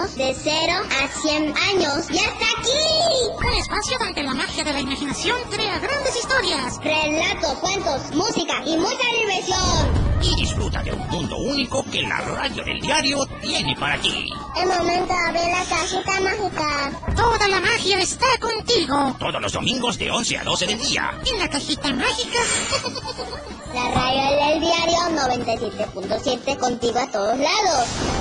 Niños 0.01 0.15
de 0.15 0.33
0 0.33 0.73
a 1.03 1.21
100 1.21 1.53
años 1.57 2.07
ya 2.09 2.21
está 2.21 2.45
aquí. 2.57 3.45
Un 3.45 3.53
espacio 3.53 3.97
donde 3.99 4.23
la 4.23 4.33
magia 4.33 4.63
de 4.63 4.73
la 4.73 4.79
imaginación 4.79 5.37
crea 5.49 5.79
grandes 5.79 6.15
historias. 6.15 6.77
Relatos, 6.83 7.53
cuentos, 7.59 8.15
música 8.15 8.63
y 8.65 8.77
mucha 8.77 9.07
diversión. 9.19 10.11
Y 10.21 10.35
disfruta 10.35 10.83
de 10.83 10.93
un 10.93 11.07
mundo 11.07 11.37
único 11.37 11.83
que 11.91 12.03
la 12.03 12.21
radio 12.21 12.63
del 12.63 12.79
diario 12.79 13.25
tiene 13.41 13.75
para 13.75 13.99
ti. 13.99 14.29
El 14.55 14.67
momento 14.67 15.13
de 15.13 15.19
abrir 15.19 15.51
la 15.51 15.65
cajita 15.65 16.21
mágica. 16.21 17.15
Toda 17.15 17.47
la 17.47 17.59
magia 17.59 17.99
está 17.99 18.27
contigo. 18.39 19.15
Todos 19.19 19.41
los 19.41 19.51
domingos 19.51 19.97
de 19.97 20.11
11 20.11 20.37
a 20.37 20.43
12 20.43 20.67
del 20.67 20.79
día. 20.79 21.11
En 21.25 21.39
la 21.39 21.49
cajita 21.49 21.93
mágica. 21.93 22.39
La 23.73 23.89
radio 23.91 24.45
del 24.45 24.59
diario 24.59 24.99
97.7 25.15 26.57
contigo 26.57 26.99
a 26.99 27.07
todos 27.07 27.37
lados. 27.37 28.20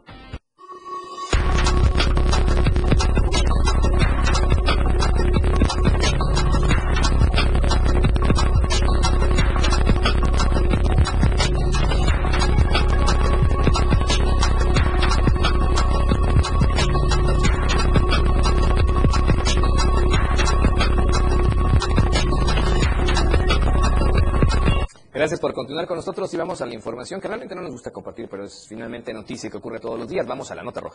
Con 25.91 25.97
nosotros 25.97 26.33
y 26.33 26.37
vamos 26.37 26.61
a 26.61 26.65
la 26.65 26.73
información 26.73 27.19
que 27.19 27.27
realmente 27.27 27.53
no 27.53 27.63
nos 27.63 27.71
gusta 27.71 27.91
compartir, 27.91 28.29
pero 28.29 28.45
es 28.45 28.65
finalmente 28.65 29.11
noticia 29.13 29.49
que 29.49 29.57
ocurre 29.57 29.77
todos 29.81 29.99
los 29.99 30.07
días. 30.07 30.25
Vamos 30.25 30.49
a 30.49 30.55
la 30.55 30.63
nota 30.63 30.79
roja. 30.79 30.90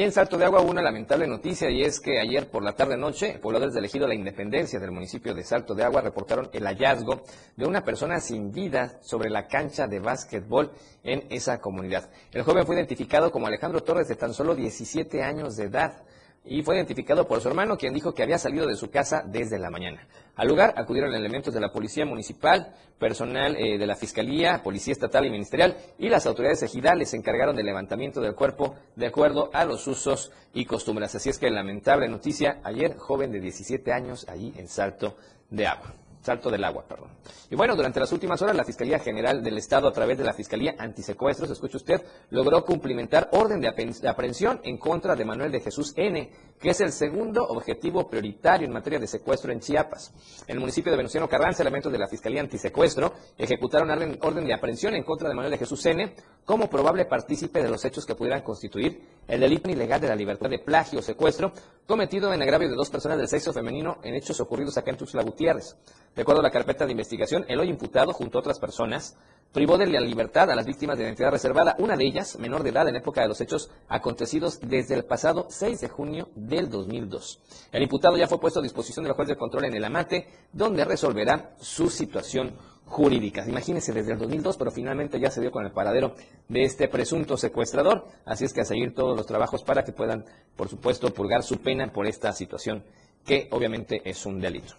Ahí 0.00 0.06
en 0.06 0.12
Salto 0.12 0.38
de 0.38 0.46
Agua 0.46 0.62
una 0.62 0.80
lamentable 0.80 1.26
noticia 1.26 1.68
y 1.68 1.82
es 1.82 2.00
que 2.00 2.18
ayer 2.18 2.48
por 2.48 2.64
la 2.64 2.72
tarde-noche, 2.72 3.38
pobladores 3.38 3.74
del 3.74 3.84
Ejido 3.84 4.08
La 4.08 4.14
Independencia 4.14 4.80
del 4.80 4.92
municipio 4.92 5.34
de 5.34 5.44
Salto 5.44 5.74
de 5.74 5.84
Agua 5.84 6.00
reportaron 6.00 6.48
el 6.54 6.64
hallazgo 6.64 7.20
de 7.54 7.66
una 7.66 7.84
persona 7.84 8.18
sin 8.18 8.50
vida 8.50 8.98
sobre 9.02 9.28
la 9.28 9.46
cancha 9.46 9.86
de 9.88 10.00
básquetbol 10.00 10.72
en 11.04 11.26
esa 11.28 11.60
comunidad. 11.60 12.08
El 12.32 12.44
joven 12.44 12.64
fue 12.64 12.76
identificado 12.76 13.30
como 13.30 13.46
Alejandro 13.46 13.82
Torres 13.82 14.08
de 14.08 14.16
tan 14.16 14.32
solo 14.32 14.54
17 14.54 15.22
años 15.22 15.56
de 15.56 15.64
edad 15.64 16.02
y 16.44 16.62
fue 16.62 16.76
identificado 16.76 17.26
por 17.26 17.40
su 17.40 17.48
hermano, 17.48 17.76
quien 17.76 17.92
dijo 17.92 18.14
que 18.14 18.22
había 18.22 18.38
salido 18.38 18.66
de 18.66 18.76
su 18.76 18.90
casa 18.90 19.22
desde 19.26 19.58
la 19.58 19.70
mañana. 19.70 20.06
Al 20.36 20.48
lugar 20.48 20.74
acudieron 20.76 21.14
elementos 21.14 21.52
de 21.52 21.60
la 21.60 21.70
Policía 21.70 22.06
Municipal, 22.06 22.74
personal 22.98 23.56
eh, 23.56 23.78
de 23.78 23.86
la 23.86 23.94
Fiscalía, 23.94 24.62
Policía 24.62 24.92
Estatal 24.92 25.26
y 25.26 25.30
Ministerial 25.30 25.76
y 25.98 26.08
las 26.08 26.26
autoridades 26.26 26.62
ejidales 26.62 27.10
se 27.10 27.16
encargaron 27.16 27.56
del 27.56 27.66
levantamiento 27.66 28.20
del 28.20 28.34
cuerpo 28.34 28.74
de 28.96 29.06
acuerdo 29.06 29.50
a 29.52 29.64
los 29.64 29.86
usos 29.86 30.32
y 30.54 30.64
costumbres. 30.64 31.14
Así 31.14 31.28
es 31.28 31.38
que 31.38 31.50
lamentable 31.50 32.08
noticia, 32.08 32.60
ayer 32.64 32.96
joven 32.96 33.32
de 33.32 33.40
17 33.40 33.92
años 33.92 34.26
allí 34.28 34.52
en 34.56 34.68
Salto 34.68 35.16
de 35.50 35.66
Agua. 35.66 35.99
Salto 36.22 36.50
del 36.50 36.62
agua, 36.64 36.84
perdón. 36.86 37.08
Y 37.48 37.56
bueno, 37.56 37.74
durante 37.74 37.98
las 37.98 38.12
últimas 38.12 38.42
horas, 38.42 38.54
la 38.54 38.64
Fiscalía 38.64 38.98
General 38.98 39.42
del 39.42 39.56
Estado, 39.56 39.88
a 39.88 39.92
través 39.92 40.18
de 40.18 40.24
la 40.24 40.34
Fiscalía 40.34 40.74
Antisecuestros, 40.78 41.50
escuche 41.50 41.78
usted, 41.78 42.02
logró 42.28 42.62
cumplimentar 42.62 43.30
orden 43.32 43.60
de 43.60 43.68
aprehensión 44.08 44.60
en 44.62 44.76
contra 44.76 45.16
de 45.16 45.24
Manuel 45.24 45.50
de 45.50 45.60
Jesús 45.60 45.94
N., 45.96 46.30
que 46.60 46.70
es 46.70 46.80
el 46.82 46.92
segundo 46.92 47.42
objetivo 47.44 48.06
prioritario 48.08 48.66
en 48.66 48.72
materia 48.72 48.98
de 48.98 49.06
secuestro 49.06 49.50
en 49.50 49.60
Chiapas. 49.60 50.12
En 50.46 50.56
el 50.56 50.60
municipio 50.60 50.92
de 50.92 50.98
Venustiano 50.98 51.26
Carranza, 51.26 51.62
elementos 51.62 51.90
de 51.90 51.98
la 51.98 52.06
Fiscalía 52.06 52.42
Antisecuestro 52.42 53.14
ejecutaron 53.38 53.90
orden 54.20 54.44
de 54.44 54.54
aprehensión 54.54 54.94
en 54.94 55.04
contra 55.04 55.28
de 55.28 55.34
Manuel 55.34 55.52
de 55.52 55.58
Jesús 55.58 55.84
N. 55.86 56.14
como 56.44 56.68
probable 56.68 57.06
partícipe 57.06 57.62
de 57.62 57.70
los 57.70 57.82
hechos 57.84 58.04
que 58.04 58.14
pudieran 58.14 58.42
constituir 58.42 59.00
el 59.26 59.40
delito 59.40 59.70
ilegal 59.70 60.00
de 60.00 60.08
la 60.08 60.16
libertad 60.16 60.50
de 60.50 60.58
plagio 60.58 60.98
o 60.98 61.02
secuestro 61.02 61.52
cometido 61.86 62.32
en 62.32 62.42
agravio 62.42 62.68
de 62.68 62.76
dos 62.76 62.90
personas 62.90 63.18
del 63.18 63.28
sexo 63.28 63.52
femenino 63.52 63.98
en 64.02 64.14
hechos 64.14 64.38
ocurridos 64.40 64.76
acá 64.76 64.90
en 64.90 64.96
Tuxtla 64.96 65.22
Gutiérrez. 65.22 65.76
De 66.14 66.22
acuerdo 66.22 66.40
a 66.40 66.44
la 66.44 66.50
carpeta 66.50 66.86
de 66.86 66.92
investigación, 66.92 67.44
el 67.48 67.60
hoy 67.60 67.68
imputado, 67.68 68.12
junto 68.12 68.38
a 68.38 68.40
otras 68.40 68.58
personas, 68.58 69.16
privó 69.52 69.78
de 69.78 69.86
la 69.86 70.00
libertad 70.00 70.50
a 70.50 70.54
las 70.54 70.66
víctimas 70.66 70.98
de 70.98 71.04
identidad 71.04 71.30
reservada, 71.30 71.76
una 71.78 71.96
de 71.96 72.04
ellas 72.04 72.38
menor 72.38 72.62
de 72.62 72.70
edad 72.70 72.88
en 72.88 72.96
época 72.96 73.22
de 73.22 73.28
los 73.28 73.40
hechos 73.40 73.70
acontecidos 73.88 74.60
desde 74.60 74.94
el 74.94 75.04
pasado 75.04 75.46
6 75.48 75.80
de 75.80 75.88
junio 75.88 76.28
del 76.34 76.68
2002. 76.68 77.40
El 77.72 77.82
imputado 77.82 78.16
ya 78.16 78.26
fue 78.26 78.40
puesto 78.40 78.60
a 78.60 78.62
disposición 78.62 79.04
del 79.04 79.14
juez 79.14 79.28
de 79.28 79.36
control 79.36 79.64
en 79.64 79.74
el 79.74 79.84
Amate, 79.84 80.28
donde 80.52 80.84
resolverá 80.84 81.54
su 81.58 81.88
situación 81.90 82.56
jurídica. 82.86 83.48
Imagínense 83.48 83.92
desde 83.92 84.12
el 84.12 84.18
2002, 84.18 84.56
pero 84.56 84.70
finalmente 84.72 85.20
ya 85.20 85.30
se 85.30 85.40
dio 85.40 85.52
con 85.52 85.64
el 85.64 85.72
paradero 85.72 86.14
de 86.48 86.64
este 86.64 86.88
presunto 86.88 87.36
secuestrador, 87.36 88.06
así 88.24 88.44
es 88.44 88.52
que 88.52 88.62
a 88.62 88.64
seguir 88.64 88.94
todos 88.94 89.16
los 89.16 89.26
trabajos 89.26 89.62
para 89.62 89.84
que 89.84 89.92
puedan, 89.92 90.24
por 90.56 90.68
supuesto, 90.68 91.14
purgar 91.14 91.44
su 91.44 91.58
pena 91.58 91.92
por 91.92 92.06
esta 92.06 92.32
situación 92.32 92.84
que 93.24 93.48
obviamente 93.52 94.02
es 94.04 94.26
un 94.26 94.40
delito. 94.40 94.74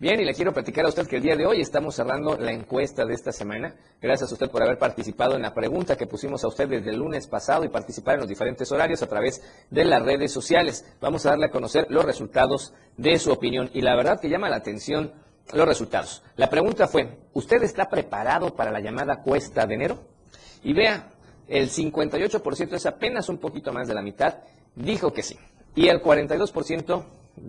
Bien, 0.00 0.20
y 0.20 0.24
le 0.24 0.32
quiero 0.32 0.52
platicar 0.52 0.84
a 0.86 0.90
usted 0.90 1.08
que 1.08 1.16
el 1.16 1.22
día 1.22 1.34
de 1.34 1.44
hoy 1.44 1.60
estamos 1.60 1.96
cerrando 1.96 2.36
la 2.38 2.52
encuesta 2.52 3.04
de 3.04 3.14
esta 3.14 3.32
semana. 3.32 3.74
Gracias 4.00 4.30
a 4.30 4.34
usted 4.34 4.48
por 4.48 4.62
haber 4.62 4.78
participado 4.78 5.34
en 5.34 5.42
la 5.42 5.52
pregunta 5.52 5.96
que 5.96 6.06
pusimos 6.06 6.44
a 6.44 6.46
usted 6.46 6.68
desde 6.68 6.90
el 6.90 6.98
lunes 6.98 7.26
pasado 7.26 7.64
y 7.64 7.68
participar 7.68 8.14
en 8.14 8.20
los 8.20 8.28
diferentes 8.28 8.70
horarios 8.70 9.02
a 9.02 9.08
través 9.08 9.42
de 9.70 9.84
las 9.84 10.00
redes 10.04 10.30
sociales. 10.30 10.84
Vamos 11.00 11.26
a 11.26 11.30
darle 11.30 11.46
a 11.46 11.50
conocer 11.50 11.86
los 11.88 12.04
resultados 12.04 12.74
de 12.96 13.18
su 13.18 13.32
opinión. 13.32 13.70
Y 13.74 13.80
la 13.80 13.96
verdad 13.96 14.20
que 14.20 14.28
llama 14.28 14.48
la 14.48 14.58
atención 14.58 15.14
los 15.52 15.66
resultados. 15.66 16.22
La 16.36 16.48
pregunta 16.48 16.86
fue, 16.86 17.18
¿usted 17.32 17.60
está 17.64 17.88
preparado 17.88 18.54
para 18.54 18.70
la 18.70 18.78
llamada 18.78 19.20
cuesta 19.20 19.66
de 19.66 19.74
enero? 19.74 19.98
Y 20.62 20.74
vea, 20.74 21.10
el 21.48 21.70
58% 21.70 22.72
es 22.74 22.86
apenas 22.86 23.28
un 23.28 23.38
poquito 23.38 23.72
más 23.72 23.88
de 23.88 23.94
la 23.94 24.02
mitad, 24.02 24.36
dijo 24.76 25.12
que 25.12 25.24
sí. 25.24 25.36
Y 25.74 25.88
el 25.88 26.00
42%, 26.00 27.04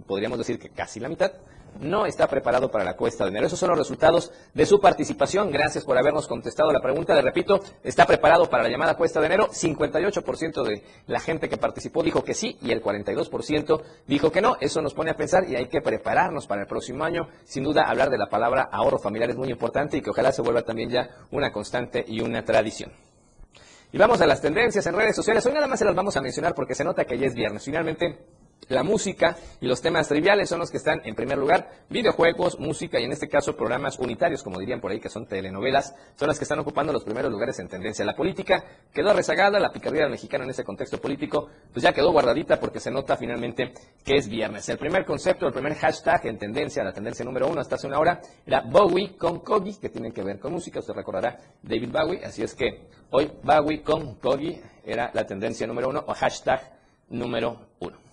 podríamos 0.07 0.39
decir 0.39 0.57
que 0.57 0.69
casi 0.69 0.99
la 0.99 1.09
mitad, 1.09 1.31
no 1.79 2.05
está 2.05 2.27
preparado 2.27 2.69
para 2.69 2.83
la 2.83 2.95
cuesta 2.95 3.23
de 3.23 3.29
enero. 3.29 3.47
Esos 3.47 3.59
son 3.59 3.69
los 3.69 3.77
resultados 3.77 4.31
de 4.53 4.65
su 4.65 4.79
participación. 4.79 5.51
Gracias 5.51 5.85
por 5.85 5.97
habernos 5.97 6.27
contestado 6.27 6.71
la 6.71 6.81
pregunta. 6.81 7.13
Le 7.13 7.21
repito, 7.21 7.59
¿está 7.83 8.05
preparado 8.05 8.49
para 8.49 8.63
la 8.63 8.69
llamada 8.69 8.95
cuesta 8.95 9.19
de 9.19 9.27
enero? 9.27 9.47
58% 9.49 10.63
de 10.63 10.83
la 11.07 11.19
gente 11.19 11.49
que 11.49 11.57
participó 11.57 12.03
dijo 12.03 12.23
que 12.23 12.33
sí 12.33 12.57
y 12.61 12.71
el 12.71 12.81
42% 12.81 13.81
dijo 14.07 14.31
que 14.31 14.41
no. 14.41 14.57
Eso 14.59 14.81
nos 14.81 14.93
pone 14.93 15.11
a 15.11 15.15
pensar 15.15 15.49
y 15.49 15.55
hay 15.55 15.67
que 15.67 15.81
prepararnos 15.81 16.47
para 16.47 16.61
el 16.61 16.67
próximo 16.67 17.03
año. 17.03 17.27
Sin 17.45 17.63
duda, 17.63 17.83
hablar 17.83 18.09
de 18.09 18.17
la 18.17 18.27
palabra 18.27 18.69
ahorro 18.71 18.99
familiar 18.99 19.29
es 19.29 19.37
muy 19.37 19.49
importante 19.49 19.97
y 19.97 20.01
que 20.01 20.09
ojalá 20.09 20.31
se 20.31 20.41
vuelva 20.41 20.63
también 20.63 20.89
ya 20.89 21.09
una 21.31 21.51
constante 21.51 22.03
y 22.07 22.21
una 22.21 22.43
tradición. 22.43 22.91
Y 23.91 23.97
vamos 23.97 24.21
a 24.21 24.27
las 24.27 24.39
tendencias 24.39 24.85
en 24.85 24.95
redes 24.95 25.15
sociales. 25.15 25.43
Hoy 25.47 25.53
nada 25.53 25.65
más 25.65 25.79
se 25.79 25.85
las 25.85 25.95
vamos 25.95 26.15
a 26.15 26.21
mencionar 26.21 26.53
porque 26.53 26.75
se 26.75 26.83
nota 26.83 27.05
que 27.05 27.17
ya 27.17 27.25
es 27.25 27.33
viernes. 27.33 27.63
Finalmente, 27.63 28.19
la 28.67 28.83
música 28.83 29.35
y 29.61 29.67
los 29.67 29.81
temas 29.81 30.07
triviales 30.07 30.49
son 30.49 30.59
los 30.59 30.69
que 30.69 30.77
están 30.77 31.01
en 31.03 31.15
primer 31.15 31.37
lugar. 31.37 31.69
Videojuegos, 31.89 32.59
música 32.59 32.99
y 32.99 33.05
en 33.05 33.11
este 33.11 33.27
caso 33.27 33.55
programas 33.55 33.97
unitarios, 33.97 34.43
como 34.43 34.59
dirían 34.59 34.79
por 34.79 34.91
ahí 34.91 34.99
que 34.99 35.09
son 35.09 35.25
telenovelas, 35.25 35.95
son 36.15 36.27
las 36.27 36.37
que 36.37 36.43
están 36.43 36.59
ocupando 36.59 36.93
los 36.93 37.03
primeros 37.03 37.31
lugares 37.31 37.57
en 37.59 37.67
tendencia. 37.67 38.05
La 38.05 38.15
política 38.15 38.63
quedó 38.93 39.13
rezagada, 39.13 39.59
la 39.59 39.71
picardía 39.71 40.07
mexicana 40.07 40.43
en 40.43 40.51
ese 40.51 40.63
contexto 40.63 40.99
político, 40.99 41.49
pues 41.73 41.83
ya 41.83 41.93
quedó 41.93 42.11
guardadita 42.11 42.59
porque 42.59 42.79
se 42.79 42.91
nota 42.91 43.17
finalmente 43.17 43.73
que 44.03 44.17
es 44.17 44.29
viernes. 44.29 44.69
El 44.69 44.77
primer 44.77 45.05
concepto, 45.05 45.47
el 45.47 45.53
primer 45.53 45.75
hashtag 45.75 46.27
en 46.27 46.37
tendencia, 46.37 46.83
la 46.83 46.93
tendencia 46.93 47.25
número 47.25 47.47
uno 47.47 47.61
hasta 47.61 47.75
hace 47.75 47.87
una 47.87 47.99
hora, 47.99 48.21
era 48.45 48.61
Bowie 48.61 49.17
con 49.17 49.39
Kogi, 49.39 49.79
que 49.79 49.89
tiene 49.89 50.11
que 50.11 50.23
ver 50.23 50.39
con 50.39 50.53
música. 50.53 50.79
Usted 50.79 50.93
recordará 50.93 51.37
David 51.63 51.89
Bowie, 51.91 52.23
así 52.23 52.43
es 52.43 52.53
que 52.53 52.87
hoy 53.11 53.31
Bowie 53.41 53.81
con 53.81 54.15
Kogi 54.15 54.61
era 54.85 55.09
la 55.13 55.25
tendencia 55.25 55.65
número 55.65 55.89
uno 55.89 56.03
o 56.05 56.13
hashtag 56.13 56.61
número 57.09 57.67
uno. 57.79 58.08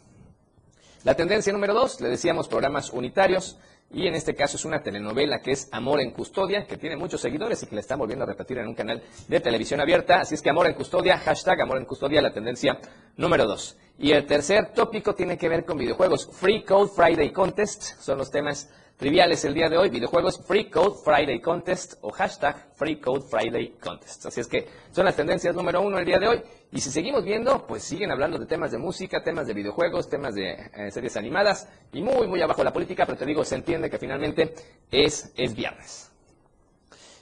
La 1.07 1.15
tendencia 1.15 1.53
número 1.53 1.73
dos, 1.73 2.01
le 2.01 2.09
decíamos 2.09 2.49
programas 2.49 2.91
unitarios, 2.91 3.57
y 3.93 4.09
en 4.09 4.17
este 4.17 4.35
caso 4.35 4.57
es 4.57 4.65
una 4.65 4.83
telenovela 4.83 5.39
que 5.41 5.53
es 5.53 5.69
Amor 5.71 6.01
en 6.01 6.11
Custodia, 6.11 6.67
que 6.67 6.79
tiene 6.79 6.97
muchos 6.97 7.21
seguidores 7.21 7.63
y 7.63 7.69
que 7.69 7.77
la 7.77 7.81
están 7.81 8.01
volviendo 8.01 8.25
a 8.25 8.27
repetir 8.27 8.59
en 8.59 8.67
un 8.67 8.75
canal 8.75 9.01
de 9.29 9.39
televisión 9.39 9.81
abierta. 9.81 10.23
Así 10.23 10.35
es 10.35 10.43
que 10.43 10.51
Amor 10.51 10.67
en 10.67 10.75
Custodia, 10.75 11.17
hashtag 11.19 11.61
Amor 11.61 11.79
en 11.79 11.85
Custodia, 11.85 12.21
la 12.21 12.33
tendencia 12.33 12.81
número 13.17 13.47
dos. 13.47 13.77
Y 14.01 14.11
el 14.11 14.27
tercer 14.27 14.73
tópico 14.75 15.15
tiene 15.15 15.39
que 15.39 15.49
ver 15.49 15.65
con 15.65 15.79
videojuegos. 15.79 16.29
Free 16.33 16.65
Code 16.65 16.91
Friday 16.93 17.31
Contest 17.31 18.01
son 18.01 18.19
los 18.19 18.33
temas 18.33 18.69
triviales 18.97 19.45
el 19.45 19.55
día 19.55 19.69
de 19.69 19.77
hoy, 19.77 19.91
videojuegos 19.91 20.41
Free 20.47 20.71
Code 20.71 20.97
Friday 21.05 21.41
Contest 21.41 21.95
o 22.01 22.11
hashtag 22.11 22.57
Free 22.75 22.99
Code 22.99 23.23
Friday 23.29 23.77
Contest. 23.79 24.27
Así 24.27 24.41
es 24.41 24.49
que 24.49 24.67
son 24.91 25.05
las 25.05 25.15
tendencias 25.15 25.55
número 25.55 25.83
uno 25.83 25.99
el 25.99 26.07
día 26.07 26.19
de 26.19 26.29
hoy. 26.29 26.43
Y 26.73 26.81
si 26.81 26.91
seguimos 26.91 27.25
viendo, 27.25 27.67
pues 27.67 27.83
siguen 27.83 28.11
hablando 28.11 28.39
de 28.39 28.47
temas 28.47 28.73
de 28.73 28.79
música, 28.79 29.23
temas 29.23 29.47
de 29.47 29.55
videojuegos, 29.55 30.09
temas 30.09 30.35
de 30.35 30.53
eh, 30.53 30.91
series 30.91 31.17
animadas 31.17 31.69
y 31.93 32.03
muy, 32.03 32.27
muy 32.27 32.41
abajo 32.41 32.65
la 32.65 32.73
política, 32.73 33.05
pero 33.07 33.19
te 33.19 33.27
digo, 33.27 33.45
se 33.45 33.57
entiende 33.57 33.91
que 33.91 33.99
finalmente 33.99 34.55
es, 34.91 35.33
es 35.37 35.55
viernes. 35.55 36.11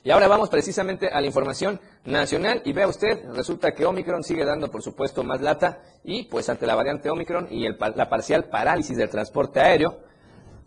Y 0.05 0.11
ahora 0.11 0.29
vamos 0.29 0.51
precisamente 0.51 1.09
a 1.09 1.19
la 1.19 1.27
información 1.27 1.81
nacional 2.05 2.61
y 2.67 2.75
vea 2.75 2.87
usted, 2.87 3.25
resulta 3.33 3.73
que 3.73 3.87
Omicron 3.87 4.23
sigue 4.23 4.45
dando 4.45 4.71
por 4.71 4.83
supuesto 4.83 5.25
más 5.25 5.41
lata 5.41 5.81
y 6.05 6.25
pues 6.25 6.51
ante 6.51 6.67
la 6.67 6.75
variante 6.75 7.09
Omicron 7.09 7.49
y 7.51 7.65
el, 7.65 7.79
la 7.97 8.11
parcial 8.11 8.45
parálisis 8.45 8.99
del 8.99 9.09
transporte 9.09 9.61
aéreo, 9.61 10.01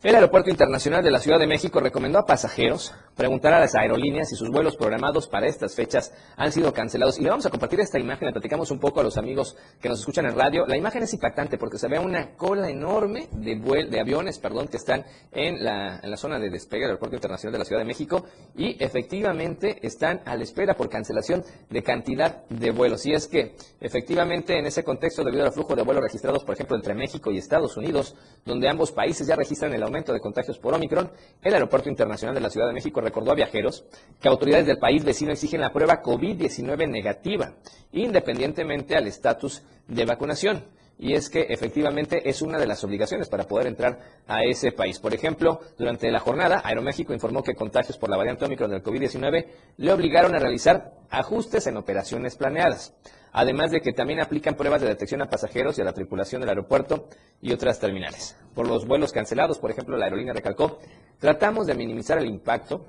el 0.04 0.14
Aeropuerto 0.14 0.52
Internacional 0.52 1.04
de 1.04 1.10
la 1.10 1.20
Ciudad 1.20 1.39
de 1.39 1.48
México 1.48 1.80
recomendó 1.80 2.20
a 2.20 2.26
pasajeros 2.28 2.93
preguntar 3.16 3.56
a 3.56 3.60
las 3.60 3.74
aerolíneas 3.74 4.30
si 4.30 4.36
sus 4.36 4.52
vuelos 4.52 4.76
programados 4.78 5.28
para 5.28 5.48
estas 5.48 5.74
fechas 5.74 6.14
han 6.36 6.52
sido 6.52 6.72
cancelados. 6.72 7.18
Y 7.18 7.24
le 7.24 7.32
vamos 7.32 7.48
a 7.48 7.50
compartir 7.50 7.80
esta 7.80 8.00
imagen, 8.00 8.28
le 8.28 8.32
platicamos 8.32 8.70
un 8.70 8.80
poco 8.80 9.00
a 9.00 9.04
los 9.04 9.18
amigos 9.18 9.58
que 9.82 9.89
nos 9.89 10.00
escuchan 10.00 10.28
en 10.28 10.36
radio. 10.36 10.68
La 10.68 10.78
imagen 10.78 11.02
es 11.02 11.14
impactante 11.14 11.58
porque 11.58 11.80
se 11.80 11.88
ve 11.88 11.98
una 11.98 12.36
cola 12.36 12.70
enorme 12.70 13.28
de, 13.32 13.56
de 13.89 14.00
aviones 14.00 14.38
perdón, 14.38 14.68
que 14.68 14.78
están 14.78 15.04
en 15.32 15.64
la, 15.64 16.00
en 16.04 16.12
la 16.12 16.18
zona 16.18 16.38
de 16.38 16.52
despegue 16.52 16.82
del 16.82 16.91
Aeropuerto 16.91 17.16
Internacional 17.16 17.54
de 17.54 17.60
la 17.60 17.66
Ciudad 17.66 17.82
de 17.82 17.88
México 17.88 18.24
y 18.56 18.82
efectivamente 18.82 19.80
están 19.82 20.22
a 20.26 20.36
la 20.36 20.43
espera 20.43 20.76
por 20.76 20.89
cancelación 20.89 21.43
de 21.72 21.82
cantidad 21.82 22.45
de 22.50 22.70
vuelos. 22.70 23.04
Y 23.08 23.14
es 23.14 23.28
que 23.28 23.56
efectivamente 23.82 24.60
en 24.60 24.68
ese 24.68 24.84
contexto, 24.84 25.24
debido 25.24 25.43
al 25.43 25.54
flujo 25.54 25.76
de 25.76 25.82
vuelos 25.82 26.04
registrados, 26.04 26.43
por 26.43 26.54
ejemplo, 26.54 26.78
entre 26.78 26.93
México 26.93 27.32
y 27.32 27.39
Estados 27.39 27.76
Unidos, 27.78 28.16
donde 28.45 28.70
ambos 28.70 28.91
países 28.91 29.26
ya 29.26 29.36
registran 29.36 29.74
el 29.74 29.86
aumento 29.88 30.13
de 30.13 30.19
contagios 30.19 30.59
por 30.59 30.73
Omicron, 30.73 31.11
el 31.41 31.53
Aeropuerto 31.53 31.89
Internacional 31.89 32.35
de 32.35 32.41
la 32.41 32.49
Ciudad 32.49 32.67
de 32.67 32.73
México 32.73 33.01
recordó 33.01 33.31
a 33.31 33.35
viajeros 33.35 33.85
que 34.21 34.29
autoridades 34.29 34.67
del 34.67 34.77
país 34.77 35.03
vecino 35.03 35.31
exigen 35.31 35.61
la 35.61 35.73
prueba 35.73 36.01
COVID-19 36.01 36.89
negativa, 36.89 37.53
independientemente 37.91 38.95
al 38.95 39.07
estatus 39.07 39.63
de 39.88 40.05
vacunación. 40.05 40.63
Y 40.99 41.13
es 41.13 41.29
que 41.29 41.41
efectivamente 41.41 42.27
es 42.27 42.41
una 42.41 42.57
de 42.57 42.65
las 42.65 42.83
obligaciones 42.83 43.29
para 43.29 43.43
poder 43.43 43.67
entrar 43.67 43.99
a 44.27 44.43
ese 44.43 44.71
país. 44.71 44.99
Por 44.99 45.13
ejemplo, 45.13 45.59
durante 45.77 46.09
la 46.11 46.19
jornada, 46.19 46.61
Aeroméxico 46.63 47.13
informó 47.13 47.43
que 47.43 47.53
contagios 47.53 47.97
por 47.97 48.09
la 48.09 48.17
variante 48.17 48.45
Omicron 48.45 48.71
del 48.71 48.83
COVID-19 48.83 49.45
le 49.77 49.91
obligaron 49.91 50.35
a 50.35 50.39
realizar 50.39 50.93
ajustes 51.09 51.67
en 51.67 51.77
operaciones 51.77 52.35
planeadas 52.35 52.95
además 53.38 53.69
de 53.69 53.81
que 53.81 53.93
también 53.93 54.19
aplican 54.19 54.55
pruebas 54.55 54.81
de 54.81 54.88
detección 54.88 55.21
a 55.21 55.29
pasajeros 55.29 55.77
y 55.77 55.81
a 55.81 55.83
la 55.83 55.93
tripulación 55.93 56.41
del 56.41 56.49
aeropuerto 56.49 57.07
y 57.39 57.53
otras 57.53 57.79
terminales. 57.79 58.35
Por 58.55 58.67
los 58.67 58.88
vuelos 58.88 59.11
cancelados, 59.11 59.59
por 59.59 59.69
ejemplo, 59.69 59.95
la 59.95 60.05
aerolínea 60.05 60.33
recalcó, 60.33 60.79
tratamos 61.19 61.67
de 61.67 61.75
minimizar 61.75 62.17
el 62.17 62.25
impacto 62.25 62.83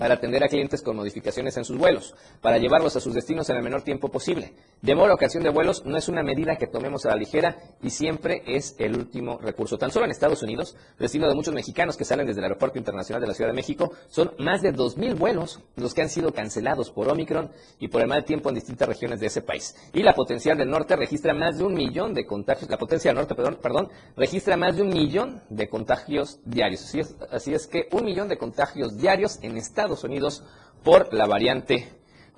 para 0.00 0.14
atender 0.14 0.42
a 0.42 0.48
clientes 0.48 0.80
con 0.80 0.96
modificaciones 0.96 1.58
en 1.58 1.66
sus 1.66 1.76
vuelos, 1.76 2.14
para 2.40 2.56
llevarlos 2.56 2.96
a 2.96 3.00
sus 3.00 3.12
destinos 3.12 3.50
en 3.50 3.56
el 3.56 3.62
menor 3.62 3.82
tiempo 3.82 4.08
posible. 4.08 4.54
Demora 4.80 5.12
ocasión 5.12 5.42
de 5.42 5.50
vuelos 5.50 5.84
no 5.84 5.98
es 5.98 6.08
una 6.08 6.22
medida 6.22 6.56
que 6.56 6.66
tomemos 6.66 7.04
a 7.04 7.10
la 7.10 7.16
ligera 7.16 7.58
y 7.82 7.90
siempre 7.90 8.42
es 8.46 8.74
el 8.78 8.96
último 8.96 9.36
recurso. 9.36 9.76
Tan 9.76 9.90
solo 9.90 10.06
en 10.06 10.10
Estados 10.10 10.42
Unidos, 10.42 10.74
destino 10.98 11.28
de 11.28 11.34
muchos 11.34 11.52
mexicanos 11.52 11.98
que 11.98 12.06
salen 12.06 12.26
desde 12.26 12.40
el 12.40 12.44
Aeropuerto 12.44 12.78
Internacional 12.78 13.20
de 13.20 13.28
la 13.28 13.34
Ciudad 13.34 13.50
de 13.50 13.56
México, 13.56 13.92
son 14.08 14.32
más 14.38 14.62
de 14.62 14.72
2.000 14.72 15.18
vuelos 15.18 15.60
los 15.76 15.92
que 15.92 16.00
han 16.00 16.08
sido 16.08 16.32
cancelados 16.32 16.90
por 16.90 17.06
Omicron 17.10 17.50
y 17.78 17.88
por 17.88 18.00
el 18.00 18.08
mal 18.08 18.24
tiempo 18.24 18.48
en 18.48 18.54
distintas 18.54 18.88
regiones 18.88 19.20
de 19.20 19.26
ese 19.26 19.42
país. 19.42 19.76
Y 19.92 20.02
la 20.02 20.14
potencial 20.14 20.56
del 20.56 20.70
norte 20.70 20.96
registra 20.96 21.34
más 21.34 21.58
de 21.58 21.64
un 21.64 21.74
millón 21.74 22.14
de 22.14 22.24
contagios, 22.24 22.70
la 22.70 22.78
potencia 22.78 23.10
del 23.10 23.16
norte, 23.16 23.34
perdón, 23.34 23.58
perdón 23.60 23.90
registra 24.16 24.56
más 24.56 24.76
de 24.76 24.82
un 24.82 24.88
millón 24.88 25.42
de 25.50 25.68
contagios 25.68 26.40
diarios. 26.46 26.84
Así 26.84 27.00
es, 27.00 27.16
así 27.30 27.52
es 27.52 27.66
que 27.66 27.86
un 27.92 28.06
millón 28.06 28.28
de 28.28 28.38
contagios 28.38 28.96
diarios 28.96 29.38
en 29.42 29.58
Estados 29.58 29.89
Unidos 30.04 30.44
por 30.82 31.12
la 31.12 31.26
variante 31.26 31.88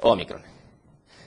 Omicron. 0.00 0.42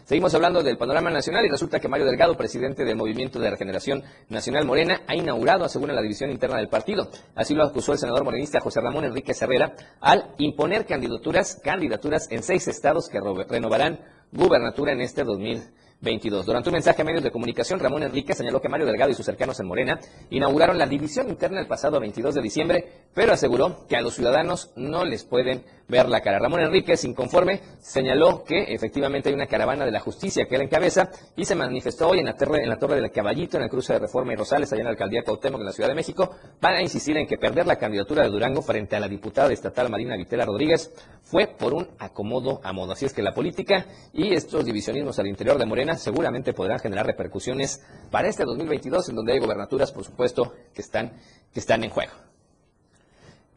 Seguimos 0.05 0.35
hablando 0.35 0.61
del 0.61 0.77
panorama 0.77 1.09
nacional 1.09 1.45
y 1.45 1.49
resulta 1.49 1.79
que 1.79 1.87
Mario 1.87 2.05
Delgado, 2.05 2.37
presidente 2.37 2.85
del 2.85 2.95
Movimiento 2.95 3.39
de 3.39 3.49
Regeneración 3.49 4.03
Nacional 4.29 4.63
Morena, 4.63 5.01
ha 5.07 5.15
inaugurado, 5.15 5.67
según 5.67 5.95
la 5.95 6.01
división 6.01 6.29
interna 6.29 6.57
del 6.57 6.69
partido. 6.69 7.09
Así 7.33 7.55
lo 7.55 7.63
acusó 7.63 7.93
el 7.93 7.97
senador 7.97 8.23
morenista 8.23 8.59
José 8.59 8.81
Ramón 8.81 9.05
Enrique 9.05 9.33
Herrera 9.39 9.75
al 10.01 10.35
imponer 10.37 10.85
candidaturas, 10.85 11.59
candidaturas 11.63 12.27
en 12.29 12.43
seis 12.43 12.67
estados 12.67 13.09
que 13.09 13.19
renovarán 13.49 13.99
gubernatura 14.31 14.91
en 14.91 15.01
este 15.01 15.23
2020. 15.23 15.84
22. 16.01 16.45
Durante 16.45 16.69
un 16.69 16.73
mensaje 16.73 17.01
a 17.01 17.05
medios 17.05 17.23
de 17.23 17.31
comunicación, 17.31 17.79
Ramón 17.79 18.03
Enrique 18.03 18.33
señaló 18.33 18.61
que 18.61 18.69
Mario 18.69 18.85
Delgado 18.85 19.11
y 19.11 19.15
sus 19.15 19.25
cercanos 19.25 19.59
en 19.59 19.67
Morena 19.67 19.99
inauguraron 20.29 20.77
la 20.77 20.85
división 20.85 21.29
interna 21.29 21.59
el 21.59 21.67
pasado 21.67 21.99
22 21.99 22.35
de 22.35 22.41
diciembre, 22.41 22.87
pero 23.13 23.33
aseguró 23.33 23.87
que 23.87 23.95
a 23.95 24.01
los 24.01 24.13
ciudadanos 24.13 24.71
no 24.75 25.03
les 25.05 25.23
pueden 25.23 25.63
ver 25.87 26.09
la 26.09 26.21
cara. 26.21 26.39
Ramón 26.39 26.61
Enrique, 26.61 26.95
inconforme, 27.03 27.61
señaló 27.79 28.43
que 28.43 28.73
efectivamente 28.73 29.29
hay 29.29 29.35
una 29.35 29.47
caravana 29.47 29.85
de 29.85 29.91
la 29.91 29.99
justicia 29.99 30.45
que 30.45 30.55
él 30.55 30.63
encabeza 30.63 31.09
y 31.35 31.45
se 31.45 31.55
manifestó 31.55 32.09
hoy 32.09 32.19
en 32.19 32.25
la, 32.25 32.35
torre, 32.35 32.63
en 32.63 32.69
la 32.69 32.77
Torre 32.77 32.95
del 32.95 33.11
Caballito, 33.11 33.57
en 33.57 33.63
el 33.63 33.69
cruce 33.69 33.93
de 33.93 33.99
Reforma 33.99 34.33
y 34.33 34.35
Rosales, 34.35 34.71
allá 34.71 34.81
en 34.81 34.85
la 34.85 34.91
alcaldía 34.91 35.23
Cuauhtémoc, 35.23 35.59
en 35.59 35.65
la 35.65 35.71
Ciudad 35.71 35.89
de 35.89 35.95
México, 35.95 36.35
para 36.59 36.81
insistir 36.81 37.17
en 37.17 37.27
que 37.27 37.37
perder 37.37 37.67
la 37.67 37.75
candidatura 37.75 38.23
de 38.23 38.29
Durango 38.29 38.61
frente 38.61 38.95
a 38.95 38.99
la 38.99 39.07
diputada 39.07 39.53
estatal 39.53 39.89
Marina 39.89 40.17
Vitela 40.17 40.45
Rodríguez 40.45 40.91
fue 41.23 41.47
por 41.47 41.73
un 41.73 41.87
acomodo 41.99 42.61
a 42.63 42.73
modo. 42.73 42.93
Así 42.93 43.05
es 43.05 43.13
que 43.13 43.21
la 43.21 43.33
política 43.33 43.85
y 44.13 44.33
estos 44.33 44.65
divisionismos 44.65 45.19
al 45.19 45.27
interior 45.27 45.57
de 45.57 45.65
Morena 45.65 45.84
seguramente 45.97 46.53
podrán 46.53 46.79
generar 46.79 47.05
repercusiones 47.05 47.83
para 48.11 48.27
este 48.27 48.43
2022, 48.43 49.09
en 49.09 49.15
donde 49.15 49.33
hay 49.33 49.39
gobernaturas, 49.39 49.91
por 49.91 50.03
supuesto, 50.03 50.53
que 50.73 50.81
están, 50.81 51.13
que 51.53 51.59
están 51.59 51.83
en 51.83 51.89
juego. 51.89 52.13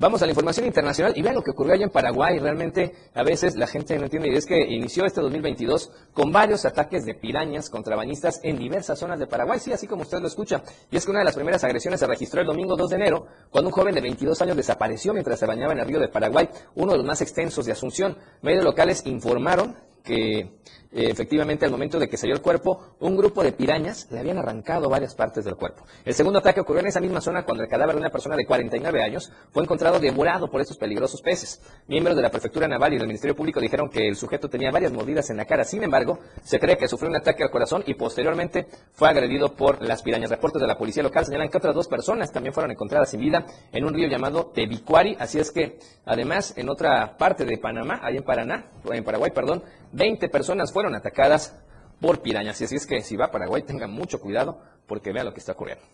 Vamos 0.01 0.22
a 0.22 0.26
la 0.26 0.31
información 0.31 0.64
internacional 0.64 1.12
y 1.16 1.22
vean 1.22 1.35
lo 1.35 1.43
que 1.43 1.51
ocurrió 1.51 1.74
allá 1.74 1.83
en 1.83 1.91
Paraguay. 1.91 2.39
Realmente 2.39 2.95
a 3.14 3.24
veces 3.24 3.57
la 3.57 3.66
gente 3.66 3.99
no 3.99 4.05
entiende 4.05 4.29
y 4.31 4.37
es 4.37 4.47
que 4.47 4.57
inició 4.57 5.05
este 5.05 5.20
2022 5.20 5.91
con 6.12 6.31
varios 6.31 6.64
ataques 6.64 7.05
de 7.05 7.14
pirañas 7.14 7.68
contra 7.68 7.97
bañistas 7.97 8.39
en 8.45 8.59
diversas 8.59 8.97
zonas 8.97 9.18
de 9.18 9.26
Paraguay. 9.26 9.59
Sí, 9.59 9.72
así 9.72 9.89
como 9.89 10.03
usted 10.03 10.20
lo 10.20 10.29
escucha. 10.29 10.62
Y 10.89 10.97
es 10.97 11.05
que 11.05 11.11
una 11.11 11.18
de 11.18 11.24
las 11.24 11.35
primeras 11.35 11.64
agresiones 11.64 11.99
se 11.99 12.07
registró 12.07 12.41
el 12.41 12.47
domingo 12.47 12.76
2 12.76 12.91
de 12.91 12.95
enero 12.95 13.26
cuando 13.51 13.70
un 13.70 13.74
joven 13.74 13.93
de 13.93 14.01
22 14.01 14.41
años 14.41 14.57
desapareció 14.57 15.12
mientras 15.12 15.37
se 15.37 15.47
bañaba 15.47 15.72
en 15.72 15.81
el 15.81 15.89
río 15.89 15.99
de 15.99 16.07
Paraguay, 16.07 16.49
uno 16.76 16.93
de 16.93 16.99
los 16.99 17.07
más 17.07 17.20
extensos 17.20 17.66
de 17.66 17.72
Asunción. 17.72 18.16
Medios 18.41 18.62
locales 18.62 19.03
informaron 19.05 19.74
que 20.05 20.61
efectivamente 20.91 21.64
al 21.64 21.70
momento 21.70 21.99
de 21.99 22.09
que 22.09 22.16
salió 22.16 22.34
el 22.34 22.43
cuerpo, 22.43 22.97
un 23.01 23.16
grupo 23.16 23.43
de 23.43 23.53
pirañas 23.53 24.09
le 24.11 24.20
habían 24.20 24.39
arrancado 24.39 24.89
varias 24.89 25.14
partes 25.14 25.45
del 25.45 25.57
cuerpo. 25.57 25.84
El 26.05 26.14
segundo 26.14 26.39
ataque 26.39 26.61
ocurrió 26.61 26.80
en 26.80 26.89
esa 26.89 27.01
misma 27.01 27.20
zona 27.20 27.45
cuando 27.45 27.62
el 27.62 27.68
cadáver 27.68 27.95
de 27.95 28.01
una 28.01 28.11
persona 28.11 28.36
de 28.36 28.47
49 28.47 29.03
años 29.03 29.30
fue 29.51 29.62
encontrado 29.62 29.99
devorado 29.99 30.51
por 30.51 30.61
estos 30.61 30.78
peligrosos 30.78 31.20
peces. 31.20 31.61
Miembros 31.86 32.16
de 32.16 32.22
la 32.22 32.30
Prefectura 32.30 32.66
Naval 32.66 32.95
y 32.95 32.99
del 32.99 33.07
Ministerio 33.07 33.36
Público 33.36 33.61
dijeron 33.61 33.89
que 33.91 34.09
el 34.09 34.16
sujeto 34.16 34.49
tenía 34.49 34.70
varias 34.70 34.93
mordidas 34.93 35.28
en 35.30 35.36
la 35.36 35.45
cara. 35.45 35.64
Sin 35.64 35.82
embargo, 35.82 36.18
se 36.43 36.59
cree 36.59 36.76
que 36.76 36.89
sufrió 36.89 37.11
un 37.11 37.16
ataque 37.16 37.43
al 37.43 37.51
corazón 37.51 37.82
y 37.86 37.95
posteriormente 37.95 38.66
fue 38.93 39.09
agredido 39.09 39.55
por 39.55 39.82
las 39.82 40.03
pirañas. 40.03 40.30
Reportes 40.30 40.61
de 40.61 40.68
la 40.68 40.78
policía 40.78 41.03
local 41.03 41.24
señalan 41.24 41.49
que 41.49 41.59
otras 41.59 41.74
dos 41.74 41.89
personas 41.89 42.32
también 42.32 42.55
fueron 42.55 42.70
encontradas 42.70 43.11
sin 43.11 43.20
vida 43.20 43.45
en 43.72 43.84
un 43.84 43.95
río 43.95 44.09
llamado 44.09 44.47
Tebicuari. 44.55 45.16
Así 45.18 45.39
es 45.39 45.51
que, 45.51 45.78
además, 46.07 46.55
en 46.57 46.68
otra 46.68 47.16
parte 47.16 47.45
de 47.45 47.59
Panamá, 47.59 48.01
ahí 48.03 48.16
en 48.16 48.24
Paraná, 48.24 48.70
en 48.91 49.05
Paraguay, 49.05 49.30
perdón, 49.34 49.62
20 49.93 50.28
personas 50.28 50.72
fueron 50.72 50.78
atacadas 50.87 51.57
por 52.01 52.22
pirañas. 52.22 52.61
Y 52.61 52.64
así 52.64 52.76
es 52.76 52.87
que 52.87 53.01
si 53.03 53.16
va 53.16 53.26
a 53.26 53.31
Paraguay, 53.31 53.62
tenga 53.62 53.87
mucho 53.87 54.20
cuidado 54.20 54.61
porque 54.87 55.12
vea 55.12 55.24
lo 55.24 55.33
que 55.33 55.41
está 55.41 55.53
ocurriendo. 55.53 55.85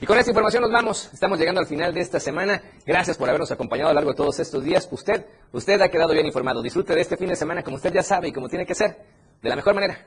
Y 0.00 0.06
con 0.06 0.18
esta 0.18 0.30
información 0.30 0.62
nos 0.62 0.72
vamos. 0.72 1.10
Estamos 1.12 1.38
llegando 1.38 1.60
al 1.60 1.66
final 1.66 1.92
de 1.92 2.00
esta 2.00 2.18
semana. 2.18 2.62
Gracias 2.86 3.18
por 3.18 3.28
habernos 3.28 3.50
acompañado 3.50 3.90
a 3.90 3.92
lo 3.92 3.96
largo 3.96 4.12
de 4.12 4.16
todos 4.16 4.40
estos 4.40 4.64
días. 4.64 4.88
Usted, 4.90 5.26
usted 5.52 5.80
ha 5.82 5.90
quedado 5.90 6.14
bien 6.14 6.24
informado. 6.24 6.62
Disfrute 6.62 6.94
de 6.94 7.02
este 7.02 7.18
fin 7.18 7.28
de 7.28 7.36
semana 7.36 7.62
como 7.62 7.76
usted 7.76 7.92
ya 7.92 8.02
sabe 8.02 8.28
y 8.28 8.32
como 8.32 8.48
tiene 8.48 8.64
que 8.64 8.74
ser, 8.74 8.96
de 9.42 9.48
la 9.48 9.56
mejor 9.56 9.74
manera. 9.74 10.06